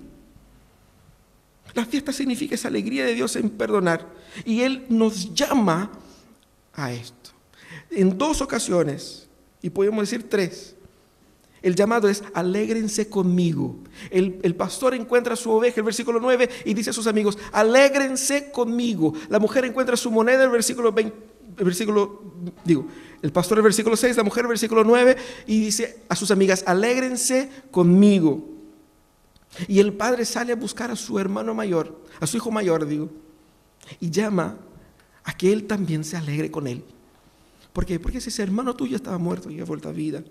La 1.75 1.85
fiesta 1.85 2.13
significa 2.13 2.55
esa 2.55 2.69
alegría 2.69 3.05
de 3.05 3.15
Dios 3.15 3.37
en 3.37 3.51
perdonar. 3.51 4.07
Y 4.45 4.63
Él 4.63 4.87
nos 4.89 5.35
llama 5.35 5.93
a 6.73 6.93
esto. 6.93 7.31
En 7.91 8.17
dos 8.17 8.41
ocasiones, 8.41 9.29
y 9.63 9.71
podemos 9.71 10.09
decir 10.09 10.29
tres, 10.29 10.76
el 11.67 11.75
llamado 11.75 12.09
es, 12.09 12.23
alégrense 12.33 13.09
conmigo. 13.09 13.77
El, 14.11 14.55
pastor 14.55 14.95
encuentra 14.95 15.35
su 15.35 15.51
oveja, 15.51 15.81
el 15.81 15.85
versículo 15.85 16.21
9, 16.21 16.49
y 16.65 16.75
dice 16.75 16.91
a 16.91 16.93
sus 16.93 17.09
amigos, 17.09 17.37
alégrense 17.51 18.53
conmigo. 18.53 19.15
La 19.29 19.41
mujer 19.41 19.65
encuentra 19.65 19.97
su 19.97 20.13
moneda, 20.13 20.45
el 20.45 20.51
versículo 20.51 20.93
20, 20.93 21.17
el 21.59 21.65
versículo, 21.65 22.23
digo, 22.65 22.87
el 23.21 23.33
pastor 23.33 23.59
el 23.59 23.65
versículo 23.65 23.97
6, 23.97 24.17
la 24.17 24.23
mujer 24.23 24.45
el 24.45 24.49
versículo 24.49 24.85
9, 24.85 25.17
y 25.49 25.59
dice 25.59 26.05
a 26.09 26.15
sus 26.15 26.31
amigas, 26.31 26.63
alégrense 26.69 27.51
conmigo. 27.73 28.49
Y 29.67 29.81
el 29.81 29.93
padre 29.93 30.25
sale 30.25 30.53
a 30.53 30.57
buscar 30.57 30.93
a 30.93 30.97
su 30.97 31.19
hermano 31.19 31.53
mayor, 31.53 32.01
a 32.21 32.29
su 32.29 32.37
hijo 32.37 32.53
mayor, 32.53 32.87
digo, 32.87 33.11
y 33.99 34.09
llama 34.11 34.57
a 35.25 35.37
que 35.37 35.53
él 35.53 35.67
también 35.67 36.05
se 36.05 36.17
alegre 36.17 36.49
con 36.49 36.69
él. 36.69 36.85
¿Por 37.73 37.85
qué? 37.85 37.99
Porque 37.99 38.19
ese 38.19 38.41
hermano 38.41 38.77
tuyo 38.77 38.95
estaba 38.95 39.19
muerto 39.19 39.51
y 39.51 39.59
ha 39.59 39.65
vuelto 39.65 39.89
a 39.89 39.93
vida. 39.93 40.23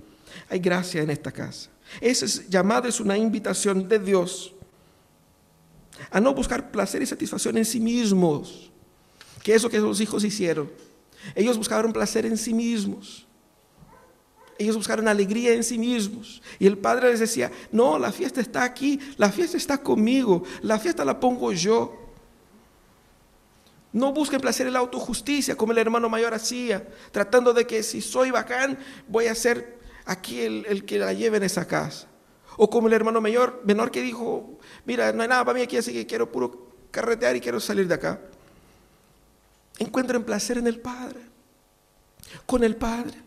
Hay 0.50 0.60
gracia 0.60 1.02
en 1.02 1.10
esta 1.10 1.32
casa. 1.32 1.70
Ese 2.02 2.48
llamado 2.50 2.88
es 2.88 3.00
una 3.00 3.18
invitación 3.18 3.88
de 3.88 4.00
Dios 4.00 4.54
a 6.12 6.20
no 6.20 6.34
buscar 6.34 6.72
placer 6.72 7.02
y 7.02 7.06
satisfacción 7.06 7.58
en 7.58 7.66
sí 7.66 7.80
mismos, 7.80 8.72
que 9.44 9.56
es 9.56 9.64
lo 9.64 9.70
que 9.70 9.80
los 9.80 10.02
hijos 10.02 10.24
hicieron. 10.24 10.70
Ellos 11.34 11.58
buscaron 11.58 11.94
placer 11.94 12.26
en 12.26 12.38
sí 12.38 12.54
mismos. 12.54 13.26
Ellos 14.58 14.78
buscaron 14.78 15.08
alegría 15.08 15.54
en 15.54 15.64
sí 15.64 15.78
mismos. 15.78 16.42
Y 16.60 16.68
el 16.68 16.78
padre 16.78 17.10
les 17.12 17.20
decía, 17.20 17.52
no, 17.72 18.00
la 18.00 18.12
fiesta 18.12 18.40
está 18.42 18.64
aquí, 18.64 19.00
la 19.18 19.32
fiesta 19.32 19.58
está 19.58 19.78
conmigo, 19.78 20.44
la 20.62 20.80
fiesta 20.80 21.04
la 21.04 21.20
pongo 21.20 21.52
yo. 21.52 22.02
No 23.92 24.12
busquen 24.12 24.42
placer 24.42 24.68
en 24.68 24.74
la 24.74 24.80
autojusticia 24.80 25.56
como 25.56 25.72
el 25.72 25.78
hermano 25.78 26.10
mayor 26.10 26.34
hacía, 26.34 26.86
tratando 27.12 27.54
de 27.54 27.66
que 27.66 27.82
si 27.82 28.02
soy 28.02 28.32
bacán 28.32 28.78
voy 29.08 29.28
a 29.28 29.36
ser 29.36 29.80
aquí 30.06 30.41
el, 30.41 30.86
que 30.86 30.97
la 30.99 31.14
lleve 31.14 31.38
en 31.38 31.43
esa 31.43 31.68
casa. 31.68 32.08
O 32.58 32.70
como 32.70 32.88
el 32.88 32.93
hermano 32.93 33.20
mayor, 33.20 33.62
menor 33.66 33.91
que 33.91 34.01
dijo, 34.01 34.60
mira, 34.86 35.12
no 35.12 35.24
hay 35.24 35.28
nada 35.28 35.43
para 35.43 35.58
mí 35.58 35.64
aquí, 35.64 35.78
así 35.78 35.91
que 35.91 36.06
quiero 36.06 36.32
puro 36.32 36.74
carretear 36.91 37.36
y 37.36 37.41
quiero 37.41 37.60
salir 37.60 37.88
de 37.88 37.95
acá. 37.95 38.20
Encuentren 39.78 40.24
placer 40.24 40.58
en 40.58 40.68
el 40.68 40.80
Padre, 40.80 41.20
con 42.45 42.64
el 42.64 42.78
Padre, 42.78 43.22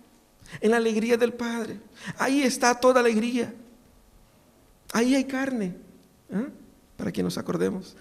en 0.60 0.70
la 0.70 0.78
alegría 0.78 1.18
del 1.18 1.34
Padre. 1.34 1.78
Ahí 2.16 2.42
está 2.42 2.74
toda 2.74 3.00
alegría. 3.00 3.52
Ahí 4.94 5.14
hay 5.14 5.24
carne, 5.24 5.74
¿eh? 6.30 6.48
para 6.96 7.12
que 7.12 7.22
nos 7.22 7.36
acordemos. 7.36 7.94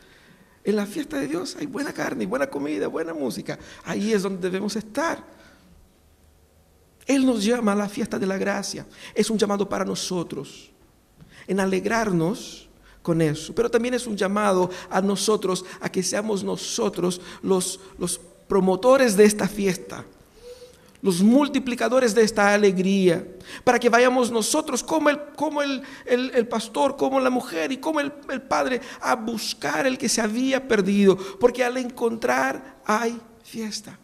En 0.64 0.76
la 0.76 0.86
fiesta 0.86 1.18
de 1.18 1.28
Dios 1.28 1.58
hay 1.60 1.66
buena 1.66 1.94
carne, 1.94 2.26
buena 2.26 2.48
comida, 2.48 2.88
buena 2.88 3.14
música. 3.14 3.60
Ahí 3.84 4.14
es 4.14 4.24
donde 4.24 4.50
debemos 4.50 4.76
estar. 4.78 5.24
Él 7.08 7.26
nos 7.26 7.44
llama 7.44 7.72
a 7.72 7.76
la 7.76 7.90
fiesta 7.90 8.20
de 8.20 8.28
la 8.28 8.38
gracia. 8.38 8.86
Es 9.16 9.30
un 9.30 9.38
llamado 9.38 9.68
para 9.68 9.86
nosotros, 9.86 10.70
en 11.48 11.60
alegrarnos 11.60 12.68
con 13.02 13.22
eso. 13.22 13.56
Pero 13.56 13.72
también 13.72 13.94
es 13.94 14.06
un 14.06 14.18
llamado 14.18 14.70
a 14.90 15.00
nosotros, 15.00 15.64
a 15.80 15.90
que 15.90 16.04
seamos 16.04 16.44
nosotros 16.44 17.22
los, 17.42 17.80
promotores 18.48 19.16
de 19.16 19.26
esta 19.26 19.48
fiesta. 19.48 20.06
los 21.02 21.22
multiplicadores 21.22 22.16
de 22.16 22.24
esta 22.24 22.54
alegría, 22.54 23.26
para 23.64 23.78
que 23.78 23.88
vayamos 23.88 24.32
nosotros 24.32 24.84
como 24.84 25.10
el, 25.10 25.20
como 25.36 25.62
el, 25.62 26.48
pastor, 26.50 26.98
como 26.98 27.20
la 27.20 27.30
mujer 27.30 27.72
y 27.72 27.78
como 27.78 28.00
el, 28.00 28.12
el 28.30 28.42
padre 28.42 28.82
a 29.00 29.16
buscar 29.16 29.86
el 29.86 29.98
que 29.98 30.10
se 30.10 30.22
había 30.22 30.68
perdido, 30.68 31.16
porque 31.40 31.64
al 31.64 31.78
encontrar 31.78 32.82
hay 32.84 33.22
fiesta. 33.44 33.98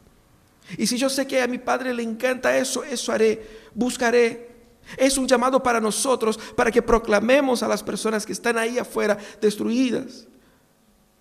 Y 0.78 0.88
si 0.88 0.98
yo 0.98 1.10
sé 1.10 1.28
que 1.28 1.42
a 1.42 1.48
mi 1.48 1.58
padre 1.58 1.94
le 1.94 2.04
encanta 2.04 2.56
eso, 2.58 2.84
eso 2.84 3.12
haré, 3.12 3.68
buscaré. 3.74 4.52
Es 4.98 5.18
un 5.18 5.28
llamado 5.28 5.62
para 5.62 5.80
nosotros, 5.80 6.38
para 6.56 6.72
que 6.72 6.82
proclamemos 6.82 7.64
a 7.64 7.68
las 7.68 7.82
personas 7.82 8.26
que 8.26 8.34
están 8.34 8.58
ahí 8.58 8.78
afuera 8.78 9.18
destruidas, 9.40 10.28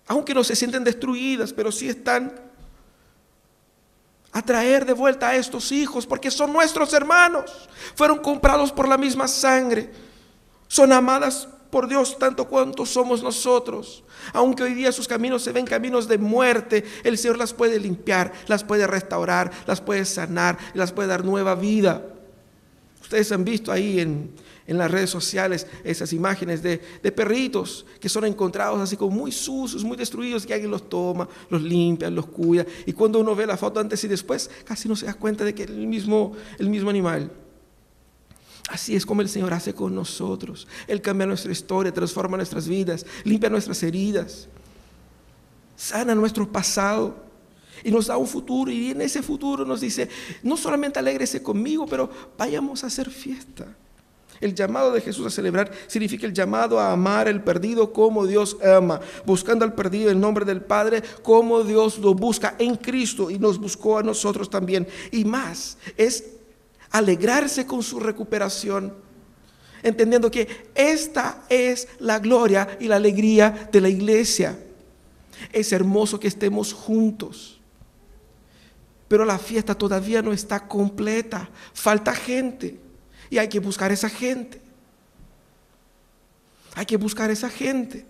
aunque 0.07 0.33
no 0.33 0.43
se 0.43 0.55
sienten 0.55 0.83
destruidas, 0.83 1.53
pero 1.53 1.71
sí 1.71 1.89
están. 1.89 2.41
A 4.35 4.41
traer 4.41 4.83
de 4.83 4.93
vuelta 4.93 5.29
a 5.29 5.35
estos 5.35 5.71
hijos, 5.71 6.07
porque 6.07 6.31
son 6.31 6.51
nuestros 6.51 6.91
hermanos, 6.93 7.69
fueron 7.95 8.17
comprados 8.17 8.71
por 8.71 8.87
la 8.87 8.97
misma 8.97 9.27
sangre, 9.27 9.91
son 10.67 10.91
amadas 10.91 11.47
por 11.73 11.87
Dios 11.87 12.19
tanto 12.19 12.47
cuanto 12.47 12.85
somos 12.85 13.23
nosotros. 13.23 14.03
Aunque 14.31 14.61
hoy 14.61 14.75
día 14.75 14.91
sus 14.91 15.07
caminos 15.07 15.41
se 15.41 15.51
ven 15.51 15.65
caminos 15.65 16.07
de 16.07 16.19
muerte, 16.19 16.83
el 17.03 17.17
Señor 17.17 17.39
las 17.39 17.51
puede 17.51 17.79
limpiar, 17.79 18.31
las 18.45 18.63
puede 18.63 18.85
restaurar, 18.85 19.49
las 19.65 19.81
puede 19.81 20.05
sanar, 20.05 20.59
las 20.75 20.91
puede 20.91 21.07
dar 21.07 21.25
nueva 21.25 21.55
vida. 21.55 22.05
Ustedes 23.01 23.31
han 23.31 23.43
visto 23.43 23.71
ahí 23.71 23.99
en, 23.99 24.35
en 24.67 24.77
las 24.77 24.91
redes 24.91 25.09
sociales 25.09 25.65
esas 25.83 26.13
imágenes 26.13 26.61
de, 26.61 26.77
perritos 27.11 27.87
que 27.99 28.07
son 28.07 28.25
encontrados 28.25 28.79
así 28.79 28.95
como 28.95 29.15
muy 29.15 29.31
sucios, 29.31 29.83
muy 29.83 29.97
destruidos, 29.97 30.45
que 30.45 30.53
alguien 30.53 30.69
los 30.69 30.87
toma, 30.87 31.27
los 31.49 31.63
limpia, 31.63 32.11
los 32.11 32.27
cuida. 32.27 32.67
Y 32.85 32.93
cuando 32.93 33.19
uno 33.19 33.35
ve 33.35 33.47
la 33.47 33.57
foto 33.57 33.79
antes 33.79 34.03
y 34.03 34.07
después, 34.07 34.47
casi 34.63 34.87
no 34.87 34.95
se 34.95 35.07
da 35.07 35.15
cuenta 35.15 35.43
de 35.43 35.55
que 35.55 35.63
es 35.63 35.69
el 35.69 35.87
mismo, 35.87 36.33
el 36.59 36.69
mismo 36.69 36.91
animal. 36.91 37.31
Así 38.69 38.95
es 38.95 39.05
como 39.05 39.21
el 39.21 39.29
Señor 39.29 39.53
hace 39.53 39.73
con 39.73 39.93
nosotros. 39.93 40.67
Él 40.87 41.01
cambia 41.01 41.27
nuestra 41.27 41.51
historia, 41.51 41.93
transforma 41.93 42.37
nuestras 42.37 42.67
vidas, 42.67 43.05
limpia 43.23 43.49
nuestras 43.49 43.83
heridas, 43.83 44.47
sana 45.75 46.15
nuestro 46.15 46.49
pasado 46.49 47.15
y 47.83 47.91
nos 47.91 48.07
da 48.07 48.17
un 48.17 48.27
futuro. 48.27 48.71
Y 48.71 48.91
en 48.91 49.01
ese 49.01 49.21
futuro 49.21 49.65
nos 49.65 49.81
dice, 49.81 50.07
no 50.43 50.55
solamente 50.55 50.99
alégrese 50.99 51.43
conmigo, 51.43 51.85
pero 51.85 52.09
vayamos 52.37 52.83
a 52.83 52.87
hacer 52.87 53.09
fiesta. 53.09 53.67
El 54.39 54.55
llamado 54.55 54.91
de 54.91 55.01
Jesús 55.01 55.25
a 55.25 55.29
celebrar 55.29 55.71
significa 55.87 56.25
el 56.25 56.33
llamado 56.33 56.79
a 56.79 56.91
amar 56.91 57.27
al 57.27 57.43
perdido 57.43 57.93
como 57.93 58.25
Dios 58.25 58.57
ama, 58.61 58.99
buscando 59.25 59.63
al 59.63 59.73
perdido 59.73 60.11
en 60.11 60.19
nombre 60.19 60.43
del 60.43 60.61
Padre 60.61 61.01
como 61.21 61.63
Dios 61.63 61.97
lo 61.99 62.13
busca 62.13 62.55
en 62.59 62.75
Cristo 62.75 63.29
y 63.29 63.39
nos 63.39 63.57
buscó 63.57 63.99
a 63.99 64.03
nosotros 64.03 64.49
también. 64.49 64.87
Y 65.11 65.23
más, 65.23 65.77
es 65.95 66.25
alegrarse 66.93 67.65
con 67.65 67.83
su 67.83 67.99
recuperación, 67.99 68.93
entendiendo 69.81 70.31
que 70.31 70.69
esta 70.75 71.43
es 71.49 71.89
la 71.99 72.19
gloria 72.19 72.77
y 72.79 72.87
la 72.87 72.95
alegría 72.95 73.67
de 73.71 73.81
la 73.81 73.89
iglesia. 73.89 74.57
Es 75.51 75.73
hermoso 75.73 76.19
que 76.19 76.29
estemos 76.29 76.71
juntos. 76.71 77.59
Pero 79.09 79.25
la 79.25 79.37
fiesta 79.37 79.75
todavía 79.75 80.21
no 80.21 80.31
está 80.31 80.67
completa. 80.67 81.49
Falta 81.73 82.13
gente. 82.13 82.79
Y 83.29 83.39
hay 83.39 83.49
que 83.49 83.59
buscar 83.59 83.91
esa 83.91 84.07
gente. 84.07 84.61
Hay 86.75 86.85
que 86.85 86.97
buscar 86.97 87.29
esa 87.31 87.49
gente. 87.49 88.05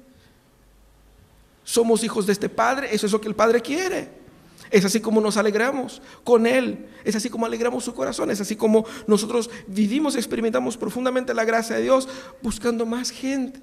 Somos 1.64 2.04
hijos 2.04 2.26
de 2.26 2.34
este 2.34 2.50
Padre, 2.50 2.94
eso 2.94 3.06
es 3.06 3.12
lo 3.12 3.22
que 3.22 3.30
el 3.30 3.36
Padre 3.36 3.62
quiere. 3.62 4.23
Es 4.72 4.86
así 4.86 5.00
como 5.00 5.22
nos 5.22 5.38
alegramos 5.38 6.02
con 6.24 6.48
Él, 6.48 6.88
es 7.04 7.16
así 7.16 7.30
como 7.30 7.46
alegramos 7.46 7.84
su 7.84 7.94
corazón, 7.94 8.32
es 8.32 8.42
así 8.42 8.56
como 8.56 8.86
nosotros 9.08 9.50
vivimos 9.68 10.16
y 10.16 10.18
experimentamos 10.18 10.78
profundamente 10.78 11.34
la 11.34 11.46
gracia 11.46 11.76
de 11.76 11.84
Dios 11.84 12.08
buscando 12.42 12.86
más 12.86 13.12
gente. 13.12 13.60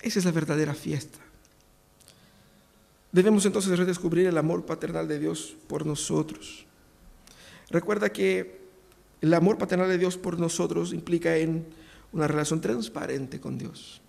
Esa 0.00 0.18
es 0.20 0.24
la 0.24 0.32
verdadera 0.32 0.74
fiesta. 0.74 1.18
Debemos 3.12 3.44
entonces 3.46 3.78
redescubrir 3.78 4.26
el 4.26 4.38
amor 4.38 4.64
paternal 4.64 5.08
de 5.08 5.18
Dios 5.18 5.56
por 5.66 5.86
nosotros. 5.86 6.66
Recuerda 7.70 8.10
que 8.10 8.60
el 9.20 9.34
amor 9.34 9.58
paternal 9.58 9.88
de 9.88 9.98
Dios 9.98 10.16
por 10.16 10.38
nosotros 10.38 10.92
implica 10.92 11.36
en 11.36 11.66
una 12.12 12.28
relación 12.28 12.60
transparente 12.60 13.40
con 13.40 13.58
Dios. 13.58 14.00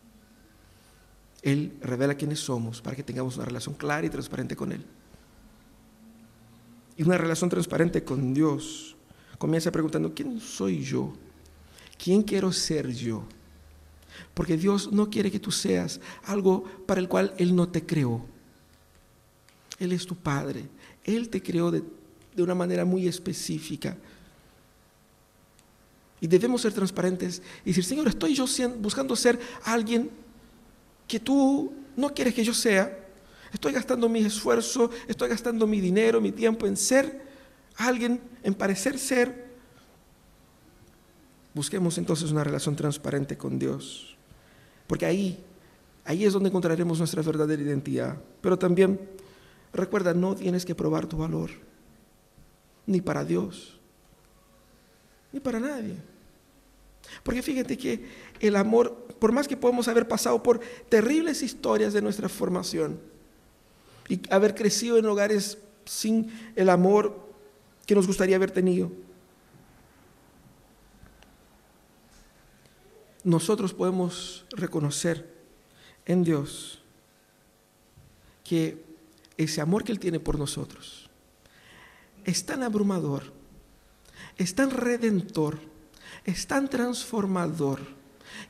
Él 1.41 1.77
revela 1.81 2.15
quiénes 2.15 2.39
somos 2.39 2.81
para 2.81 2.95
que 2.95 3.03
tengamos 3.03 3.37
una 3.37 3.45
relación 3.45 3.75
clara 3.75 4.05
y 4.05 4.09
transparente 4.09 4.55
con 4.55 4.71
Él. 4.71 4.85
Y 6.97 7.03
una 7.03 7.17
relación 7.17 7.49
transparente 7.49 8.03
con 8.03 8.33
Dios 8.33 8.95
comienza 9.37 9.71
preguntando, 9.71 10.13
¿quién 10.13 10.39
soy 10.39 10.83
yo? 10.83 11.13
¿Quién 11.97 12.23
quiero 12.23 12.51
ser 12.51 12.91
yo? 12.93 13.23
Porque 14.33 14.57
Dios 14.57 14.91
no 14.91 15.09
quiere 15.09 15.31
que 15.31 15.39
tú 15.39 15.51
seas 15.51 16.01
algo 16.23 16.63
para 16.85 16.99
el 16.99 17.07
cual 17.07 17.33
Él 17.37 17.55
no 17.55 17.69
te 17.69 17.85
creó. 17.85 18.25
Él 19.79 19.93
es 19.93 20.05
tu 20.05 20.15
Padre. 20.15 20.67
Él 21.05 21.29
te 21.29 21.41
creó 21.41 21.71
de 21.71 21.83
de 22.39 22.43
una 22.43 22.55
manera 22.55 22.85
muy 22.85 23.07
específica. 23.07 23.97
Y 26.21 26.27
debemos 26.27 26.61
ser 26.61 26.73
transparentes 26.73 27.41
y 27.63 27.69
decir, 27.69 27.83
Señor, 27.83 28.07
estoy 28.07 28.33
yo 28.33 28.45
buscando 28.77 29.15
ser 29.15 29.39
alguien 29.63 30.09
que 31.10 31.20
tú 31.20 31.74
no 31.97 32.14
quieres 32.14 32.34
que 32.34 32.43
yo 32.45 32.53
sea. 32.53 32.97
Estoy 33.51 33.74
gastando 33.74 34.07
mi 34.07 34.20
esfuerzo, 34.20 34.91
estoy 35.07 35.28
gastando 35.28 35.66
mi 35.66 35.82
dinero, 35.82 36.22
mi 36.22 36.32
tiempo 36.32 36.68
en 36.68 36.78
ser 36.78 37.28
alguien, 37.76 38.22
en 38.43 38.53
parecer 38.53 38.99
ser. 38.99 39.49
Busquemos 41.53 41.97
entonces 41.97 42.32
una 42.32 42.43
relación 42.43 42.76
transparente 42.76 43.38
con 43.38 43.57
Dios. 43.57 44.16
Porque 44.86 45.07
ahí, 45.07 45.43
ahí 46.05 46.26
es 46.26 46.34
donde 46.34 46.49
encontraremos 46.49 46.99
nuestra 46.99 47.24
verdadera 47.24 47.64
identidad. 47.64 48.18
Pero 48.39 48.60
también, 48.60 48.99
recuerda, 49.74 50.14
no 50.14 50.36
tienes 50.36 50.64
que 50.64 50.76
probar 50.76 51.07
tu 51.07 51.18
valor 51.18 51.49
ni 52.86 53.01
para 53.01 53.26
Dios, 53.26 53.80
ni 55.32 55.39
para 55.39 55.60
nadie. 55.60 55.95
Porque 57.24 57.41
fíjate 57.41 57.78
que 57.78 58.05
el 58.39 58.55
amor, 58.55 59.07
por 59.20 59.32
más 59.32 59.47
que 59.47 59.57
podemos 59.57 59.88
haber 59.88 60.07
pasado 60.07 60.41
por 60.41 60.60
terribles 60.89 61.41
historias 61.41 61.93
de 61.93 62.01
nuestra 62.01 62.30
formación 62.30 62.99
y 64.07 64.22
haber 64.34 64.55
crecido 64.55 64.97
en 64.97 65.05
hogares 65.05 65.57
sin 65.86 66.32
el 66.55 66.70
amor 66.70 67.28
que 67.86 67.95
nos 67.95 68.07
gustaría 68.07 68.36
haber 68.36 68.51
tenido, 68.51 68.91
nosotros 73.24 73.74
podemos 73.74 74.45
reconocer 74.51 75.30
en 76.05 76.24
Dios 76.24 76.82
que 78.43 78.84
ese 79.38 79.62
amor 79.62 79.84
que 79.84 79.91
Él 79.91 79.99
tiene 79.99 80.20
por 80.20 80.39
nosotros 80.39 81.10
es 82.26 82.45
tan 82.45 82.64
abrumador, 82.64 83.32
es 84.38 84.55
tan 84.55 84.72
redentor, 84.72 85.60
es 86.26 86.47
tan 86.47 86.70
transformador, 86.70 87.80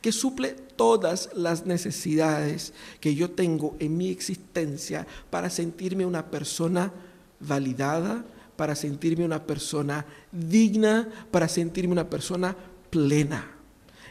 que 0.02 0.12
suple 0.12 0.56
todas 0.76 1.30
las 1.34 1.66
necesidades 1.66 2.74
que 3.00 3.16
yo 3.16 3.32
tengo 3.32 3.76
en 3.80 3.98
mi 3.98 4.10
existencia 4.10 5.08
para 5.30 5.50
sentirme 5.50 6.06
una 6.06 6.30
persona 6.30 6.92
validada, 7.40 8.24
para 8.56 8.76
sentirme 8.76 9.26
una 9.26 9.44
persona 9.44 10.06
digna, 10.32 11.10
para 11.32 11.48
sentirme 11.48 11.94
una 11.94 12.10
persona 12.10 12.56
plena. 12.90 13.56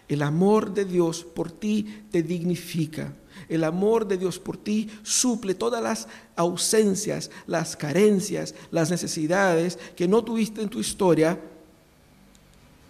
El 0.08 0.22
amor 0.22 0.72
de 0.72 0.86
Dios 0.86 1.22
por 1.22 1.50
ti 1.50 2.02
te 2.10 2.22
dignifica. 2.22 3.12
El 3.48 3.62
amor 3.62 4.08
de 4.08 4.16
Dios 4.16 4.38
por 4.38 4.56
ti 4.56 4.88
suple 5.02 5.54
todas 5.54 5.82
las 5.82 6.08
ausencias, 6.34 7.30
las 7.46 7.76
carencias, 7.76 8.54
las 8.70 8.90
necesidades 8.90 9.78
que 9.94 10.08
no 10.08 10.24
tuviste 10.24 10.62
en 10.62 10.70
tu 10.70 10.80
historia, 10.80 11.38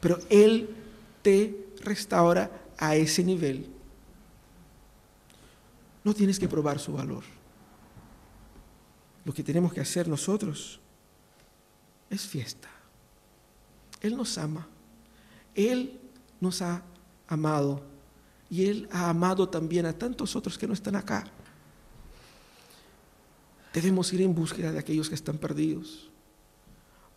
pero 0.01 0.19
Él 0.29 0.75
te 1.23 1.69
restaura 1.83 2.51
a 2.77 2.97
ese 2.97 3.25
nivel. 3.25 3.67
No 6.05 6.15
tienes 6.15 6.39
que 6.39 6.49
probar 6.49 6.79
su 6.79 6.93
valor. 6.93 7.25
Lo 9.25 9.35
que 9.35 9.43
tenemos 9.43 9.73
que 9.73 9.81
hacer 9.81 10.09
nosotros 10.09 10.81
es 12.09 12.23
fiesta. 12.23 12.69
Él 14.01 14.17
nos 14.17 14.39
ama. 14.39 14.67
Él 15.55 16.01
nos 16.41 16.63
ha 16.63 16.83
amado 17.27 17.83
y 18.49 18.67
Él 18.67 18.89
ha 18.91 19.11
amado 19.11 19.49
también 19.49 19.87
a 19.87 19.93
tantos 19.93 20.35
otros 20.37 20.57
que 20.57 20.67
no 20.67 20.73
están 20.73 20.97
acá. 20.97 21.27
Debemos 23.73 24.13
ir 24.13 24.23
en 24.23 24.35
búsqueda 24.35 24.73
de 24.73 24.79
aquellos 24.79 25.09
que 25.09 25.15
están 25.15 25.37
perdidos. 25.37 26.08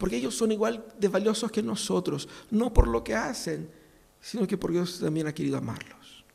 Porque 0.02 0.16
ellos 0.16 0.36
son 0.36 0.52
igual 0.52 0.84
de 0.98 1.10
valiosos 1.10 1.52
que 1.52 1.62
nosotros, 1.62 2.28
no 2.50 2.74
por 2.74 2.88
lo 2.88 3.04
que 3.04 3.14
hacen, 3.14 3.70
sino 4.20 4.48
que 4.48 4.58
porque 4.58 4.78
Dios 4.78 5.00
también 5.00 5.28
ha 5.28 5.32
querido 5.32 5.58
amarlos. 5.58 6.26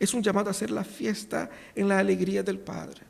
Es 0.00 0.14
un 0.14 0.20
llamado 0.20 0.48
a 0.48 0.50
hacer 0.50 0.72
la 0.72 0.82
fiesta 0.82 1.48
en 1.76 1.86
la 1.86 2.00
alegría 2.00 2.42
del 2.42 2.58
Padre. 2.58 3.02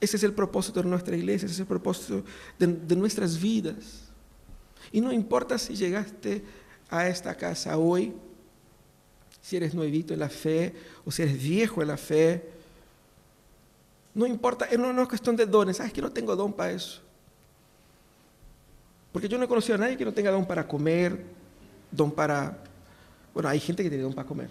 Ese 0.00 0.16
es 0.16 0.22
el 0.22 0.32
propósito 0.32 0.80
de 0.80 0.88
nuestra 0.88 1.16
iglesia, 1.16 1.46
ese 1.46 1.54
es 1.54 1.58
el 1.58 1.66
propósito 1.66 2.22
de, 2.56 2.94
nuestras 2.94 3.40
vidas. 3.42 4.04
Y 4.92 5.00
no 5.00 5.12
importa 5.12 5.58
si 5.58 5.74
llegaste 5.74 6.44
a 6.88 7.08
esta 7.08 7.34
casa 7.34 7.76
hoy, 7.76 8.14
si 9.40 9.56
eres 9.56 9.74
nuevito 9.74 10.14
en 10.14 10.20
la 10.20 10.28
fe 10.28 10.72
o 11.04 11.10
si 11.10 11.22
eres 11.22 11.42
viejo 11.42 11.82
en 11.82 11.88
la 11.88 11.96
fe. 11.96 12.48
No 14.14 14.24
importa, 14.24 14.68
no, 14.78 15.02
es 15.02 15.08
cuestión 15.08 15.34
de 15.34 15.46
dones. 15.46 15.78
¿Sabes 15.78 15.92
que 15.92 16.00
no 16.00 16.12
tengo 16.12 16.36
don 16.36 16.52
para 16.52 16.70
eso? 16.70 17.01
Porque 19.12 19.28
yo 19.28 19.38
no 19.38 19.44
he 19.44 19.48
conocido 19.48 19.74
a 19.74 19.78
nadie 19.78 19.96
que 19.96 20.04
no 20.04 20.12
tenga 20.12 20.30
don 20.30 20.46
para 20.46 20.66
comer, 20.66 21.22
don 21.90 22.10
para... 22.10 22.62
Bueno, 23.34 23.48
hay 23.48 23.60
gente 23.60 23.82
que 23.82 23.88
tiene 23.88 24.04
don 24.04 24.14
para 24.14 24.26
comer. 24.26 24.50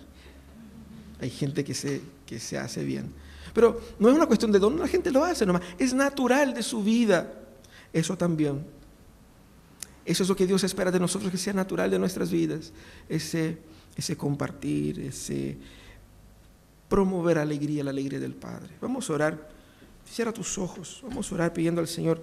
Hay 1.20 1.30
gente 1.30 1.64
que 1.64 1.74
se, 1.74 2.02
que 2.26 2.40
se 2.40 2.58
hace 2.58 2.84
bien. 2.84 3.12
Pero 3.54 3.82
no 4.00 4.10
es 4.10 4.16
una 4.16 4.28
cuestión 4.28 4.52
de 4.52 4.60
don, 4.60 4.80
la 4.80 4.88
gente 4.88 5.12
lo 5.12 5.24
hace 5.24 5.46
nomás. 5.46 5.64
Es 5.78 5.94
natural 5.94 6.54
de 6.54 6.64
su 6.64 6.84
vida. 6.84 7.34
Eso 7.92 8.18
también. 8.18 8.64
Eso 10.06 10.24
es 10.24 10.30
lo 10.30 10.36
que 10.36 10.48
Dios 10.48 10.64
espera 10.64 10.92
de 10.92 11.00
nosotros, 11.00 11.32
que 11.32 11.38
sea 11.38 11.54
natural 11.54 11.92
de 11.92 12.00
nuestras 12.00 12.32
vidas. 12.32 12.72
Ese 13.10 13.58
ese 13.96 14.16
compartir, 14.16 15.00
ese 15.00 15.58
promover 16.88 17.38
alegría, 17.38 17.84
la 17.84 17.92
alegría 17.92 18.20
del 18.20 18.34
Padre. 18.34 18.74
Vamos 18.82 19.10
a 19.10 19.14
orar. 19.14 19.50
Cierra 20.06 20.34
tus 20.34 20.58
ojos. 20.58 21.02
Vamos 21.04 21.32
a 21.32 21.36
orar 21.36 21.54
pidiendo 21.54 21.82
al 21.82 21.88
Señor 21.88 22.22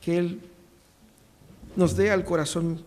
que 0.00 0.18
Él 0.18 0.40
nos 1.76 1.96
dé 1.96 2.10
al 2.10 2.24
corazón, 2.24 2.84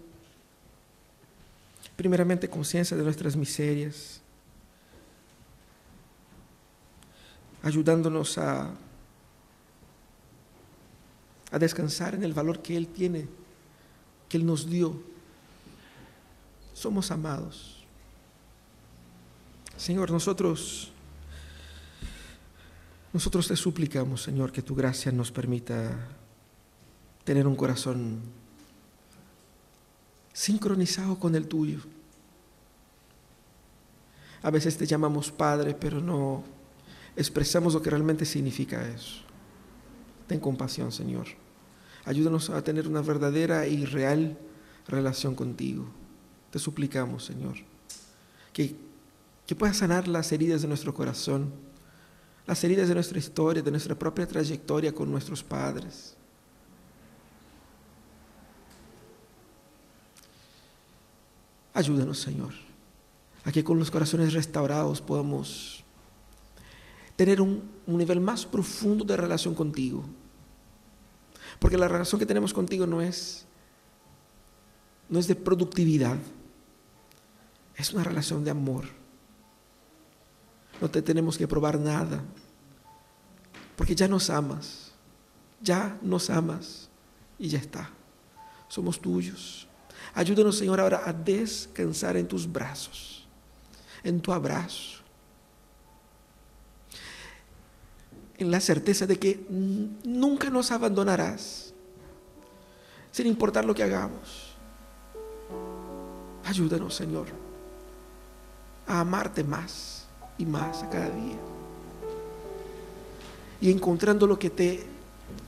primeramente, 1.95 2.49
conciencia 2.49 2.95
de 2.95 3.03
nuestras 3.03 3.35
miserias, 3.35 4.21
ayudándonos 7.63 8.37
a, 8.37 8.71
a 11.51 11.59
descansar 11.59 12.13
en 12.13 12.23
el 12.23 12.33
valor 12.33 12.61
que 12.61 12.77
Él 12.77 12.87
tiene, 12.87 13.27
que 14.29 14.37
Él 14.37 14.45
nos 14.45 14.69
dio. 14.69 15.01
Somos 16.73 17.09
amados. 17.09 17.83
Señor, 19.77 20.11
nosotros, 20.11 20.91
nosotros 23.11 23.47
te 23.47 23.55
suplicamos, 23.55 24.21
Señor, 24.21 24.51
que 24.51 24.61
tu 24.61 24.75
gracia 24.75 25.11
nos 25.11 25.31
permita 25.31 25.97
tener 27.23 27.47
un 27.47 27.55
corazón 27.55 28.21
sincronizado 30.35 31.17
con 31.17 31.33
el 31.33 31.47
tuyo. 31.47 31.79
A 34.43 34.51
veces 34.51 34.77
te 34.77 34.85
llamamos 34.85 35.31
Padre, 35.31 35.73
pero 35.73 36.01
no 36.01 36.43
expresamos 37.15 37.73
lo 37.73 37.81
que 37.81 37.89
realmente 37.89 38.25
significa 38.25 38.87
eso. 38.87 39.21
Ten 40.27 40.39
compasión, 40.39 40.91
Señor. 40.91 41.27
Ayúdanos 42.03 42.49
a 42.49 42.61
tener 42.61 42.87
una 42.87 43.01
verdadera 43.01 43.65
y 43.65 43.85
real 43.85 44.37
relación 44.87 45.33
contigo. 45.33 45.85
Te 46.51 46.59
suplicamos, 46.59 47.25
Señor, 47.25 47.55
que 48.51 48.75
que 49.45 49.55
pueda 49.55 49.73
sanar 49.73 50.07
las 50.07 50.31
heridas 50.31 50.61
de 50.61 50.67
nuestro 50.67 50.93
corazón, 50.93 51.51
las 52.47 52.63
heridas 52.63 52.87
de 52.87 52.95
nuestra 52.95 53.19
historia, 53.19 53.61
de 53.61 53.71
nuestra 53.71 53.95
propia 53.95 54.27
trayectoria 54.27 54.93
con 54.93 55.11
nuestros 55.11 55.43
padres. 55.43 56.14
Ayúdanos, 61.75 62.19
Señor, 62.19 62.53
a 63.43 63.51
que 63.51 63.63
con 63.63 63.77
los 63.77 63.91
corazones 63.91 64.31
restaurados 64.31 65.01
podamos 65.01 65.83
tener 67.17 67.41
un, 67.41 67.69
un, 67.85 67.97
nivel 67.97 68.21
más 68.21 68.45
profundo 68.45 69.03
de 69.03 69.17
relación 69.17 69.53
contigo. 69.53 70.05
Porque 71.59 71.77
la 71.77 71.89
relación 71.89 72.17
que 72.17 72.25
tenemos 72.25 72.53
contigo 72.53 72.87
no 72.87 73.01
es, 73.01 73.45
no 75.09 75.19
es 75.19 75.27
de 75.27 75.35
productividad, 75.35 76.17
es 77.75 77.91
una 77.91 78.05
relación 78.05 78.45
de 78.45 78.51
amor. 78.51 78.85
No 80.79 80.89
te 80.89 81.01
tenemos 81.01 81.37
que 81.37 81.45
probar 81.45 81.77
nada. 81.77 82.23
Porque 83.75 83.95
ya 83.95 84.07
nos 84.07 84.29
amas. 84.29 84.93
Ya 85.61 85.97
nos 86.01 86.29
amas. 86.29 86.89
Y 87.37 87.49
ya 87.49 87.59
está. 87.59 87.89
Somos 88.69 89.01
tuyos. 89.01 89.67
Ayúdanos, 90.13 90.57
Señor, 90.57 90.79
ahora 90.79 91.01
a 91.05 91.13
descansar 91.13 92.17
en 92.17 92.27
tus 92.27 92.51
brazos. 92.51 93.27
En 94.03 94.21
tu 94.21 94.31
abrazo. 94.31 95.01
En 98.37 98.51
la 98.51 98.59
certeza 98.59 99.05
de 99.05 99.17
que 99.17 99.45
nunca 99.49 100.49
nos 100.49 100.71
abandonarás. 100.71 101.73
Sin 103.11 103.27
importar 103.27 103.65
lo 103.65 103.73
que 103.73 103.83
hagamos. 103.83 104.55
Ayúdanos, 106.43 106.93
Señor, 106.93 107.27
a 108.85 108.99
amarte 108.99 109.43
más 109.43 110.05
y 110.37 110.45
más 110.45 110.83
a 110.83 110.89
cada 110.89 111.09
día. 111.09 111.39
Y 113.61 113.71
encontrando 113.71 114.27
lo 114.27 114.37
que 114.37 114.49
te 114.49 114.95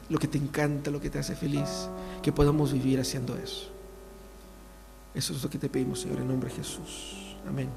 lo 0.10 0.18
que 0.18 0.28
te 0.28 0.38
encanta, 0.38 0.90
lo 0.90 1.02
que 1.02 1.10
te 1.10 1.20
hace 1.20 1.36
feliz, 1.36 1.90
que 2.22 2.32
podamos 2.32 2.72
vivir 2.74 3.00
haciendo 3.00 3.36
eso. 3.36 3.77
Eso 5.18 5.34
es 5.34 5.42
lo 5.42 5.50
que 5.50 5.58
te 5.58 5.68
pedimos, 5.68 6.02
Señor, 6.02 6.20
en 6.20 6.28
nombre 6.28 6.48
de 6.48 6.58
Jesús. 6.58 7.36
Amén. 7.48 7.70